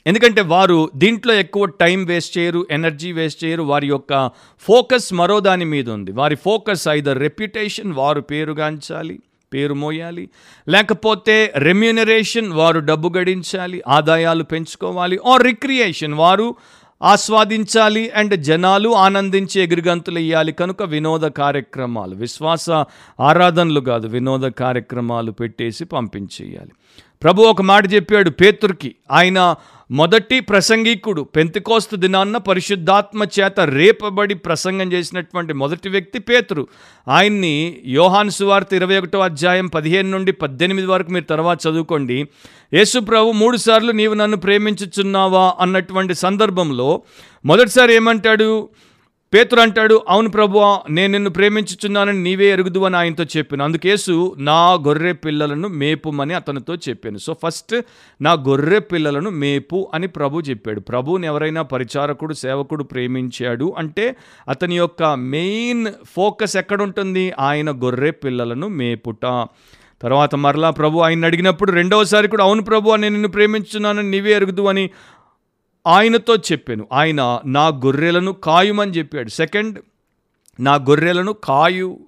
ఎందుకంటే 0.06 0.40
వారు 0.40 0.90
దీంట్లో 0.94 1.34
ఎక్కువ 1.34 1.64
టైం 1.64 2.04
వేస్ట్ 2.04 2.38
చేయరు 2.38 2.66
ఎనర్జీ 2.70 3.12
వేస్ట్ 3.12 3.44
చేయరు 3.44 3.62
వారి 3.62 3.88
యొక్క 3.88 4.30
ఫోకస్ 4.66 5.14
మరో 5.14 5.40
దాని 5.40 5.64
మీద 5.64 5.90
ఉంది. 5.90 6.12
వారి 6.12 6.36
ఫోకస్ 6.36 6.88
ఐదర్ 6.88 7.18
రెప్యుటేషన్ 7.18 7.92
వారు 7.92 8.20
పేరుగాంచాలి 8.20 9.18
పేరు 9.52 9.74
మోయాలి 9.74 10.28
లేకపోతే 10.68 11.52
రెమ్యూనరేషన్ 11.56 12.52
వారు 12.52 12.80
డబ్బు 12.80 13.08
గడించాలి 13.08 13.82
ఆదాయాలు 13.88 14.44
పెంచుకోవాలి 14.44 15.18
ఆర్ 15.26 15.42
రిక్రియేషన్ 15.42 16.14
వారు 16.14 16.54
ఆస్వాదించాలి 17.02 18.10
అండ్ 18.10 18.34
జనాలు 18.36 18.88
ఆనందించి 18.88 19.62
ఎగిరిగంతులు 19.62 20.18
ఇవ్వాలి 20.18 20.52
కనుక 20.52 20.82
వినోద 20.82 21.26
కార్యక్రమాలు 21.26 22.14
విశ్వాస 22.14 22.70
ఆరాధనలు 23.20 23.80
కాదు 23.80 24.06
వినోద 24.06 24.46
కార్యక్రమాలు 24.46 25.30
పెట్టేసి 25.30 25.84
పంపించేయాలి. 25.84 26.72
ప్రభు 27.26 27.42
ఒక 27.42 27.62
మాట 27.62 27.94
చెప్పాడు 27.94 28.30
పేతుర్కి 28.30 28.94
ఆయన 29.10 29.54
మొదటి 29.90 30.40
ప్రసంగికుడు 30.40 31.22
పెంతికోస్తు 31.22 31.96
దినాన్న 31.96 32.36
పరిశుద్ధాత్మ 32.36 33.24
చేత 33.24 33.60
రేపబడి 33.60 34.34
ప్రసంగం 34.34 34.92
చేసినటువంటి 34.92 35.52
మొదటి 35.52 35.88
వ్యక్తి 35.88 36.18
పేతురు. 36.18 36.68
ఆయన్ని 37.08 37.82
యోహాన్ 37.86 38.30
సువార్త 38.30 38.74
ఇరవై 38.74 38.98
ఒకటో 38.98 39.20
అధ్యాయం 39.20 39.66
పదిహేను 39.66 40.10
నుండి 40.10 40.32
పద్దెనిమిది 40.32 40.86
వరకు 40.86 41.10
మీరు 41.10 41.24
తర్వాత 41.24 41.58
చదువుకోండి. 41.66 42.28
యేసు 42.74 42.98
ప్రభు 42.98 43.32
మూడు 43.32 43.56
సార్లు 43.56 43.92
నీవు 43.92 44.14
నన్ను 44.14 44.36
ప్రేమించుచున్నావా? 44.36 45.54
అన్నటువంటి 45.60 46.14
సందర్భంలో 46.14 47.02
మొదటిసారి 47.44 47.94
ఏమంటాడు? 47.94 48.68
పేతురు 49.34 49.60
అంటాడు 49.60 50.02
అవును 50.08 50.28
ప్రభు 50.28 50.58
నేను 50.90 51.12
నిన్ను 51.12 51.30
ప్రేమించుచున్నానని 51.30 52.22
నీవే 52.22 52.52
ఎరుగుదు 52.52 52.78
అని 52.78 52.96
ఆయనతో 52.96 53.24
చెప్పాను. 53.24 53.64
అందుకేసు 53.64 54.34
నా 54.38 54.72
గొర్రె 54.72 55.12
పిల్లలను 55.12 55.68
మేపుమని 55.68 56.34
అతనితో 56.34 56.74
చెప్పాను. 56.74 57.18
సో 57.18 57.36
ఫస్ట్ 57.46 57.82
నా 58.22 58.32
గొర్రె 58.32 58.78
పిల్లలను 58.78 59.30
మేపు 59.30 59.90
అని 59.94 60.06
ప్రభు 60.06 60.40
చెప్పాడు. 60.40 60.80
ప్రభుని 60.80 61.26
ఎవరైనా 61.26 61.62
పరిచారకుడు 61.62 62.34
సేవకుడు 62.34 62.84
ప్రేమించాడు 62.84 63.74
అంటే 63.78 64.16
అతని 64.48 64.76
యొక్క 64.76 65.02
మెయిన్ 65.02 65.86
ఫోకస్ 66.14 66.56
ఎక్కడుంటుంది? 66.56 67.32
ఆయన 67.38 67.70
గొర్రె 67.70 68.10
పిల్లలను 68.10 68.68
మేపుట. 68.68 69.46
తర్వాత 70.02 70.34
మరలా 70.34 70.70
ప్రభు 70.70 70.98
ఆయన 70.98 71.24
అడిగినప్పుడు 71.24 71.72
రెండవసారి 71.72 72.28
కూడా 72.28 72.44
అవును 72.44 72.62
ప్రభు 72.62 72.90
నేను 72.90 73.12
నిన్ను 73.12 73.28
ప్రేమించున్నానని 73.28 74.10
నీవే 74.10 74.32
ఎరుగుదు 74.32 74.62
అని 74.62 74.90
ఆయనతో 75.86 76.36
చెప్పాను 76.36 76.88
ఆయన 76.92 77.40
నా 77.46 77.68
గొర్రెలను 77.68 78.32
కాయుమని 78.32 78.90
చెప్పాడు. 78.90 79.28
సెకండ్ 79.28 79.78
నా 80.60 80.74
గొర్రెలను 80.74 81.32
కాయు. 81.32 81.98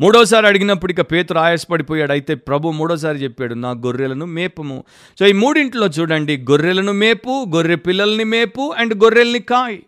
మూడోసారి 0.00 0.46
అడిగినప్పుడు 0.46 0.92
ఇక 0.92 1.00
పేతురు 1.00 1.38
ఆయాసపడిపోయాడు. 1.38 2.12
అయితే 2.12 2.34
ప్రభు 2.34 2.68
మూడోసారి 2.68 3.18
చెప్పాడు 3.18 3.54
నా 3.54 3.70
గొర్రెలను 3.70 4.26
మేపము. 4.26 4.84
సో 5.18 5.26
ఈ 5.26 5.32
మూడింట్లో 5.32 5.86
చూడండి 5.86 6.38
గొర్రెలను 6.50 6.92
మేపు 6.92 7.46
గొర్రె 7.54 7.74
పిల్లల్ని 7.74 8.24
మేపు 8.24 8.74
అండ్ 8.76 9.04
గొర్రెల్ని 9.04 9.38
కాయ్. 9.38 9.78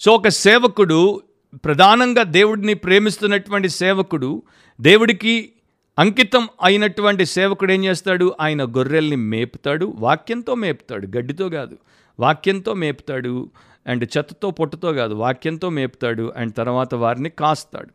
సో 0.00 0.12
ఒక 0.12 0.28
సేవకుడు 0.28 1.20
ప్రధానంగా 1.54 2.22
దేవుడిని 2.22 2.74
ప్రేమిస్తున్నటువంటి 2.74 3.68
సేవకుడు 3.68 4.42
దేవుడికి 4.80 5.50
అంకితం 5.98 6.48
అయినటువంటి 6.62 7.26
సేవకుడు 7.26 7.72
ఏం 7.72 7.84
చేస్తాడు? 7.84 8.34
ఆయన 8.40 8.64
గొర్రెల్ని 8.64 9.16
మేపుతాడు 9.16 9.94
వాక్యంతో 9.96 10.54
మేపుతాడు 10.54 11.06
గడ్డితో 11.06 11.48
కాదు. 11.48 11.76
వాక్యంతో 12.20 12.74
మేపుతాడు 12.74 13.50
అండ్ 13.86 14.04
చెత్తతో 14.16 14.50
పొట్టుతో 14.50 14.92
కాదు 14.92 15.14
వాక్యంతో 15.14 15.68
మేపుతాడు 15.68 16.32
అండ్ 16.36 16.54
తర్వాత 16.54 16.94
వారిని 16.94 17.30
కాస్తాడు. 17.30 17.88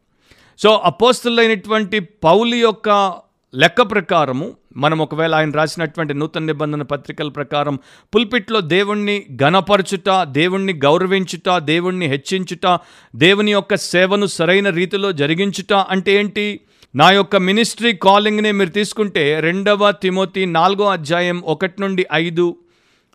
సో 0.60 0.82
అపోస్తులైనటువంటి 0.86 2.00
పౌలి 2.00 2.60
యొక్క 2.60 3.14
లెక్క 3.56 3.82
ప్రకారము 3.82 4.54
మనం 4.78 5.00
ఒకవేళ 5.00 5.36
ఆయన 5.36 5.52
రాసినటువంటి 5.52 6.14
నూతన 6.14 6.44
నిబంధన 6.44 6.82
పత్రికల 6.82 7.30
ప్రకారం 7.30 7.80
పుల్పిట్లో 8.16 8.62
దేవుణ్ణి 8.62 9.26
గణపరచుట 9.44 10.24
దేవుణ్ణి 10.24 10.74
గౌరవించుట 10.74 11.58
దేవుణ్ణి 11.58 12.06
హెచ్చించుట 12.06 12.80
దేవుని 13.16 13.52
యొక్క 13.52 13.76
సేవను 13.76 14.26
సరైన 14.26 14.70
రీతిలో 14.70 15.12
జరిగించుట 15.12 15.74
అంటే 15.74 16.14
ఏంటి? 16.14 16.60
నా 16.96 17.12
యొక్క 17.12 17.36
మినిస్ట్రీ 17.36 17.94
కాలింగ్ని 17.94 18.52
మీరు 18.52 18.70
తీసుకుంటే 18.70 19.40
రెండవ 19.40 19.92
తిమోతి 19.92 20.46
నాలుగో 20.46 20.86
అధ్యాయం 20.86 21.42
ఒకటి 21.42 21.82
నుండి 21.82 22.06
ఐదు 22.14 22.56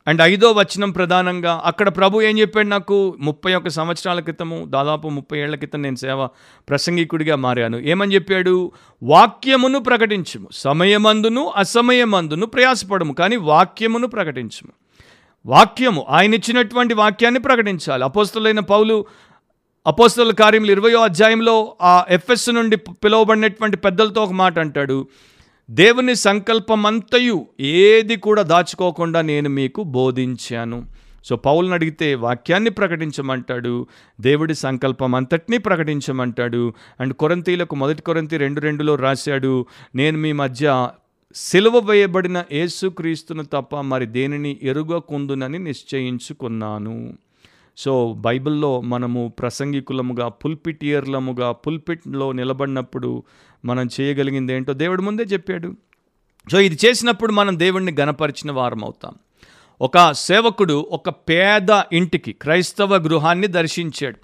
అండ్ 0.09 0.23
ఐదో 0.23 0.53
వచనం 0.53 0.91
ప్రధానంగా 0.91 1.63
అక్కడ 1.65 1.89
ప్రభు 1.89 2.23
ఏం 2.23 2.39
చెప్పాడు 2.39 2.69
నాకు? 2.69 3.17
ముప్పై 3.21 3.55
ఒక్క 3.55 3.69
సంవత్సరాల 3.69 4.21
క్రితము 4.21 4.65
దాదాపు 4.69 5.09
ముప్పై 5.09 5.39
ఏళ్ళ 5.39 5.57
క్రితం 5.57 5.83
నేను 5.83 5.97
సేవ 5.97 6.27
ప్రసంగికుడిగా 6.69 7.37
మారాను. 7.37 7.79
ఏమని 7.79 8.15
చెప్పాడు? 8.15 8.73
వాక్యమును 9.03 9.79
ప్రకటించుము. 9.79 10.49
సమయమందును 10.53 11.53
అసమయమందును 11.57 12.47
ప్రయాసపడము 12.47 13.13
కానీ 13.13 13.37
వాక్యమును 13.37 14.07
ప్రకటించుము. 14.07 14.73
వాక్యము 15.47 16.07
ఆయన 16.09 16.35
ఇచ్చినటువంటి 16.35 16.95
వాక్యాన్ని 16.95 17.41
ప్రకటించాలి. 17.41 18.05
అపోస్తులైన 18.05 18.61
పౌలు 18.61 19.07
అపోస్తుల 19.87 20.33
కార్యములు 20.33 20.71
ఇరవయో 20.71 21.01
అధ్యాయంలో 21.01 21.77
ఆ 21.83 22.05
ఎఫ్ఎస్ 22.11 22.51
నుండి 22.51 22.77
పిలువబడినటువంటి 22.77 23.77
పెద్దలతో 23.77 24.25
ఒక 24.25 24.33
మాట 24.33 24.59
అంటాడు. 24.59 25.09
దేవుని 25.71 26.17
సంకల్పమంతయు 26.17 27.47
ఏది 27.61 28.17
కూడా 28.17 28.43
దాచుకోకుండా 28.43 29.21
నేను 29.21 29.49
మీకు 29.49 29.83
బోధించాను. 29.83 30.87
సో 31.25 31.37
పౌలను 31.37 31.73
అడిగితే 31.73 32.15
వాక్యాన్ని 32.15 32.71
ప్రకటించమంటాడు 32.71 33.87
దేవుడి 34.21 34.55
సంకల్పం 34.55 35.15
అంతటినీ 35.15 35.59
ప్రకటించమంటాడు. 35.59 36.73
అండ్ 37.01 37.15
కొరంతీలకు 37.15 37.77
మొదటి 37.77 38.03
కొరంతి 38.03 38.37
రెండు 38.37 38.61
రెండులో 38.61 38.95
రాశాడు 38.95 39.67
నేను 39.95 40.19
మీ 40.19 40.33
మధ్య 40.33 40.89
సిలువ 41.35 41.79
వేయబడిన 41.79 42.45
యేసుక్రీస్తును 42.53 43.43
తప్ప 43.43 43.77
మరి 43.77 44.07
దేనిని 44.07 44.59
ఎరుగకుందునని 44.63 45.59
నిశ్చయించుకున్నాను. 45.59 47.13
సో 47.77 48.15
బైబిల్లో 48.19 48.81
మనము 48.81 49.33
ప్రసంగికులముగా 49.39 50.29
పుల్పిటియర్లముగా 50.29 51.53
పుల్పిట్లో 51.53 52.33
నిలబడినప్పుడు 52.33 53.23
మనం 53.65 53.89
చేయగలిగింది 54.01 54.53
ఏంటో 54.53 54.73
దేవుడు 54.73 55.03
ముందే 55.03 55.23
చెప్పాడు. 55.23 55.75
సో 56.53 56.61
ఇది 56.61 56.79
చేసినప్పుడు 56.87 57.33
మనం 57.33 57.59
దేవుణ్ణి 57.59 57.97
గణపరిచిన 58.01 58.53
వారం 58.53 58.85
అవుతాం 58.85 59.15
ఒక 59.81 60.13
సేవకుడు 60.13 60.87
ఒక 60.91 61.09
పేద 61.09 61.83
ఇంటికి 61.93 62.33
క్రైస్తవ 62.33 62.97
గృహాన్ని 62.97 63.47
దర్శించాడు. 63.47 64.17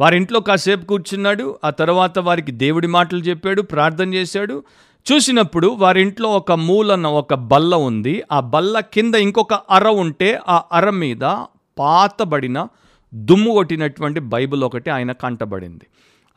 వారి 0.00 0.16
ఇంట్లో 0.16 0.40
కాసేపు 0.40 0.84
కూర్చున్నాడు 0.84 1.58
ఆ 1.64 1.70
తర్వాత 1.70 2.18
వారికి 2.18 2.52
దేవుడి 2.52 2.86
మాటలు 2.86 3.20
చెప్పాడు 3.20 3.62
ప్రార్థన 3.62 4.14
చేశాడు. 4.14 4.64
చూసినప్పుడు 5.12 5.68
వారింట్లో 5.68 6.28
ఒక 6.28 6.52
మూలన 6.52 7.06
ఒక 7.06 7.34
బల్ల 7.34 7.74
ఉంది. 7.74 8.22
ఆ 8.32 8.40
బల్ల 8.40 8.80
కింద 8.80 9.14
ఇంకొక 9.14 9.54
అర 9.54 9.88
ఉంటే 9.88 10.40
ఆ 10.48 10.62
అర 10.72 10.90
మీద 10.90 11.44
పాతబడిన 11.78 12.66
దుమ్ము 13.14 13.52
కొట్టినటువంటి 13.52 14.20
బైబిల్ 14.20 14.64
ఒకటి 14.64 14.90
ఆయన 14.90 15.12
కంటబడింది. 15.12 15.86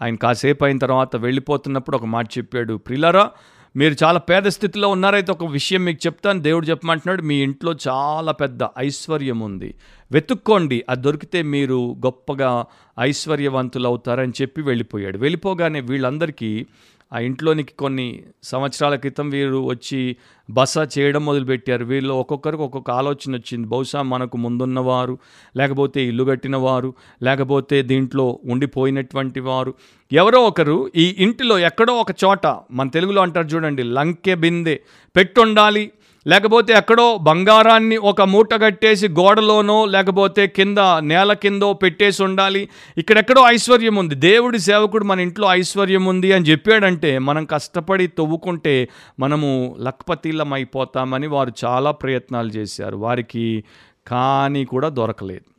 ఆయన 0.02 0.16
కాసేపు 0.16 0.66
అయిన 0.66 0.78
తర్వాత 0.78 1.16
వెళ్ళిపోతున్నప్పుడు 1.16 1.98
ఒక 1.98 2.06
మాట 2.06 2.28
చెప్పాడు 2.38 2.74
ప్రిలరా 2.74 3.32
మీరు 3.76 3.96
చాలా 4.04 4.20
పేద 4.20 4.44
స్థితిలో 4.44 4.90
ఉన్నారైతే 4.90 5.32
ఒక 5.32 5.46
విషయం 5.46 5.86
మీకు 5.86 6.00
చెప్తాను. 6.06 6.40
దేవుడు 6.40 6.66
చెప్పమంటున్నాడు 6.66 7.22
మీ 7.22 7.36
ఇంట్లో 7.36 7.76
చాలా 7.88 8.32
పెద్ద 8.32 8.60
ఐశ్వర్యం 8.80 9.40
ఉంది. 9.40 9.76
వెతుక్కోండి 10.12 10.86
అది 10.90 11.02
దొరికితే 11.02 11.42
మీరు 11.42 11.96
గొప్పగా 12.06 12.66
ఐశ్వర్యవంతులు 13.00 13.88
అవుతారని 13.88 14.34
చెప్పి 14.42 14.62
వెళ్ళిపోయాడు. 14.62 15.18
వెళ్ళిపోగానే 15.18 15.80
వీళ్ళందరికీ 15.80 16.66
ఆ 17.14 17.20
ఇంట్లోనికి 17.20 17.74
కొన్ని 17.74 18.24
సంవత్సరాల 18.44 18.96
క్రితం 18.96 19.30
వీరు 19.30 19.58
వచ్చి 19.68 20.16
బస 20.50 20.76
చేయడం 20.98 21.26
మొదలుపెట్టారు. 21.26 21.86
వీళ్ళు 21.86 22.14
ఒక్కొక్కరికి 22.14 22.64
ఒక్కొక్క 22.64 22.92
ఆలోచన 22.92 23.32
వచ్చింది. 23.34 23.68
బహుశా 23.68 24.02
మనకు 24.02 24.38
ముందున్నవారు 24.38 25.18
లేకపోతే 25.58 26.04
ఇల్లు 26.04 26.24
కట్టిన 26.24 26.56
వారు 26.56 26.94
లేకపోతే 27.24 27.82
దీంట్లో 27.82 28.40
ఉండిపోయినటువంటి 28.46 29.40
వారు. 29.40 29.74
ఎవరో 30.12 30.42
ఒకరు 30.44 30.92
ఈ 30.96 31.16
ఇంటిలో 31.20 31.60
ఎక్కడో 31.60 31.94
ఒక 31.94 32.12
చోట 32.24 32.48
మన 32.72 32.88
తెలుగులో 32.90 33.22
అంటారు 33.22 33.48
చూడండి 33.48 33.84
లంకె 33.84 34.36
బిందె 34.36 34.80
పెట్టుండాలి 35.16 35.92
లేకపోతే 36.28 36.74
ఎక్కడో 36.74 37.18
బంగారాన్ని 37.18 37.98
ఒక 37.98 38.22
మూట 38.22 38.54
కట్టేసి 38.54 39.08
గోడలోనో 39.08 39.86
లేకపోతే 39.86 40.48
కింద 40.48 40.78
నేల 41.00 41.34
కిందో 41.34 41.74
పెట్టేసి 41.74 42.24
ఉండాలి. 42.24 42.70
ఇక్కడెక్కడో 42.98 43.44
ఐశ్వర్యం 43.48 43.96
ఉంది. 43.96 44.16
దేవుడి 44.16 44.60
సేవకుడు 44.60 45.04
మన 45.04 45.20
ఇంట్లో 45.20 45.48
ఐశ్వర్యం 45.52 46.06
ఉంది 46.06 46.34
అని 46.34 46.46
చెప్పాడంటే 46.46 47.18
మనం 47.20 47.46
కష్టపడి 47.46 48.08
తవ్వుకుంటే 48.08 48.90
మనము 49.20 49.76
లక్పతీలం 49.80 50.54
అయిపోతామని 50.54 51.28
వారు 51.28 51.52
చాలా 51.66 51.92
ప్రయత్నాలు 51.92 52.50
చేశారు. 52.50 52.98
వారికి 52.98 53.64
కానీ 54.08 54.66
కూడా 54.66 54.90
దొరకలేదు. 54.90 55.51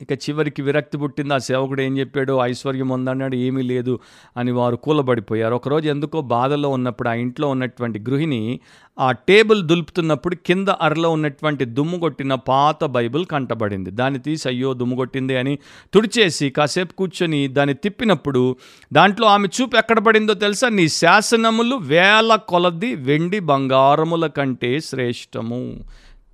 ఇక 0.00 0.12
చివరికి 0.12 0.62
విరక్తి 0.62 0.98
పుట్టింది. 0.98 1.34
ఆ 1.34 1.38
సేవకుడు 1.38 1.82
ఏం 1.82 1.98
చెప్పాడు? 1.98 2.38
ఐశ్వర్యం 2.42 2.88
ఉందన్నాడు 2.88 3.36
ఏమీ 3.36 3.62
లేదు 3.62 3.98
అని 4.36 4.52
వారు 4.52 4.76
కూలబడిపోయారు. 4.76 5.54
ఒకరోజు 5.54 5.88
ఎందుకో 5.88 6.20
బాధలో 6.20 6.68
ఉన్నప్పుడు 6.68 7.08
ఆ 7.08 7.12
ఇంట్లో 7.12 7.48
ఉన్నటువంటి 7.48 7.98
గృహిణి 7.98 8.60
ఆ 9.00 9.12
టేబుల్ 9.12 9.62
దులుపుతున్నప్పుడు 9.62 10.34
కింద 10.34 10.68
అరలో 10.68 11.10
ఉన్నటువంటి 11.10 11.64
దుమ్ము 11.64 11.98
కొట్టిన 11.98 12.34
పాత 12.34 12.84
బైబిల్ 12.84 13.26
కంటబడింది. 13.26 13.90
దాన్ని 13.90 14.20
తీసి 14.20 14.48
అయ్యో 14.48 14.74
దుమ్ము 14.74 14.96
కొట్టింది 14.96 15.36
అని 15.36 15.58
తుడిచేసి 15.94 16.50
కాసేపు 16.50 16.92
కూర్చొని 16.92 17.48
దాన్ని 17.48 17.74
తిప్పినప్పుడు 17.74 18.56
దాంట్లో 18.92 19.26
ఆమె 19.28 19.48
చూపు 19.60 19.76
ఎక్కడ 19.76 19.98
పడిందో 19.98 20.34
తెలుసా? 20.34 20.68
నీ 20.68 20.88
శాసనములు 20.88 21.76
వేల 21.76 22.38
కొలది 22.48 22.94
వెండి 22.94 23.40
బంగారముల 23.40 24.26
కంటే 24.26 24.80
శ్రేష్టము. 24.80 25.84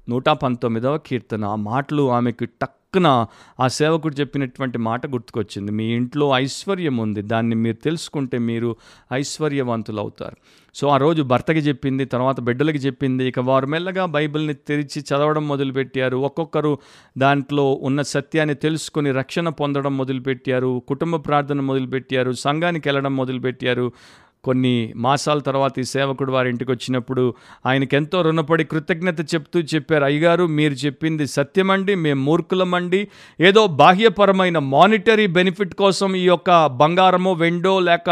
నూట 0.09 0.29
పంతొమ్మిదవ 0.29 0.99
కీర్తన. 0.99 1.45
ఆ 1.45 1.55
మాటలు 1.55 2.11
ఆమెకు 2.11 2.45
టక్కున 2.97 3.26
ఆ 3.61 3.68
సేవకుడు 3.68 4.14
చెప్పినటువంటి 4.14 4.78
మాట 4.78 5.07
గుర్తుకొచ్చింది. 5.07 5.72
మీ 5.72 5.84
ఇంట్లో 5.84 6.30
ఐశ్వర్యం 6.34 6.97
ఉంది. 6.97 7.22
దాన్ని 7.22 7.57
మీరు 7.57 7.76
తెలుసుకుంటే 7.76 8.38
మీరు 8.38 8.76
ఐశ్వర్యవంతులు 9.12 10.01
అవుతారు 10.01 10.36
సో 10.74 10.88
ఆ 10.88 10.97
రోజు 10.97 11.22
భర్తకి 11.22 11.59
చెప్పింది 11.59 12.05
తర్వాత 12.05 12.40
బిడ్డలకి 12.40 12.78
చెప్పింది. 12.78 13.28
ఇక 13.28 13.38
వారు 13.38 13.66
మెల్లగా 13.66 14.05
బైబిల్ని 14.07 14.55
తెరిచి 14.55 15.01
చదవడం 15.01 15.49
మొదలుపెట్టారు. 15.49 16.16
ఒక్కొక్కరు 16.16 16.78
దాంట్లో 17.18 17.72
ఉన్న 17.72 18.03
సత్యాన్ని 18.03 18.55
తెలుసుకొని 18.55 19.11
రక్షణ 19.11 19.49
పొందడం 19.49 19.97
మొదలుపెట్టారు. 19.97 20.82
కుటుంబ 20.88 21.16
ప్రార్థన 21.16 21.61
మొదలుపెట్టారు. 21.61 22.32
సంఘానికి 22.32 22.88
వెళ్ళడం 22.88 23.16
మొదలుపెట్టారు. 23.16 23.92
కొన్ని 24.47 24.92
మాసాల 24.97 25.38
తర్వాత 25.38 25.78
ఈ 25.78 25.84
సేవకుడు 25.84 26.32
వారి 26.32 26.49
ఇంటికి 26.49 26.70
వచ్చినప్పుడు 26.70 27.24
ఆయనకి 27.66 27.97
ఎంతో 27.97 28.22
రుణపడి 28.22 28.64
కృతజ్ఞత 28.64 29.20
చెప్తూ 29.34 29.61
చెప్పారు 29.74 30.05
అయ్యగారు 30.05 30.44
మీరు 30.59 30.74
చెప్పింది 30.84 31.26
సత్యమండి 31.26 31.94
మేము 31.94 32.22
మూర్ఖులమండి. 32.24 33.01
ఏదో 33.40 33.66
బాహ్యపరమైన 33.66 34.59
మానిటరీ 34.74 35.26
బెనిఫిట్ 35.26 35.74
కోసం 35.74 36.16
ఈ 36.16 36.24
యొక్క 36.24 36.66
బంగారమో 36.66 37.32
వెండో 37.32 37.74
లేక 37.80 38.11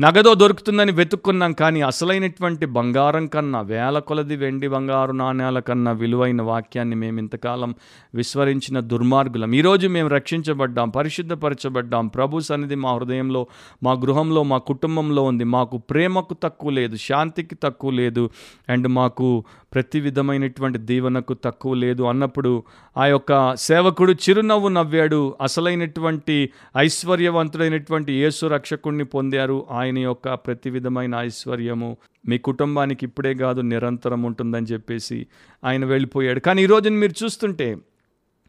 నగదో 0.00 0.34
దొరుకుతుందని 0.34 0.92
వెతుక్కున్నాం 0.92 1.52
కానీ 1.52 1.80
అసలైనటువంటి 1.80 2.66
బంగారం 2.66 3.26
కన్నా 3.26 3.60
వేల 3.60 3.98
కొలది 3.98 4.36
వెండి 4.36 4.68
బంగారు 4.68 5.12
నాణ్యాల 5.12 5.58
కన్నా 5.58 5.92
విలువైన 5.92 6.42
వాక్యాన్ని 6.42 6.96
మేము 6.96 7.18
ఇంతకాలం 7.18 7.74
విస్మరించిన 8.14 8.80
దుర్మార్గులం. 8.80 9.52
ఈరోజు 9.54 9.88
మేము 9.88 10.08
రక్షించబడ్డాం 10.08 10.88
పరిశుద్ధపరచబడ్డాం. 10.90 12.06
ప్రభు 12.06 12.40
సన్నిధి 12.40 12.74
మా 12.74 12.92
హృదయంలో 12.94 13.46
మా 13.82 13.92
గృహంలో 13.92 14.42
మా 14.42 14.58
కుటుంబంలో 14.58 15.22
ఉంది. 15.22 15.44
మాకు 15.44 15.78
ప్రేమకు 15.78 16.36
తక్కువ 16.42 16.70
లేదు 16.70 16.96
శాంతికి 16.96 17.54
తక్కువ 17.54 17.90
లేదు. 17.90 18.30
అండ్ 18.68 18.88
మాకు 18.88 19.44
ప్రతి 19.74 20.00
విధమైనటువంటి 20.00 20.78
దీవెనకు 20.78 21.34
తక్కువ 21.34 21.74
లేదు 21.74 22.02
అన్నప్పుడు 22.02 22.62
ఆ 22.96 23.06
యొక్క 23.06 23.54
సేవకుడు 23.54 24.12
చిరునవ్వు 24.12 24.68
నవ్వాడు. 24.68 25.34
అసలైనటువంటి 25.40 26.50
ఐశ్వర్యవంతుడైనటువంటి 26.76 28.12
యేసు 28.12 28.46
రక్షకుణ్ణి 28.46 29.04
పొందారు. 29.04 29.66
ఆయన 29.70 29.98
యొక్క 29.98 30.34
ప్రతి 30.34 30.70
విధమైన 30.70 31.14
ఐశ్వర్యము 31.14 31.96
మీ 32.28 32.38
కుటుంబానికి 32.38 33.06
ఇప్పుడే 33.06 33.34
కాదు 33.34 33.60
నిరంతరం 33.60 34.22
ఉంటుందని 34.22 34.66
చెప్పేసి 34.66 35.26
ఆయన 35.64 35.84
వెళ్ళిపోయాడు. 35.84 36.40
కానీ 36.40 36.62
ఈరోజు 36.62 36.90
మీరు 36.90 37.24
చూస్తుంటే 37.24 37.76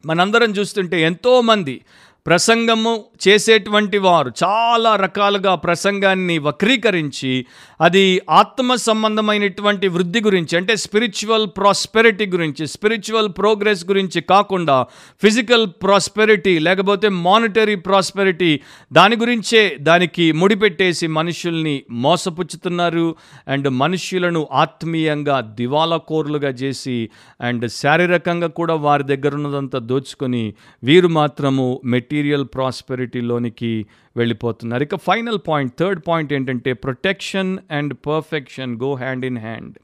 మనందరం 0.06 0.52
చూస్తుంటే 0.52 1.02
ఎంతోమంది 1.02 1.82
ప్రసంగము 2.26 2.92
చేసేటువంటి 3.26 3.98
వారు 3.98 4.30
చాలా 4.42 4.92
రకాలుగా 4.96 5.54
ప్రసంగాన్ని 5.56 6.36
వక్రీకరించి 6.40 7.32
అది 7.80 8.04
ఆత్మ 8.32 8.76
సంబంధమైనటువంటి 8.82 9.88
వృద్ధి 9.88 10.20
గురించి 10.20 10.54
అంటే 10.58 10.74
స్పిరిచువల్ 10.76 11.48
ప్రాస్పెరిటీ 11.58 12.26
గురించి 12.26 12.68
స్పిరిచువల్ 12.68 13.30
ప్రోగ్రెస్ 13.38 13.84
గురించి 13.86 14.22
కాకుండా 14.24 14.78
ఫిజికల్ 15.24 15.66
ప్రాస్పెరిటీ 15.84 16.54
లేకపోతే 16.60 17.10
మానిటరీ 17.22 17.76
ప్రాస్పెరిటీ 17.86 18.52
దాని 18.92 19.16
గురించే 19.16 19.64
దానికి 19.82 20.28
ముడిపెట్టేసి 20.34 21.10
మనుషుల్ని 21.12 21.76
మోసపుచ్చుతున్నారు 22.02 23.08
అండ్ 23.48 23.70
మనుష్యులను 23.78 24.44
ఆత్మీయంగా 24.58 25.40
దివాలకోరులుగా 25.56 26.54
చేసి 26.62 26.98
అండ్ 27.40 27.68
శారీరకంగా 27.72 28.52
కూడా 28.54 28.78
వారి 28.82 29.04
దగ్గర 29.04 29.34
ఉన్నదంతా 29.36 29.80
దోచుకొని 29.88 30.46
వీరు 30.84 31.12
మాత్రము 31.14 31.68
మెట్ 31.86 32.10
మెటీరియల్ 32.12 32.46
ప్రాస్పెరిటీలోనికి 32.46 33.86
వెళ్ళిపోతున్నారు. 34.18 34.84
ఇక 34.84 34.96
ఫైనల్ 34.96 35.38
పాయింట్ 35.48 35.74
థర్డ్ 35.80 36.02
పాయింట్ 36.08 36.34
ఏంటంటే 36.34 36.74
protection 36.74 37.58
and 37.72 37.94
perfection 38.08 38.76
go 38.82 38.96
hand 38.96 39.26
in 39.26 39.38
hand 39.38 39.76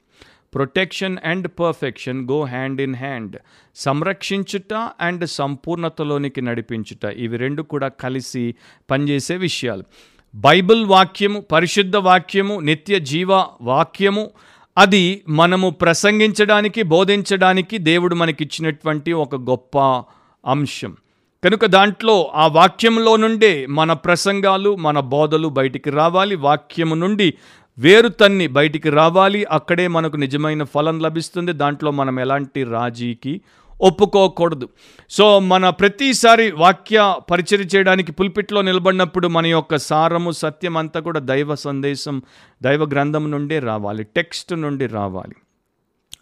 protection 0.55 1.17
and 1.23 1.47
perfection 1.59 2.19
go 2.29 2.43
hand 2.43 2.81
in 2.81 2.95
hand 2.95 3.35
సంరక్షించుట 3.75 4.73
and 5.01 5.29
సంపూర్ణతలోనికి 5.29 6.41
నడిపించుట 6.41 7.03
ఇవి 7.05 7.37
రెండు 7.37 7.61
కూడా 7.61 7.87
కలిసి 7.87 8.55
పనిచేసే 8.91 9.35
విషయాలు. 9.35 9.83
బైబిల్ 10.35 10.85
వాక్యము 10.85 11.39
పరిశుద్ధ 11.39 11.95
వాక్యము 11.95 12.59
నిత్య 12.59 12.99
జీవ 12.99 13.31
వాక్యము 13.61 14.29
అది 14.77 15.21
మనము 15.29 15.69
ప్రసంగించడానికి 15.69 16.81
బోధించడానికి 16.83 17.77
దేవుడు 17.77 18.15
మనకిచ్చినటువంటి 18.15 19.11
ఒక 19.13 19.35
గొప్ప 19.35 19.77
అంశం. 20.45 20.97
కనుక 21.43 21.65
దాంట్లో 21.65 22.31
ఆ 22.35 22.47
వాక్యంలో 22.47 23.15
నుండే 23.15 23.65
మన 23.65 23.93
ప్రసంగాలు 23.93 24.75
మన 24.75 24.99
బోధలు 24.99 25.47
బయటికి 25.47 25.89
రావాలి. 25.89 26.35
వాక్యము 26.35 26.95
నుండి 26.95 27.33
వేరు 27.77 28.07
తన్ని 28.07 28.47
బయటికి 28.47 28.89
రావాలి. 28.89 29.45
అక్కడే 29.45 29.87
మనకు 29.87 30.15
నిజమైన 30.15 30.63
ఫలం 30.63 30.99
లభిస్తుంది. 30.99 31.53
దాంట్లో 31.53 31.91
మనం 31.91 32.19
ఎలాంటి 32.19 32.63
రాజీకి 32.63 33.41
ఒప్పుకోకూడదు. 33.81 34.69
సో 35.09 35.39
మన 35.39 35.69
ప్రతిసారి 35.69 36.51
వాక్య 36.51 37.15
పరిచయం 37.31 37.61
చేయడానికి 37.61 38.11
పుల్పిట్లో 38.11 38.61
నిలబడినప్పుడు 38.61 39.27
మన 39.27 39.45
యొక్క 39.45 39.75
సారము 39.75 40.31
సత్యం 40.31 40.77
అంతా 40.77 40.99
కూడా 40.99 41.19
దైవ 41.19 41.55
సందేశం 41.55 42.21
దైవ 42.63 42.83
గ్రంథం 42.83 43.31
నుండే 43.31 43.59
రావాలి. 43.59 44.03
టెక్స్ట్ 44.03 44.53
నుండి 44.53 44.85
రావాలి. 44.85 45.35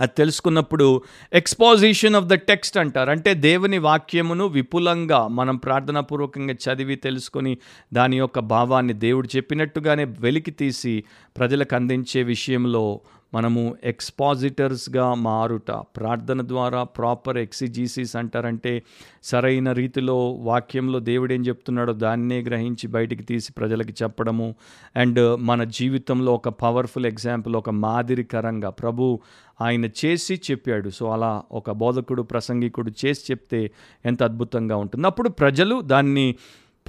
అది 0.01 0.11
తెలుసుకున్నప్పుడు 0.17 1.01
ఎక్స్పోజిషన్ 1.33 2.15
ఆఫ్ 2.15 2.25
ద 2.25 2.33
టెక్స్ట్ 2.33 2.77
అంటారు. 2.77 3.11
అంటే 3.11 3.33
దేవుని 3.33 3.77
వాక్యమును 3.77 4.45
విపులంగా 4.45 5.27
మనం 5.27 5.55
ప్రార్థనాపూర్వకంగా 5.55 6.53
చదివి 6.53 6.95
తెలుసుకొని 6.95 7.57
దాని 7.93 8.17
యొక్క 8.17 8.39
భావాన్ని 8.39 8.93
దేవుడు 8.93 9.29
చెప్పినట్టుగానే 9.35 10.03
వెలికి 10.03 10.51
తీసి 10.51 11.03
ప్రజలకు 11.37 11.75
అందించే 11.75 12.23
విషయంలో 12.23 13.01
మనము 13.35 13.75
ఎక్స్పాజిటర్స్గా 13.83 15.13
మారుట 15.13 15.71
ప్రార్థన 15.71 16.47
ద్వారా 16.47 16.83
ప్రాపర్ 16.83 17.37
ఎక్సిజీసీస్ 17.37 18.15
అంటారంటే 18.15 18.83
సరైన 19.23 19.71
రీతిలో 19.71 20.31
వాక్యంలో 20.31 20.99
దేవుడు 20.99 21.33
ఏం 21.33 21.41
చెప్తున్నాడో 21.41 21.93
దాన్నే 21.93 22.41
గ్రహించి 22.41 22.87
బయటికి 22.87 23.23
తీసి 23.23 23.53
ప్రజలకి 23.53 23.93
చెప్పడము. 24.03 24.55
అండ్ 24.95 25.39
మన 25.39 25.63
జీవితంలో 25.63 26.33
ఒక 26.33 26.49
పవర్ఫుల్ 26.49 27.05
ఎగ్జాంపుల్ 27.05 27.55
ఒక 27.55 27.69
మాదిరికరంగా 27.69 28.69
ప్రభు 28.69 29.19
ఆయన 29.61 29.85
చేసి 29.85 30.41
చెప్పాడు. 30.51 30.89
సో 30.89 31.11
అలా 31.11 31.43
ఒక 31.51 31.71
బోధకుడు 31.71 32.21
ప్రసంగికుడు 32.21 32.91
చేసి 33.05 33.21
చెప్తే 33.31 33.71
ఎంత 34.05 34.23
అద్భుతంగా 34.23 34.75
ఉంటుంది. 34.75 35.07
అప్పుడు 35.07 35.29
ప్రజలు 35.29 35.81
దాన్ని 35.81 36.35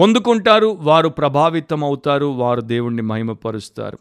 పొందుకుంటారు 0.00 0.66
వారు 0.66 1.08
ప్రభావితం 1.08 1.84
అవుతారు 1.84 2.26
వారు 2.26 2.60
దేవుణ్ణి 2.60 3.02
మహిమపరుస్తారు. 3.02 3.98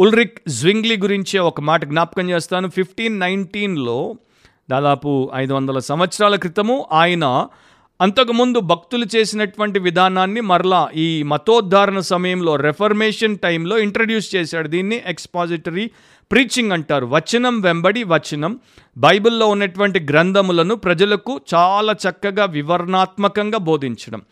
ఉల్రిక్ 0.00 0.38
జ్వింగ్లీ 0.48 0.96
గురించే 0.96 1.38
ఒక 1.38 1.60
మాట 1.60 1.84
జ్ఞాపకం 1.84 2.30
చేస్తాను. 2.30 2.68
ఫిఫ్టీన్ 2.68 3.20
నైన్టీన్లో 3.20 4.16
దాదాపు 4.70 5.30
ఐదు 5.34 5.54
వందల 5.54 5.78
సంవత్సరాల 5.78 6.36
క్రితము 6.36 6.86
ఆయన 6.92 7.46
అంతకుముందు 8.00 8.60
భక్తులు 8.60 9.06
చేసినటువంటి 9.16 9.78
విధానాన్ని 9.78 10.40
మరలా 10.40 10.88
ఈ 10.94 11.22
మతోద్ధారణ 11.22 11.98
సమయంలో 11.98 12.56
రెఫర్మేషన్ 12.56 13.38
టైంలో 13.38 13.78
ఇంట్రడ్యూస్ 13.78 14.34
చేశాడు. 14.34 14.68
దీన్ని 14.68 15.02
ఎక్స్పాజిటరీ 15.06 15.90
ప్రీచింగ్ 16.32 16.72
అంటారు. 16.72 17.06
వచనం 17.06 17.60
వెంబడి 17.60 18.04
వచనం. 18.04 18.60
బైబిల్లో 18.98 19.46
ఉన్నటువంటి 19.46 20.00
గ్రంథములను 20.00 20.74
ప్రజలకు 20.74 21.40
చాలా 21.54 21.92
చక్కగా 21.92 22.44
వివరణాత్మకంగా 22.44 23.58
బోధించడం. 23.58 24.22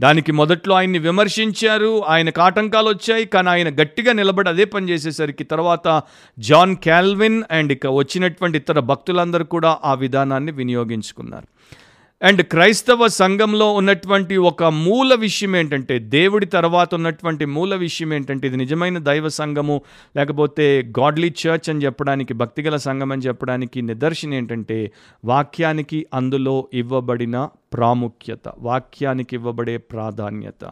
దానికి 0.00 0.32
మొదట్లో 0.32 0.74
ఆయన్ని 0.74 0.98
విమర్శించారు 0.98 2.02
ఆయనకు 2.08 2.40
ఆటంకాలు 2.40 2.88
వచ్చాయి 2.88 3.24
కానీ 3.24 3.48
ఆయన 3.48 3.68
గట్టిగా 3.68 4.12
నిలబడి 4.12 4.48
అదే 4.48 4.64
పని 4.64 4.88
చేసేసరికి 4.90 5.44
తర్వాత 5.44 6.02
జాన్ 6.38 6.76
క్యాల్విన్ 6.76 7.42
అండ్ 7.50 7.72
ఇక 7.72 7.86
వచ్చినటువంటి 7.86 8.58
ఇతర 8.58 8.78
భక్తులందరూ 8.78 9.44
కూడా 9.44 9.78
ఆ 9.84 9.94
విధానాన్ని 9.94 10.52
వినియోగించుకున్నారు. 10.52 11.46
అండ్ 12.22 12.42
క్రైస్తవ 12.42 13.06
సంఘంలో 13.06 13.66
ఉన్నటువంటి 13.72 14.36
ఒక 14.36 14.64
మూల 14.64 15.14
విషయం 15.14 15.56
ఏంటంటే 15.56 15.98
దేవుడి 15.98 16.46
తర్వాత 16.46 16.94
ఉన్నటువంటి 16.94 17.44
మూల 17.46 17.74
విషయం 17.74 18.12
ఏంటంటే 18.12 18.46
ఇది 18.46 18.56
నిజమైన 18.56 18.98
దైవ 18.98 19.28
సంఘము 19.28 19.76
లేకపోతే 20.16 20.66
గాడ్లీ 20.98 21.30
చర్చ్ 21.42 21.70
అని 21.70 21.84
చెప్పడానికి 21.84 22.34
భక్తిగల 22.34 22.76
సంఘం 22.76 23.12
అని 23.12 23.22
చెప్పడానికి 23.22 23.82
నిదర్శనం 23.82 24.34
ఏంటంటే 24.34 24.78
వాక్యానికి 25.24 26.06
అందులో 26.14 26.68
ఇవ్వబడిన 26.74 27.48
ప్రాముఖ్యత 27.74 28.48
వాక్యానికి 28.58 29.34
ఇవ్వబడే 29.36 29.76
ప్రాధాన్యత. 29.92 30.62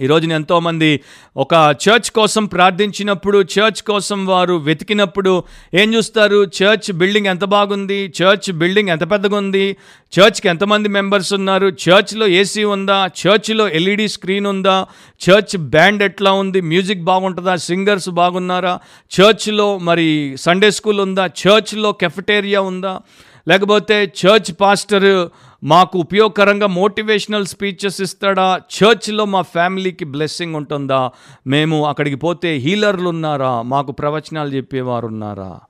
ఈరోజు 0.00 0.28
ఎంతోమంది 0.28 1.00
ఒక 1.36 1.74
చర్చ్ 1.88 2.10
కోసం 2.10 2.44
ప్రార్థించినప్పుడు 2.44 3.38
చర్చ్ 3.38 3.82
కోసం 3.82 4.26
వారు 4.26 4.54
వెతికినప్పుడు 4.54 5.44
ఏం 5.74 5.94
చూస్తారు? 5.94 6.44
చర్చ్ 6.44 6.92
బిల్డింగ్ 6.92 7.26
ఎంత 7.26 7.44
బాగుంది? 7.44 8.12
చర్చ్ 8.22 8.52
బిల్డింగ్ 8.52 8.88
ఎంత 8.88 9.10
పెద్దగా 9.10 9.36
ఉంది 9.36 9.76
చర్చ్కి 10.18 10.48
ఎంతమంది 10.48 10.88
మెంబర్స్ 10.88 11.34
ఉన్నారు? 11.34 11.66
చర్చ్లో 11.66 12.26
ఏసీ 12.26 12.64
ఉందా? 12.64 13.06
చర్చ్లో 13.06 13.68
ఎల్ఈడి 13.68 14.08
స్క్రీన్ 14.08 14.46
ఉందా? 14.46 14.86
చర్చ్ 15.30 15.56
బ్యాండ్ 15.56 16.02
ఎట్లా 16.02 16.32
ఉంది? 16.32 16.60
మ్యూజిక్ 16.60 17.04
బాగుంటుందా? 17.04 17.56
సింగర్స్ 17.56 18.08
బాగున్నారా? 18.08 18.78
చర్చ్లో 19.20 19.78
మరి 19.78 20.36
సండే 20.40 20.70
స్కూల్ 20.70 21.00
ఉందా? 21.00 21.26
చర్చ్లో 21.26 21.92
కెఫెటేరియా 21.92 22.60
ఉందా? 22.60 23.00
లేకపోతే 23.48 24.04
చర్చ్ 24.04 24.54
పాస్టర్ 24.60 25.28
మాకు 25.64 25.98
ఉపయోగకరంగా 25.98 26.66
మోటివేషనల్ 26.66 27.46
స్పీచెస్ 27.46 28.00
ఇస్తాడా? 28.00 28.60
చర్చ్లో 28.76 29.24
మా 29.24 29.42
ఫ్యామిలీకి 29.42 30.04
బ్లెస్సింగ్ 30.04 30.54
ఉంటుందా? 30.54 31.10
మేము 31.46 31.86
అక్కడికి 31.86 32.16
పోతే 32.16 32.52
హీలర్లు 32.52 33.08
ఉన్నారా? 33.08 33.62
మాకు 33.62 33.92
ప్రవచనాలు 33.92 34.48
చెప్పేవారు 34.48 35.06
ఉన్నారా? 35.06 35.60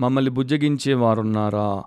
మమ్మల్ని 0.00 0.30
బుజ్జగించేవారు 0.30 1.20
ఉన్నారా 1.20 1.82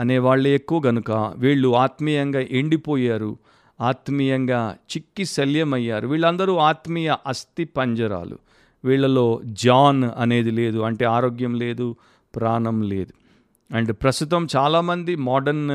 అనేవాళ్ళే 0.00 0.54
ఎక్కువ 0.54 0.82
గనుక 0.86 1.32
వీళ్ళు 1.36 1.76
ఆత్మీయంగా 1.76 2.40
ఎండిపోయారు. 2.40 3.36
ఆత్మీయంగా 3.80 4.76
చిక్కి 4.90 5.24
శల్యమయ్యారు. 5.24 6.08
వీళ్ళందరూ 6.08 6.56
ఆత్మీయ 6.56 7.16
అస్థి 7.26 7.64
పంజరాలు 7.64 8.38
వీళ్ళలో 8.84 9.40
జాన్ 9.44 10.10
అనేది 10.18 10.50
లేదు. 10.50 10.78
అంటే 10.78 11.04
ఆరోగ్యం 11.04 11.54
లేదు 11.54 11.96
ప్రాణం 12.36 12.82
లేదు. 12.82 13.23
అండ్ 13.70 13.92
ప్రస్తుతం 14.02 14.48
చాలామంది 14.56 15.16
మోడర్న్ 15.16 15.66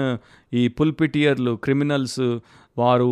ఈ 0.54 0.68
పుల్పిటియర్లు 0.68 1.56
క్రిమినల్స్ 1.56 2.22
వారు 2.78 3.10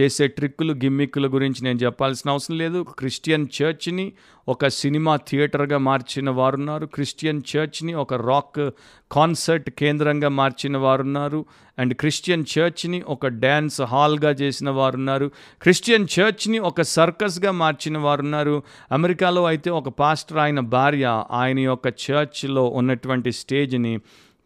చేసే 0.00 0.26
ట్రిక్కులు 0.26 0.72
గిమ్మిక్కుల 0.72 1.26
గురించి 1.26 1.64
నేను 1.64 1.78
చెప్పాల్సిన 1.78 2.30
అవసరం 2.30 2.58
లేదు. 2.58 2.86
క్రిస్టియన్ 2.98 3.46
చర్చ్ని 3.62 4.12
ఒక 4.48 4.66
సినిమా 4.66 5.16
థియేటర్గా 5.16 5.78
మార్చిన 5.78 6.30
వారున్నారు. 6.30 6.86
క్రిస్టియన్ 6.86 7.42
చర్చ్ని 7.56 7.94
ఒక 7.94 8.14
రాక్ 8.14 8.70
కాన్సర్ట్ 9.12 9.70
కేంద్రంగా 9.70 10.28
మార్చిన 10.28 10.76
వారున్నారు. 10.76 11.46
అండ్ 11.78 11.94
క్రిస్టియన్ 11.94 12.44
చర్చ్ని 12.58 13.00
ఒక 13.00 13.26
డ్యాన్స్ 13.26 13.80
హాల్గా 13.80 14.30
చేసిన 14.30 14.70
వారున్నారు. 14.70 15.30
క్రిస్టియన్ 15.62 16.08
చర్చ్ని 16.20 16.58
ఒక 16.58 16.82
సర్కస్గా 16.82 17.50
మార్చిన 17.50 17.98
వారున్నారు. 17.98 18.62
అమెరికాలో 18.92 19.44
అయితే 19.44 19.70
ఒక 19.70 19.88
పాస్టర్ 19.88 20.38
ఆయన 20.38 20.60
భార్య 20.60 21.24
ఆయన 21.30 21.58
యొక్క 21.58 21.86
చర్చ్లో 21.86 22.64
ఉన్నటువంటి 22.64 23.32
స్టేజ్ని 23.32 23.98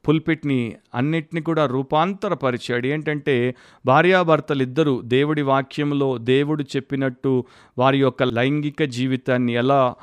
పుల్పిట్ని 0.09 0.75
అన్నిటిని 0.95 1.41
కూడా 1.41 1.67
రూపాంతరపరిచాడు 1.67 2.87
ఏంటంటే 2.87 3.55
భార్యాభర్తలు 3.87 4.63
ఇద్దరు 4.63 5.01
దేవుడి 5.05 5.43
వాక్యంలో 5.43 6.19
దేవుడు 6.19 6.63
చెప్పినట్టు 6.63 7.45
వారి 7.79 7.99
యొక్క 7.99 8.23
లైంగిక 8.23 8.83
జీవితాన్ని 8.83 9.53
ఎలా 9.53 9.95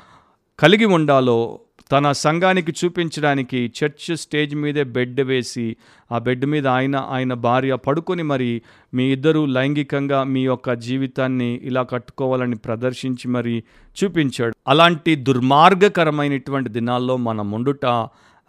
కలిగి 0.58 0.84
ఉండాలో 0.84 1.58
తన 1.92 2.12
సంఘానికి 2.12 2.72
చూపించడానికి 2.84 3.72
చర్చ్ 3.78 4.16
స్టేజ్ 4.16 4.54
మీదే 4.54 4.82
బెడ్ 4.82 5.20
వేసి 5.20 5.76
ఆ 6.12 6.18
బెడ్ 6.18 6.46
మీద 6.46 6.66
ఆయన 6.66 6.96
ఆయన 6.96 7.34
భార్య 7.34 7.74
పడుకొని 7.76 8.22
మరి 8.22 8.62
మీ 8.94 9.12
ఇద్దరు 9.12 9.46
లైంగికంగా 9.46 10.24
మీ 10.24 10.40
యొక్క 10.44 10.72
జీవితాన్ని 10.72 11.54
ఇలా 11.54 11.82
కట్టుకోవాలని 11.82 12.56
ప్రదర్శించి 12.56 13.28
మరి 13.28 13.64
చూపించాడు. 13.96 14.54
అలాంటి 14.68 15.14
దుర్మార్గకరమైనటువంటి 15.14 16.70
దినాల్లో 16.70 17.16
మనం 17.16 17.50
ఉండుట 17.50 17.86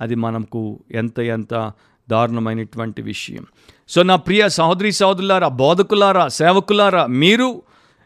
అది 0.01 0.15
మనకు 0.15 0.79
ఎంత 0.91 1.19
ఎంత 1.19 1.71
దారుణమైనటువంటి 2.09 3.01
విషయం. 3.01 3.45
సో 3.89 4.03
నా 4.03 4.15
ప్రియ 4.15 4.49
సహోదరి 4.49 4.91
సహోదరులారా 4.91 5.47
బోధకులారా 5.47 6.27
సేవకులారా 6.27 7.05
మీరు 7.05 7.61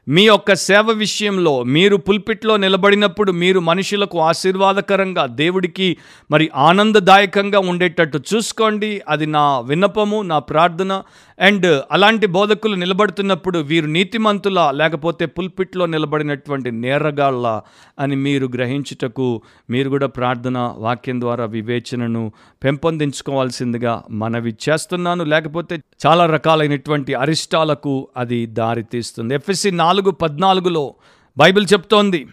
మీ 0.07 0.23
యొక్క 0.23 0.55
సేవ 0.55 0.91
విషయంలో 0.91 1.63
మీరు 1.63 1.95
పుల్పిట్లో 1.95 2.57
నిలబడినప్పుడు 2.57 3.31
మీరు 3.31 3.59
మనుషులకు 3.59 4.19
ఆశీర్వాదకరంగా 4.19 5.25
దేవుడికి 5.25 5.97
మరి 6.31 6.51
ఆనందదాయకంగా 6.55 7.59
ఉండేటట్టు 7.59 8.19
చూసుకోండి. 8.35 9.01
అది 9.09 9.25
నా 9.25 9.59
విన్నపము 9.59 10.21
నా 10.21 10.39
ప్రార్థన. 10.39 11.03
అండ్ 11.39 11.81
అలాంటి 11.91 12.27
బోధకులు 12.27 12.75
నిలబడుతున్నప్పుడు 12.75 13.59
వీరు 13.59 13.87
నీతిమంతుల 13.87 14.71
లేకపోతే 14.73 15.25
పుల్పిట్లో 15.25 15.85
నిలబడినటువంటి 15.85 16.71
నేరగాళ్ళ 16.71 17.61
అని 17.99 18.15
మీరు 18.15 18.47
గ్రహించుటకు 18.55 19.41
మీరు 19.69 19.89
కూడా 19.89 20.07
ప్రార్థన 20.07 20.75
వాక్యం 20.77 21.21
ద్వారా 21.21 21.45
వివేచనను 21.45 22.31
పెంపొందించుకోవాల్సిందిగా 22.63 24.03
మనవి 24.11 24.55
చేస్తున్నాను. 24.69 25.23
లేకపోతే 25.23 25.79
చాలా 26.07 26.25
రకాలైనటువంటి 26.25 27.13
అరిష్టాలకు 27.13 28.07
అది 28.17 28.45
దారితీస్తుంది. 28.45 29.33
ఎఫ్ఎస్సి 29.33 29.71
నాలుగు 29.71 30.11
పద్నాలుగులో 30.11 30.95
బైబిల్ 31.37 31.67
చెప్తోంది 31.73 32.27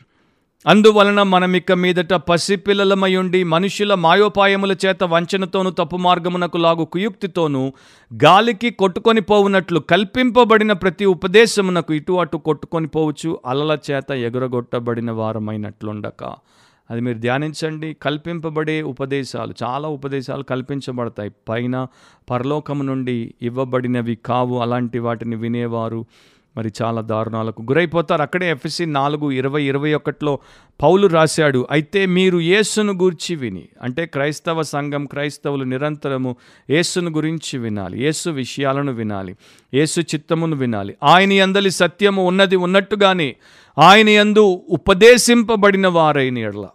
అందువలన 0.66 1.22
మనం 1.22 1.56
ఇక 1.56 1.72
మీదట 1.72 2.14
పసిపిల్లలమయుండి 2.14 3.44
మనుషుల 3.44 3.94
మాయోపాయముల 3.94 4.76
చేత 4.86 5.04
వంచనతోనూ 5.04 5.70
తప్పు 5.70 5.96
మార్గమునకు 5.96 6.56
లాగు 6.56 6.84
కుయుక్తితోనూ 6.84 7.72
గాలికి 8.24 8.70
కొట్టుకొని 8.70 9.20
పోవునట్లు 9.20 9.80
కల్పింపబడిన 9.80 10.72
ప్రతి 10.72 11.04
ఉపదేశమునకు 11.04 11.92
ఇటు 11.92 12.12
అటు 12.12 12.36
కొట్టుకొని 12.36 12.86
పోవచ్చు 12.86 13.38
అలల 13.46 13.78
చేత 13.90 14.10
ఎగురగొట్టబడిన 14.10 15.10
వారమైనట్లుండక. 15.10 16.24
అది 16.90 17.00
మీరు 17.00 17.18
ధ్యానించండి. 17.18 17.96
కల్పింపబడే 18.02 18.82
ఉపదేశాలు 18.82 19.54
చాలా 19.62 19.88
ఉపదేశాలు 19.88 20.42
కల్పించబడతాయి. 20.42 21.30
పైన 21.48 21.86
పరలోకము 22.30 22.82
నుండి 22.82 23.34
ఇవ్వబడినవి 23.42 24.18
కావు 24.26 24.58
అలాంటి 24.58 24.98
వాటిని 24.98 25.36
వినేవారు 25.36 26.04
మరి 26.56 26.72
చాలా 26.82 27.00
దారుణాలకు 27.00 27.62
గురైపోతారు. 27.62 28.22
అక్కడే 28.22 28.50
ఎఫ్ఎస్సి 28.50 28.86
నాలుగు 28.86 29.30
ఇరవై 29.30 29.62
ఇరవై 29.62 29.92
ఒకటిలో 29.94 30.38
పౌలు 30.82 31.06
రాశాడు 31.06 31.66
అయితే 31.70 32.06
మీరు 32.06 32.38
యేసును 32.40 32.92
గురించి 32.92 33.34
విని 33.36 33.68
అంటే 33.82 34.06
క్రైస్తవ 34.06 34.62
సంఘం 34.62 35.04
క్రైస్తవులు 35.04 35.64
నిరంతరము 35.64 36.36
యేసును 36.70 37.10
గురించి 37.10 37.58
వినాలి 37.58 38.02
యేసు 38.02 38.30
విషయాలను 38.30 38.92
వినాలి 38.92 39.36
యేసు 39.74 40.00
చిత్తమును 40.00 40.56
వినాలి. 40.56 40.96
ఆయన 41.02 41.42
అందలి 41.42 41.70
సత్యము 41.70 42.26
ఉన్నది 42.26 42.56
ఉన్నట్టుగానే 42.56 43.36
ఆయన 43.78 44.08
యందు 44.08 44.62
ఉపదేశింపబడిన 44.68 45.88
వారైన 45.88 46.38
ఎడలా 46.38 46.70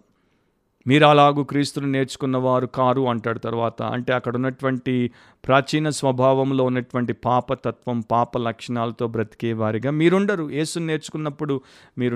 మీరు 0.88 1.06
అలాగూ 1.06 1.44
క్రీస్తుని 1.44 1.92
నేర్చుకున్న 1.92 2.38
వారు 2.38 2.66
కారు 2.68 3.10
అంటాడు 3.10 3.40
తర్వాత. 3.40 3.82
అంటే 3.82 4.14
అక్కడ 4.14 4.36
ఉన్నటువంటి 4.36 5.12
ప్రాచీన 5.46 5.90
స్వభావంలో 5.90 6.64
ఉన్నటువంటి 6.64 7.14
పాపతత్వం 7.14 8.00
పాప 8.00 8.38
లక్షణాలతో 8.38 9.08
బ్రతికే 9.08 9.54
వారిగా 9.54 9.92
మీరుండరు. 9.92 10.50
యేసుని 10.50 10.88
నేర్చుకున్నప్పుడు 10.88 11.62
మీరు 11.98 12.16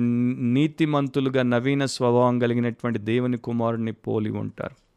నీతిమంతులుగా 0.53 1.43
నవీన 1.43 1.85
స్వభావం 1.85 2.39
కలిగినటువంటి 2.39 2.99
దేవుని 2.99 3.37
కుమారుని 3.37 3.91
పోలి 3.91 4.29
ఉంటారు. 4.29 4.88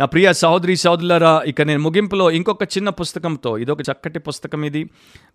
నా 0.00 0.06
ప్రియ 0.06 0.32
సహోదరి 0.32 0.76
సహోదరులరా 0.76 1.42
ఇక 1.46 1.62
నేను 1.62 1.80
ముగింపులో 1.80 2.30
ఇంకొక 2.30 2.62
చిన్న 2.62 2.88
పుస్తకంతో 2.88 3.58
ఇదొక 3.58 3.80
చక్కటి 3.80 4.18
పుస్తకం 4.18 4.64
ఇది. 4.64 4.84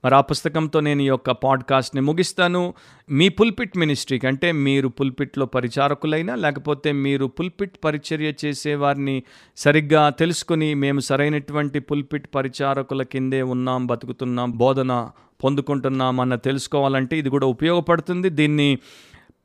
మరి 0.06 0.16
ఆ 0.16 0.22
పుస్తకంతో 0.22 0.80
నేను 0.80 1.02
ఈ 1.02 1.06
యొక్క 1.06 1.32
పాడ్కాస్ట్ని 1.32 2.02
ముగిస్తాను. 2.02 2.74
మీ 3.10 3.30
పుల్పిట్ 3.30 3.78
మినిస్ట్రీకి 3.78 4.28
అంటే 4.28 4.52
మీరు 4.52 4.88
పుల్పిట్లో 4.88 5.46
పరిచారకులైనా 5.46 6.36
లేకపోతే 6.36 6.92
మీరు 6.92 7.26
పుల్పిట్ 7.26 7.78
పరిచర్య 7.84 8.34
చేసేవారిని 8.46 9.24
సరిగ్గా 9.58 10.10
తెలుసుకుని 10.10 10.74
మేము 10.74 11.00
సరైనటువంటి 11.00 11.80
పుల్పిట్ 11.80 12.28
పరిచారకుల 12.36 13.04
కిందే 13.04 13.42
ఉన్నాం 13.42 13.88
బతుకుతున్నాం 13.88 14.52
బోధన 14.52 15.10
పొందుకుంటున్నాం 15.44 16.20
అన్న 16.20 16.36
తెలుసుకోవాలంటే 16.36 17.18
ఇది 17.18 17.30
కూడా 17.30 17.48
ఉపయోగపడుతుంది. 17.48 18.30
దీన్ని 18.30 18.78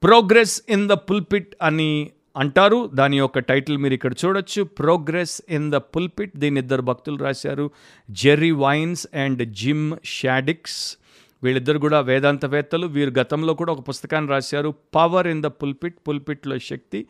ప్రోగ్రెస్ 0.03 0.63
ఇన్ 0.69 0.89
ద 0.89 0.93
పుల్పిట్ 0.93 1.55
అని 1.63 2.11
అంటారు. 2.39 2.91
దాని 2.95 3.19
యొక్క 3.19 3.39
టైటిల్ 3.39 3.79
మీరు 3.79 3.95
ఇక్కడ 3.95 4.15
చూడొచ్చు. 4.25 4.63
ప్రోగ్రెస్ 4.63 5.43
ఇన్ 5.49 5.71
ద 5.73 5.75
పుల్పిట్ 5.75 6.37
దీని 6.37 6.61
ఇద్దరు 6.61 6.83
భక్తులు 6.83 7.17
రాశారు. 7.17 7.71
Jerry 8.11 8.51
Vines 8.51 9.07
and 9.15 9.43
Jim 9.53 9.97
Shaddix 10.05 10.97
వీళ్ళిద్దరు 11.43 11.79
కూడా 11.79 12.01
వేదాంతవేత్తలు. 12.01 12.87
వీరు 12.87 13.13
గతంలో 13.19 13.55
కూడా 13.55 13.73
ఒక 13.73 13.89
పుస్తకాన్ని 13.89 14.31
రాశారు. 14.31 14.75
పవర్ 14.95 15.27
ఇన్ 15.27 15.43
ద 15.43 15.47
పుల్పిట్ 15.47 15.97
పుల్పిట్లో 16.09 16.59
శక్తి. 16.59 17.07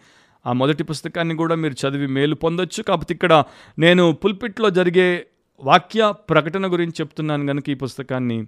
ఆ 0.47 0.53
మొదటి 0.53 0.83
పుస్తకాన్ని 0.83 1.35
కూడా 1.35 1.55
మీరు 1.55 1.75
చదివి 1.83 2.07
మేలు 2.07 2.35
పొందొచ్చు. 2.35 2.83
కాకపోతే 2.83 3.15
ఇక్కడ 3.15 3.45
నేను 3.79 4.13
పుల్పిట్లో 4.13 4.71
జరిగే 4.71 5.27
వాక్య 5.61 6.15
ప్రకటన 6.31 6.73
గురించి 6.73 6.95
చెప్తున్నాను 7.01 7.47
కనుక 7.47 7.71
ఈ 7.71 7.75
పుస్తకాన్ని 7.75 8.47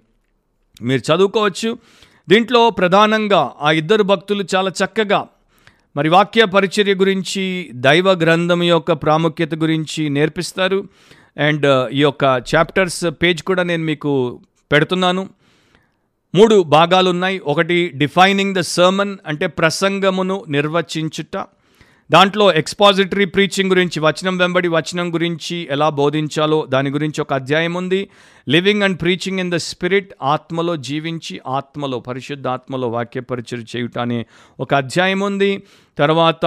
మీరు 0.81 1.13
చదువుకోవచ్చు. 1.13 1.77
దీంట్లో 2.29 2.69
ప్రధానంగా 2.69 3.53
ఆ 3.61 3.71
ఇద్దరు 3.71 4.03
భక్తులు 4.03 4.45
చాలా 4.55 4.71
చక్కగా 4.83 5.27
మరి 5.95 6.09
వాక్య 6.09 6.45
పరిచర్య 6.45 6.93
గురించి 6.93 7.71
దైవ 7.73 8.09
గ్రంథం 8.13 8.63
యొక్క 8.63 8.91
ప్రాముఖ్యత 8.91 9.55
గురించి 9.55 10.09
నేర్పిస్తారు. 10.09 10.87
అండ్ 11.37 11.65
uh, 11.65 11.89
ఈ 11.89 12.01
యొక్క 12.01 12.23
చాప్టర్స్ 12.55 13.05
పేజ్ 13.21 13.43
కూడా 13.43 13.63
నేను 13.63 13.83
మీకు 13.83 14.39
పెడుతున్నాను. 14.71 15.29
మూడు 16.35 16.63
భాగాలు 16.63 17.09
ఉన్నాయి 17.09 17.41
ఒకటి 17.45 17.91
డిఫైనింగ్ 17.95 18.55
ద 18.55 18.59
సర్మన్ 18.59 19.17
అంటే 19.27 19.47
ప్రసంగమును 19.47 20.45
నిర్వచించుట. 20.49 21.37
దాంట్లో 22.11 22.53
ఎక్స్పాజిటరీ 22.53 23.25
ప్రీచింగ్ 23.25 23.69
గురించి 23.69 23.99
వచనం 23.99 24.37
వెంబడి 24.37 24.67
వచనం 24.67 25.13
గురించి 25.13 25.67
ఎలా 25.71 25.89
బోధించాలో 25.89 26.65
దాని 26.69 26.89
గురించి 26.89 27.21
ఒక 27.21 27.33
అధ్యాయం 27.33 27.73
ఉంది. 27.73 28.09
Living 28.49 28.83
and 28.83 29.01
preaching 29.01 29.39
in 29.39 29.51
the 29.51 29.55
spirit 29.55 30.13
ఆత్మలో 30.23 30.75
జీవించి 30.75 31.41
ఆత్మలో 31.47 31.99
పరిశుద్ధ 31.99 32.47
ఆత్మలో 32.47 32.87
వాక్యపరిచయం 32.87 33.65
చేయుట 33.75 33.99
అనే 33.99 34.25
ఒక 34.59 34.73
అధ్యాయం 34.73 35.19
ఉంది. 35.19 35.63
తర్వాత 35.97 36.45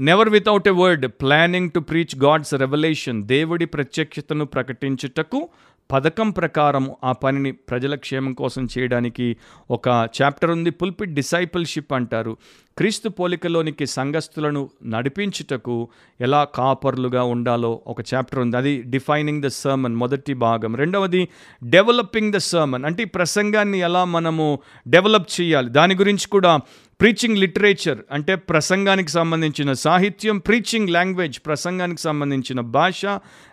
never 0.00 0.28
without 0.28 0.68
a 0.68 0.70
word 0.70 1.06
planning 1.06 1.70
to 1.70 1.80
preach 1.80 2.18
God's 2.18 2.54
revelation 2.54 3.24
దేవుడి 3.24 3.66
ప్రత్యక్షతను 3.66 4.44
ప్రకటించుటకు 4.44 5.48
పథకం 5.92 6.30
ప్రకారం 6.30 6.90
ఆ 7.04 7.12
పనిని 7.12 7.52
ప్రజల 7.52 7.94
క్షేమం 7.94 8.32
కోసం 8.32 8.68
చేయడానికి 8.78 9.36
ఒక 9.70 9.88
చాప్టర్ 10.22 10.50
ఉంది. 10.50 10.70
పుల్పిట్ 10.70 11.14
డిసైపుల్షిప్ 11.14 11.92
అంటారు. 11.92 12.36
క్రీస్తు 12.78 13.08
పోలికలోనికి 13.08 13.86
సంఘస్థులను 13.86 14.70
నడిపించుటకు 14.86 15.88
ఎలా 16.20 16.44
కాపర్లుగా 16.44 17.22
ఉండాలో 17.22 17.80
ఒక 17.86 18.00
చాప్టర్ 18.00 18.38
ఉంది. 18.38 18.56
అది 18.56 18.82
డిఫైనింగ్ 18.82 19.42
ద 19.42 19.46
సర్మన్ 19.46 19.96
మొదటి 19.96 20.34
భాగం. 20.34 20.76
రెండవది 20.76 21.28
డెవలపింగ్ 21.64 22.32
ద 22.32 22.36
సర్మన్ 22.36 22.84
అంటే 22.84 23.02
ఈ 23.02 23.06
ప్రసంగాన్ని 23.06 23.78
ఎలా 23.78 24.04
మనము 24.04 24.58
డెవలప్ 24.88 25.40
చేయాలి. 25.40 25.70
దాని 25.70 25.94
గురించి 25.94 26.28
కూడా 26.28 26.56
ప్రీచింగ్ 27.00 27.38
లిటరేచర్ 27.38 27.98
అంటే 28.12 28.34
ప్రసంగానికి 28.34 29.10
సంబంధించిన 29.10 29.72
సాహిత్యం 29.72 30.38
ప్రీచింగ్ 30.38 30.90
లాంగ్వేజ్ 30.90 31.40
ప్రసంగానికి 31.46 32.00
సంబంధించిన 32.00 32.60
భాష 32.60 33.06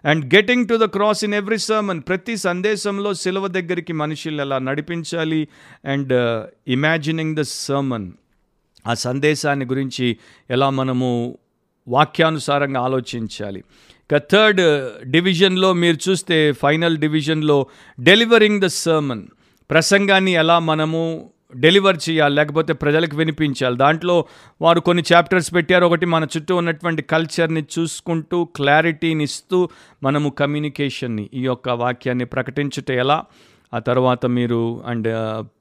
and 0.06 0.36
getting 0.36 0.68
to 0.68 0.74
the 0.76 0.84
cross 0.84 1.24
in 1.24 1.34
every 1.34 1.58
sermon 1.58 2.02
ప్రతి 2.08 2.38
సందేశంలో 2.38 3.14
సిలువ 3.14 3.48
దగ్గరికి 3.48 3.94
మనుషులు 3.94 4.42
ఎలా 4.42 4.60
నడిపించాలి 4.60 5.48
అండ్ 5.86 6.14
ఇమాజినింగ్ 6.68 7.36
ద 7.36 7.42
సర్మన్ 7.42 8.08
ఆ 8.88 8.94
సందేశాన్ని 8.94 9.66
గురించి 9.66 10.18
ఎలా 10.50 10.70
మనము 10.70 11.38
వాక్యానుసారంగా 11.88 12.82
ఆలోచించాలి. 12.82 13.60
ఇక 13.60 14.18
థర్డ్ 14.18 14.90
డివిజన్లో 15.10 15.74
మీరు 15.74 16.10
చూస్తే 16.10 16.52
ఫైనల్ 16.52 16.98
డివిజన్లో 16.98 17.68
డెలివరింగ్ 18.00 18.62
ద 18.62 18.66
సర్మన్. 18.66 19.24
ప్రసంగాన్ని 19.70 20.32
ఎలా 20.32 20.60
మనము 20.60 21.30
డెలివర్ 21.56 21.98
చేయాలి 22.10 22.36
లేకపోతే 22.36 22.74
ప్రజలకు 22.74 23.18
వినిపించాలి. 23.18 23.78
దాంట్లో 23.78 24.26
వారు 24.62 24.80
కొన్ని 24.80 25.04
చాప్టర్స్ 25.14 25.54
పెట్టారు. 25.54 25.86
ఒకటి 25.86 26.06
మన 26.06 26.28
చుట్టూ 26.38 26.56
ఉన్నటువంటి 26.56 27.02
కల్చర్ని 27.02 27.64
చూసుకుంటూ 27.80 28.46
క్లారిటీని 28.46 29.24
ఇస్తూ 29.24 29.70
మనము 30.04 30.30
కమ్యూనికేషన్ని 30.30 31.30
ఈ 31.34 31.42
యొక్క 31.42 31.70
వాక్యాన్ని 31.70 32.26
ప్రకటించుట 32.26 32.92
ఎలా? 32.92 33.24
ఆ 33.74 33.80
తర్వాత 33.80 34.26
మీరు 34.26 34.84
and 34.86 35.08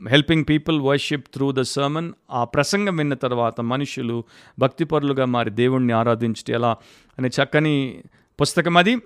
helping 0.09 0.44
people 0.48 0.80
worship 0.80 1.28
through 1.28 1.52
the 1.52 1.61
sermon 1.61 2.12
ఆ 2.30 2.44
ప్రసంగం 2.44 2.96
విన్న 2.96 3.14
తర్వాత 3.14 3.61
మనుషులు 3.61 4.24
భక్తిపరులుగా 4.59 5.24
మారి 5.24 5.50
దేవుణ్ణి 5.50 5.92
ఆరాధించట 5.92 6.50
ఎలా 6.50 6.76
అనే 7.18 7.28
చక్కని 7.28 8.02
పుస్తకం 8.40 8.76
అది. 8.76 8.96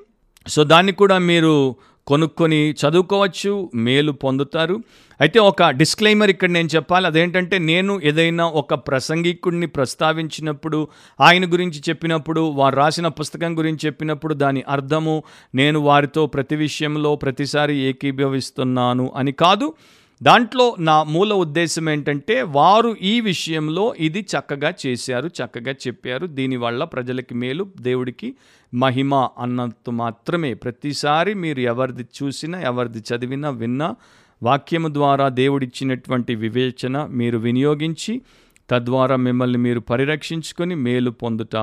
సో 0.47 0.65
దాన్ని 0.65 0.93
కూడా 0.93 1.19
మీరు 1.19 1.77
కొనుక్కొని 2.09 2.61
చదువుకోవచ్చు 2.73 3.71
మేలు 3.75 4.13
పొందుతారు. 4.13 4.77
అయితే 5.21 5.39
ఒక 5.39 5.71
డిస్క్లైమర్ 5.71 6.31
ఇక్కడ 6.31 6.51
నేను 6.51 6.69
చెప్పాలి. 6.77 7.07
అదేంటంటే 7.07 7.59
నేను 7.59 8.01
ఏదైనా 8.05 8.45
ఒక 8.47 8.75
ప్రసంగికుడిని 8.75 9.67
ప్రస్తావించినప్పుడు 9.67 10.89
ఆయన 11.21 11.53
గురించి 11.53 11.81
చెప్పినప్పుడు 11.89 12.41
వారు 12.41 12.77
రాసిన 12.77 13.09
పుస్తకం 13.09 13.59
గురించి 13.59 13.87
చెప్పినప్పుడు 13.87 14.35
దాని 14.35 14.63
అర్థము 14.69 15.23
నేను 15.55 15.81
వారితో 15.81 16.27
ప్రతి 16.27 16.57
విషయంలో 16.57 17.17
ప్రతిసారి 17.17 17.77
ఏకీభవిస్తున్నాను 17.79 19.13
అని 19.17 19.33
కాదు. 19.33 19.75
దాంట్లో 20.23 20.77
నా 20.81 21.03
మూల 21.03 21.33
ఉద్దేశం 21.33 21.91
ఏంటంటే 21.91 22.43
వారు 22.43 22.97
ఈ 23.03 23.21
విషయంలో 23.21 23.95
ఇది 23.99 24.21
చక్కగా 24.21 24.75
చేశారు 24.87 25.27
చక్కగా 25.27 25.73
చెప్పారు. 25.73 26.27
దీనివల్ల 26.27 26.85
ప్రజలకి 26.85 27.35
మేలు 27.35 27.67
దేవుడికి 27.81 28.35
మహిమ 28.75 29.15
అన్నంత 29.15 29.91
మాత్రమే. 29.91 30.55
ప్రతిసారి 30.55 31.35
మీరు 31.35 31.61
ఎవరిది 31.61 32.05
చూసినా 32.23 32.61
ఎవరిది 32.61 32.99
చదివినా 32.99 33.51
విన్నా 33.51 33.95
వాక్యము 34.43 34.89
ద్వారా 34.95 35.29
దేవుడిచ్చినటువంటి 35.29 36.35
వివేచన 36.35 37.07
మీరు 37.11 37.39
వినియోగించి 37.39 38.23
తద్వారా 38.71 39.17
మిమ్మల్ని 39.17 39.59
మీరు 39.59 39.81
పరిరక్షించుకొని 39.81 40.75
మేలు 40.75 41.11
పొందుట 41.11 41.57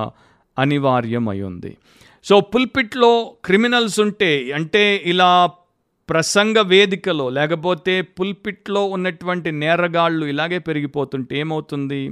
అనివార్యమై 0.60 1.41
ఉంది. 1.41 1.78
సో 2.24 2.39
పుల్పిట్లో 2.39 3.36
క్రిమినల్స్ 3.45 3.99
ఉంటే 3.99 4.51
అంటే 4.51 5.03
ఇలా 5.06 5.49
ప్రసంగ 6.10 6.60
వేదికలో 6.60 7.30
లేకపోతే 7.30 8.01
పుల్పిట్లో 8.01 8.86
ఉన్నటువంటి 8.86 9.51
నేరగాళ్ళు 9.51 10.26
ఇలాగే 10.26 10.60
పెరిగిపోతుంటే 10.60 11.38
ఏమవుతుంది? 11.38 12.12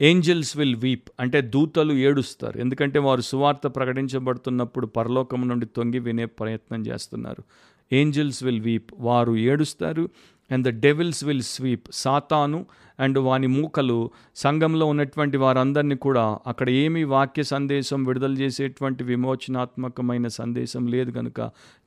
ఏంజల్స్ 0.00 0.56
విల్ 0.56 0.76
వీప్ 0.76 1.10
అంటే 1.20 1.40
దూతలు 1.40 1.92
ఏడుస్తారు. 1.92 2.58
ఎందుకంటే 2.58 2.98
వారు 2.98 3.20
సువార్త 3.20 3.66
ప్రకటించబడుతున్నప్పుడు 3.66 4.86
పరలోకం 4.86 5.48
నుండి 5.48 5.66
తొంగి 5.66 5.98
వినే 5.98 6.24
ప్రయత్నం 6.24 6.86
చేస్తున్నారు. 6.86 7.44
ఏంజల్స్ 7.92 8.44
విల్ 8.44 8.60
వీప్ 8.60 8.90
వారు 8.98 9.36
ఏడుస్తారు. 9.36 10.08
And 10.50 10.66
the 10.66 10.80
devils 10.80 11.24
will 11.24 11.42
sweep 11.42 11.86
సాతాను 11.92 12.66
అండ్ 13.00 13.18
వాని 13.18 13.46
మూకలు 13.46 14.10
సంఘంలో 14.36 14.86
ఉన్నటువంటి 14.86 15.36
వారందరినీ 15.36 15.94
కూడా 15.94 16.38
అక్కడ 16.46 16.70
ఏమి 16.70 17.04
వాక్య 17.04 17.42
సందేశం 17.42 18.04
విడుదల 18.04 18.32
చేసేటువంటి 18.32 19.04
విమోచనాత్మకమైన 19.04 20.28
సందేశం 20.28 20.86
లేదు 20.86 21.10
కనుక 21.10 21.40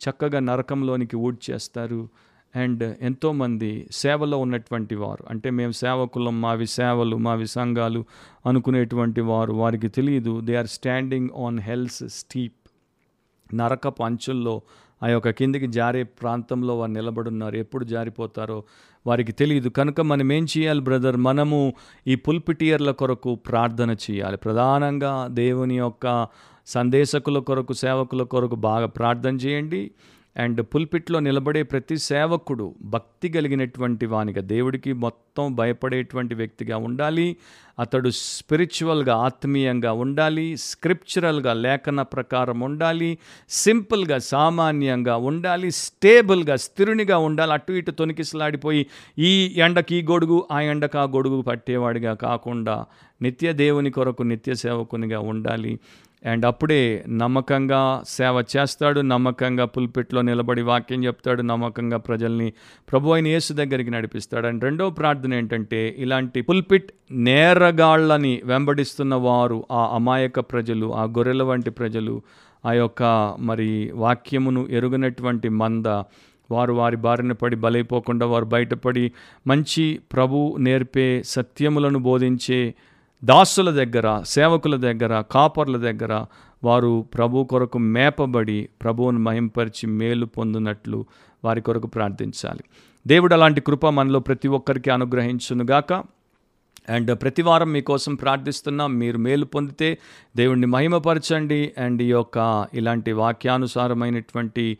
చక్కగా 0.09 0.39
నరకంలోనికి 0.39 1.15
ఊడ్చేస్తారు. 1.15 2.09
అండ్ 2.55 2.97
ఎంతోమంది 3.01 3.87
సేవలో 3.91 4.37
ఉన్నటువంటి 4.37 4.95
వారు 4.95 5.25
అంటే 5.29 5.49
మేము 5.49 5.71
సేవకులం 5.71 6.41
మావి 6.41 6.67
సేవలు 6.67 7.15
మావి 7.15 7.47
సంఘాలు 7.47 8.05
అనుకునేటువంటి 8.45 9.21
వారు 9.21 9.53
వారికి 9.53 9.87
తెలియదు 9.87 10.41
they 10.41 10.55
are 10.55 10.67
standing 10.67 11.29
on 11.45 11.59
hell's 11.59 12.03
steep 12.07 12.53
నరకపు 13.53 14.03
అంచుల్లో 14.03 14.61
ఆ 15.03 15.07
యొక్క 15.07 15.29
కిందికి 15.29 15.67
జారే 15.67 16.03
ప్రాంతంలో 16.03 16.77
వారు 16.77 16.91
నిలబడున్నారు. 16.91 17.55
ఎప్పుడు 17.55 17.85
జారిపోతారో 17.85 18.63
వారికి 19.07 19.31
తెలియదు 19.31 19.69
కనుక 19.69 20.01
మనం 20.01 20.31
ఏం 20.31 20.45
చేయాలి 20.57 20.81
బ్రదర్? 20.81 21.17
మనము 21.17 21.73
ఈ 22.07 22.15
పుల్పిటియర్ల 22.15 22.91
కొరకు 22.91 23.35
ప్రార్థన 23.35 23.91
చేయాలి. 23.91 24.37
ప్రధానంగా 24.37 25.27
దేవుని 25.27 25.77
యొక్క 25.77 26.27
సందేశకుల 26.67 27.39
కొరకు 27.39 27.73
సేవకుల 27.73 28.23
కొరకు 28.23 28.55
బాగా 28.55 28.85
ప్రార్థన 28.85 29.35
చేయండి. 29.35 29.91
అండ్ 30.39 30.61
పుల్పిట్లో 30.61 31.19
నిలబడే 31.19 31.63
ప్రతి 31.63 31.97
సేవకుడు 31.97 32.75
భక్తి 32.81 33.29
కలిగినటువంటి 33.29 34.05
వానిగా 34.05 34.41
దేవుడికి 34.41 34.93
మొత్తం 34.93 35.55
భయపడేటువంటి 35.55 36.35
వ్యక్తిగా 36.35 36.77
ఉండాలి. 36.77 37.37
అతడు 37.79 38.09
స్పిరిచువల్గా 38.09 39.15
ఆత్మీయంగా 39.15 39.91
ఉండాలి. 39.91 40.57
స్క్రిప్చురల్గా 40.57 41.53
లేఖన 41.53 42.01
ప్రకారం 42.01 42.59
ఉండాలి. 42.59 43.17
సింపుల్గా 43.49 44.17
సామాన్యంగా 44.17 45.17
ఉండాలి. 45.17 45.71
స్టేబుల్గా 45.71 46.55
స్థిరునిగా 46.55 47.17
ఉండాలి. 47.17 47.53
అటు 47.53 47.73
ఇటు 47.73 47.91
తొనికిసలాడిపోయి 47.91 48.85
ఈ 49.19 49.53
ఎండకి 49.57 49.95
ఈ 49.95 50.01
గొడుగు 50.03 50.47
ఆ 50.51 50.61
ఎండకు 50.61 50.97
ఆ 50.97 51.03
గొడుగు 51.03 51.41
పట్టేవాడిగా 51.41 52.13
కాకుండా 52.13 52.85
నిత్య 53.21 53.53
దేవుని 53.53 53.91
కొరకు 53.91 54.23
నిత్య 54.23 54.55
సేవకునిగా 54.55 55.19
ఉండాలి. 55.19 55.79
అండ్ 56.25 56.45
అప్పుడే 56.45 57.03
నమ్మకంగా 57.09 58.03
సేవ 58.07 58.43
చేస్తాడు 58.57 59.01
నమ్మకంగా 59.01 59.65
పుల్పిట్లో 59.65 60.21
నిలబడి 60.21 60.61
వాక్యం 60.61 61.05
చెప్తాడు 61.05 61.41
నమ్మకంగా 61.41 61.97
ప్రజల్ని 61.97 62.53
ప్రభు 62.91 63.09
అయిన 63.09 63.27
యేసు 63.27 63.53
దగ్గరికి 63.53 63.89
నడిపిస్తాడు. 63.89 64.47
అండ్ 64.47 64.63
రెండో 64.63 64.89
ప్రార్థన 64.89 65.33
ఏంటంటే 65.33 65.95
ఇలాంటి 65.97 66.41
పుల్పిట్ 66.41 66.91
నేరగాళ్ళని 67.11 68.41
వెంబడిస్తున్న 68.45 69.15
వారు 69.15 69.65
ఆ 69.71 69.95
అమాయక 69.95 70.39
ప్రజలు 70.39 70.93
ఆ 70.93 71.03
గొర్రెల 71.03 71.43
వంటి 71.43 71.69
ప్రజలు 71.69 72.21
ఆ 72.65 72.73
యొక్క 72.73 73.03
మరి 73.39 73.91
వాక్యమును 73.95 74.67
ఎరుగనటువంటి 74.69 75.49
మంద 75.49 75.85
వారు 76.51 76.73
వారి 76.73 76.95
బారిన 76.95 77.31
పడి 77.31 77.55
బలైపోకుండా 77.55 78.25
వారు 78.25 78.45
బయటపడి 78.45 79.11
మంచి 79.47 79.99
ప్రభు 80.13 80.55
నేర్పే 80.59 81.23
సత్యములను 81.25 81.99
బోధించే 81.99 82.73
దాసుల 83.23 83.69
దగ్గర 83.83 84.21
సేవకుల 84.23 84.75
దగ్గర 84.75 85.23
కాపర్ల 85.31 85.77
దగ్గర 85.77 86.25
వారు 86.63 87.05
ప్రభు 87.13 87.43
కొరకు 87.43 87.77
మేపబడి 87.77 88.69
ప్రభువును 88.81 89.19
మహింపరిచి 89.19 89.87
మేలు 89.87 90.25
పొందినట్లు 90.25 91.05
వారి 91.43 91.61
కొరకు 91.61 91.87
ప్రార్థించాలి. 91.87 92.63
దేవుడు 93.07 93.33
అలాంటి 93.33 93.61
కృప 93.61 93.87
మనలో 93.87 94.19
ప్రతి 94.19 94.47
ఒక్కరికి 94.47 94.89
అనుగ్రహించునుగాక 94.89 95.93
అండ్ 96.89 97.21
ప్రతి 97.21 97.41
వారం 97.41 97.71
మీకోసం 97.71 98.15
ప్రార్థిస్తున్నాం 98.15 98.93
మీరు 98.93 99.17
మేలు 99.17 99.45
పొందితే 99.45 99.97
దేవుణ్ణి 100.37 100.67
మహిమపరచండి. 100.67 101.73
అండ్ 101.77 102.01
ఈ 102.01 102.05
యొక్క 102.05 102.67
ఇలాంటి 102.73 103.11
వాక్యానుసారమైనటువంటి 103.11 104.77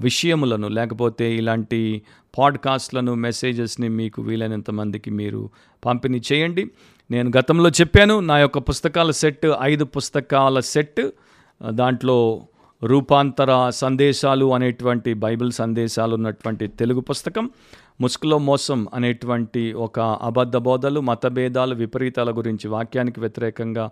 విషయములను 0.00 0.68
లేకపోతే 0.68 1.34
ఇలాంటి 1.34 2.02
పాడ్కాస్ట్లను 2.38 3.14
మెసేజెస్ని 3.14 3.88
మీకు 3.88 4.22
వీలైనంత 4.22 4.70
మందికి 4.70 5.10
మీరు 5.10 5.50
పంపిణీ 5.86 6.22
చేయండి. 6.32 6.70
నేను 7.10 7.28
గతంలో 7.36 7.68
చెప్పాను 7.70 8.20
నా 8.20 8.38
యొక్క 8.38 8.58
పుస్తకాల 8.58 9.10
సెట్ 9.10 9.46
ఐదు 9.60 9.84
పుస్తకాల 9.84 10.60
సెట్ 10.60 11.00
దాంట్లో 11.72 12.16
రూపాంతర 12.82 13.52
సందేశాలు 13.70 14.54
అనేటువంటి 14.54 15.14
బైబిల్ 15.14 15.52
సందేశాలు 15.52 16.14
ఉన్నటువంటి 16.14 16.68
తెలుగు 16.68 17.00
పుస్తకం 17.00 17.44
ముసుకులో 18.00 18.38
మోసం 18.38 18.88
అనేటువంటి 18.94 19.72
ఒక 19.72 20.00
అబద్ధ 20.00 20.56
బోధలు 20.56 21.00
మతభేదాలు 21.00 21.74
విపరీతాల 21.74 22.30
గురించి 22.30 22.68
వాక్యానికి 22.68 23.20
వ్యతిరేకంగా 23.20 23.86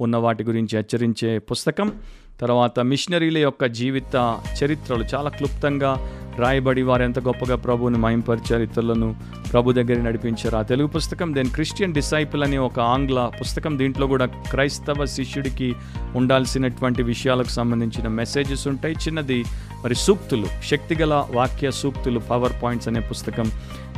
ఉన్న 0.00 0.16
వాటి 0.16 0.44
గురించి 0.44 0.76
హెచ్చరించే 0.76 1.38
పుస్తకం. 1.38 1.92
తర్వాత 2.40 2.80
మిషనరీల 2.80 3.38
యొక్క 3.38 3.64
జీవిత 3.64 4.40
చరిత్రలు 4.64 5.04
చాలా 5.14 5.30
క్లుప్తంగా 5.30 5.96
రాయబడి 6.38 6.82
వారు 6.82 7.02
ఎంత 7.02 7.18
గొప్పగా 7.18 7.56
ప్రభువుని 7.56 7.98
మహింపరిచారు 7.98 8.62
ఇతరులను 8.62 9.16
ప్రభు 9.52 9.72
దగ్గర 9.72 10.00
నడిపించారు. 10.02 10.56
ఆ 10.56 10.62
తెలుగు 10.62 10.86
పుస్తకం 10.86 11.34
దెన్ 11.34 11.50
క్రిస్టియన్ 11.50 11.94
డిసైపుల్ 11.94 12.42
అనే 12.42 12.58
ఒక 12.58 12.80
ఆంగ్ల 12.80 13.30
పుస్తకం 13.40 13.78
దీంట్లో 13.78 14.06
కూడా 14.06 14.26
క్రైస్తవ 14.26 15.04
శిష్యుడికి 15.04 15.74
ఉండాల్సినటువంటి 16.16 17.02
విషయాలకు 17.02 17.48
సంబంధించిన 17.48 18.08
మెసేజెస్ 18.08 18.68
ఉంటాయి. 18.68 18.94
చిన్నది 18.94 19.44
మరి 19.84 19.94
సూక్తులు 19.94 20.46
శక్తిగల 20.64 21.26
వాక్య 21.30 21.70
సూక్తులు 21.70 22.18
పవర్ 22.18 22.52
పాయింట్స్ 22.62 22.88
అనే 22.88 23.00
పుస్తకం. 23.00 23.50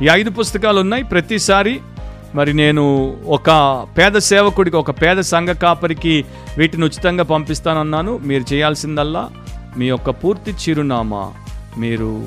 ఈ 0.02 0.08
ఐదు 0.12 0.30
పుస్తకాలు 0.30 0.80
ఉన్నాయి. 0.80 1.02
ప్రతిసారి 1.02 1.80
మరి 2.34 2.52
నేను 2.52 2.84
ఒక 3.26 3.50
పేద 3.98 4.16
సేవకుడికి 4.28 4.76
ఒక 4.76 4.90
పేద 5.02 5.20
సంఘ 5.20 5.48
కాపరికి 5.48 6.24
వీటిని 6.58 6.84
ఉచితంగా 6.84 7.24
పంపిస్తానన్నాను. 7.24 8.18
మీరు 8.18 8.44
చేయాల్సిందల్లా 8.52 9.30
మీ 9.76 9.86
యొక్క 9.88 10.10
పూర్తి 10.10 10.52
చిరునామా 10.62 11.22
మీరు 11.78 12.26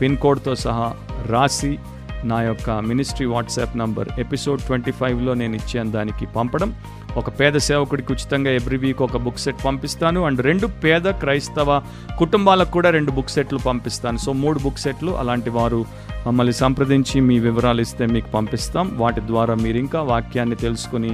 పిన్ 0.00 0.16
కోడ్తో 0.16 0.54
సహా 0.54 0.88
రాసి 1.26 1.78
నా 2.24 2.42
యొక్క 2.42 2.70
ministry 2.70 3.26
WhatsApp 3.26 3.76
number 3.76 4.08
episode 4.18 4.60
twenty 4.60 4.92
ఫైవ్లో 4.92 5.34
నేను 5.34 5.54
ఇచ్చాను 5.54 5.90
దానికి 5.90 6.26
పంపడం. 6.26 6.74
ఒక 7.20 7.28
పేద 7.38 7.56
సేవకుడికి 7.66 8.10
ఉచితంగా 8.12 8.50
ఎవ్రీ 8.58 8.78
వీక్ 8.84 9.02
ఒక 9.06 9.16
బుక్ 9.26 9.40
సెట్ 9.44 9.60
పంపిస్తాను. 9.64 10.20
అండ్ 10.28 10.40
రెండు 10.48 10.66
పేద 10.84 11.06
క్రైస్తవ 11.22 11.70
కుటుంబాలకు 12.18 12.70
కూడా 12.76 12.90
రెండు 12.96 13.10
బుక్ 13.16 13.32
సెట్లు 13.36 13.58
పంపిస్తాను. 13.58 14.18
సో 14.24 14.32
మూడు 14.42 14.58
బుక్ 14.58 14.82
సెట్లు 14.84 15.12
అలాంటి 15.22 15.50
వారు 15.50 15.80
మమ్మల్ని 16.26 16.54
సంప్రదించి 16.62 17.20
మీ 17.28 17.38
వివరాలు 17.38 17.80
ఇస్తే 17.86 18.06
మీకు 18.06 18.30
పంపిస్తాం. 18.36 18.86
వాటి 19.02 19.22
ద్వారా 19.32 19.54
మీరు 19.64 19.78
ఇంకా 19.84 20.02
వాక్యాన్ని 20.12 20.56
తెలుసుకుని 20.64 21.12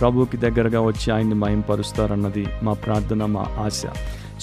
ప్రభువుకి 0.00 0.36
దగ్గరగా 0.36 0.80
వచ్చి 0.80 1.08
ఆయన్ని 1.14 1.34
మయంపరుస్తారన్నది 1.34 2.44
మా 2.62 2.72
ప్రార్థన 2.72 3.24
మా 3.36 3.46
ఆశ. 3.66 3.82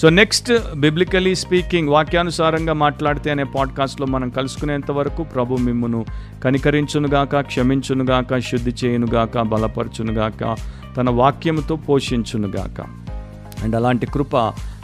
సో 0.00 0.08
నెక్స్ట్ 0.08 0.74
బిబ్లికలీ 0.74 1.34
స్పీకింగ్ 1.34 1.88
వాక్యానుసారంగా 1.88 2.72
మాట్లాడితే 2.72 3.30
అనే 3.30 3.44
పాడ్కాస్ట్లో 3.44 4.06
మనం 4.06 4.30
కలుసుకునేంత 4.30 4.90
వరకు 4.90 5.22
ప్రభు 5.22 5.54
మిమ్మును 5.54 6.04
కనికరించునుగాక 6.44 7.40
క్షమించునుగాక 7.40 8.38
శుద్ధి 8.38 8.74
చేయునుగాక 8.84 9.40
బలపరచునుగాక 9.40 10.56
తన 10.96 11.10
వాక్యముతో 11.10 11.76
పోషించునుగాక. 11.76 12.80
అండ్ 13.62 13.76
అలాంటి 13.76 14.06
కృప 14.06 14.36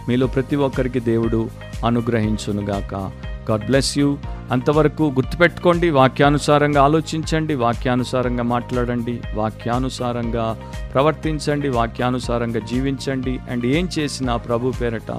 మీలో 0.09 0.27
ప్రతి 0.27 0.57
ఒక్కరికి 0.57 1.01
దేవుడు 1.01 1.51
అనుగ్రహించునుగాక. 1.87 3.11
గాడ్ 3.49 3.67
బ్లెస్ 3.67 3.99
యూ 3.99 4.09
అంతవరకు 4.51 5.05
గుర్తుపెట్టుకోండి 5.05 5.91
వాక్యానుసారంగా 5.91 6.83
ఆలోచించండి 6.83 7.55
వాక్యానుసారంగా 7.55 8.43
మాట్లాడండి 8.43 9.15
వాక్యానుసారంగా 9.35 10.47
ప్రవర్తించండి 10.93 11.69
వాక్యానుసారంగా 11.69 12.61
జీవించండి 12.61 13.39
అండ్ 13.51 13.67
ఏం 13.67 13.89
చేసినా 13.99 14.37
ప్రభు 14.37 14.73
పేరట 14.81 15.11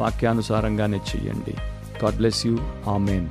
వాక్యానుసారంగానే 0.00 1.00
చెయ్యండి. 1.10 1.54
God 2.04 2.16
bless 2.16 2.46
you 2.46 2.56
amen 2.90 3.26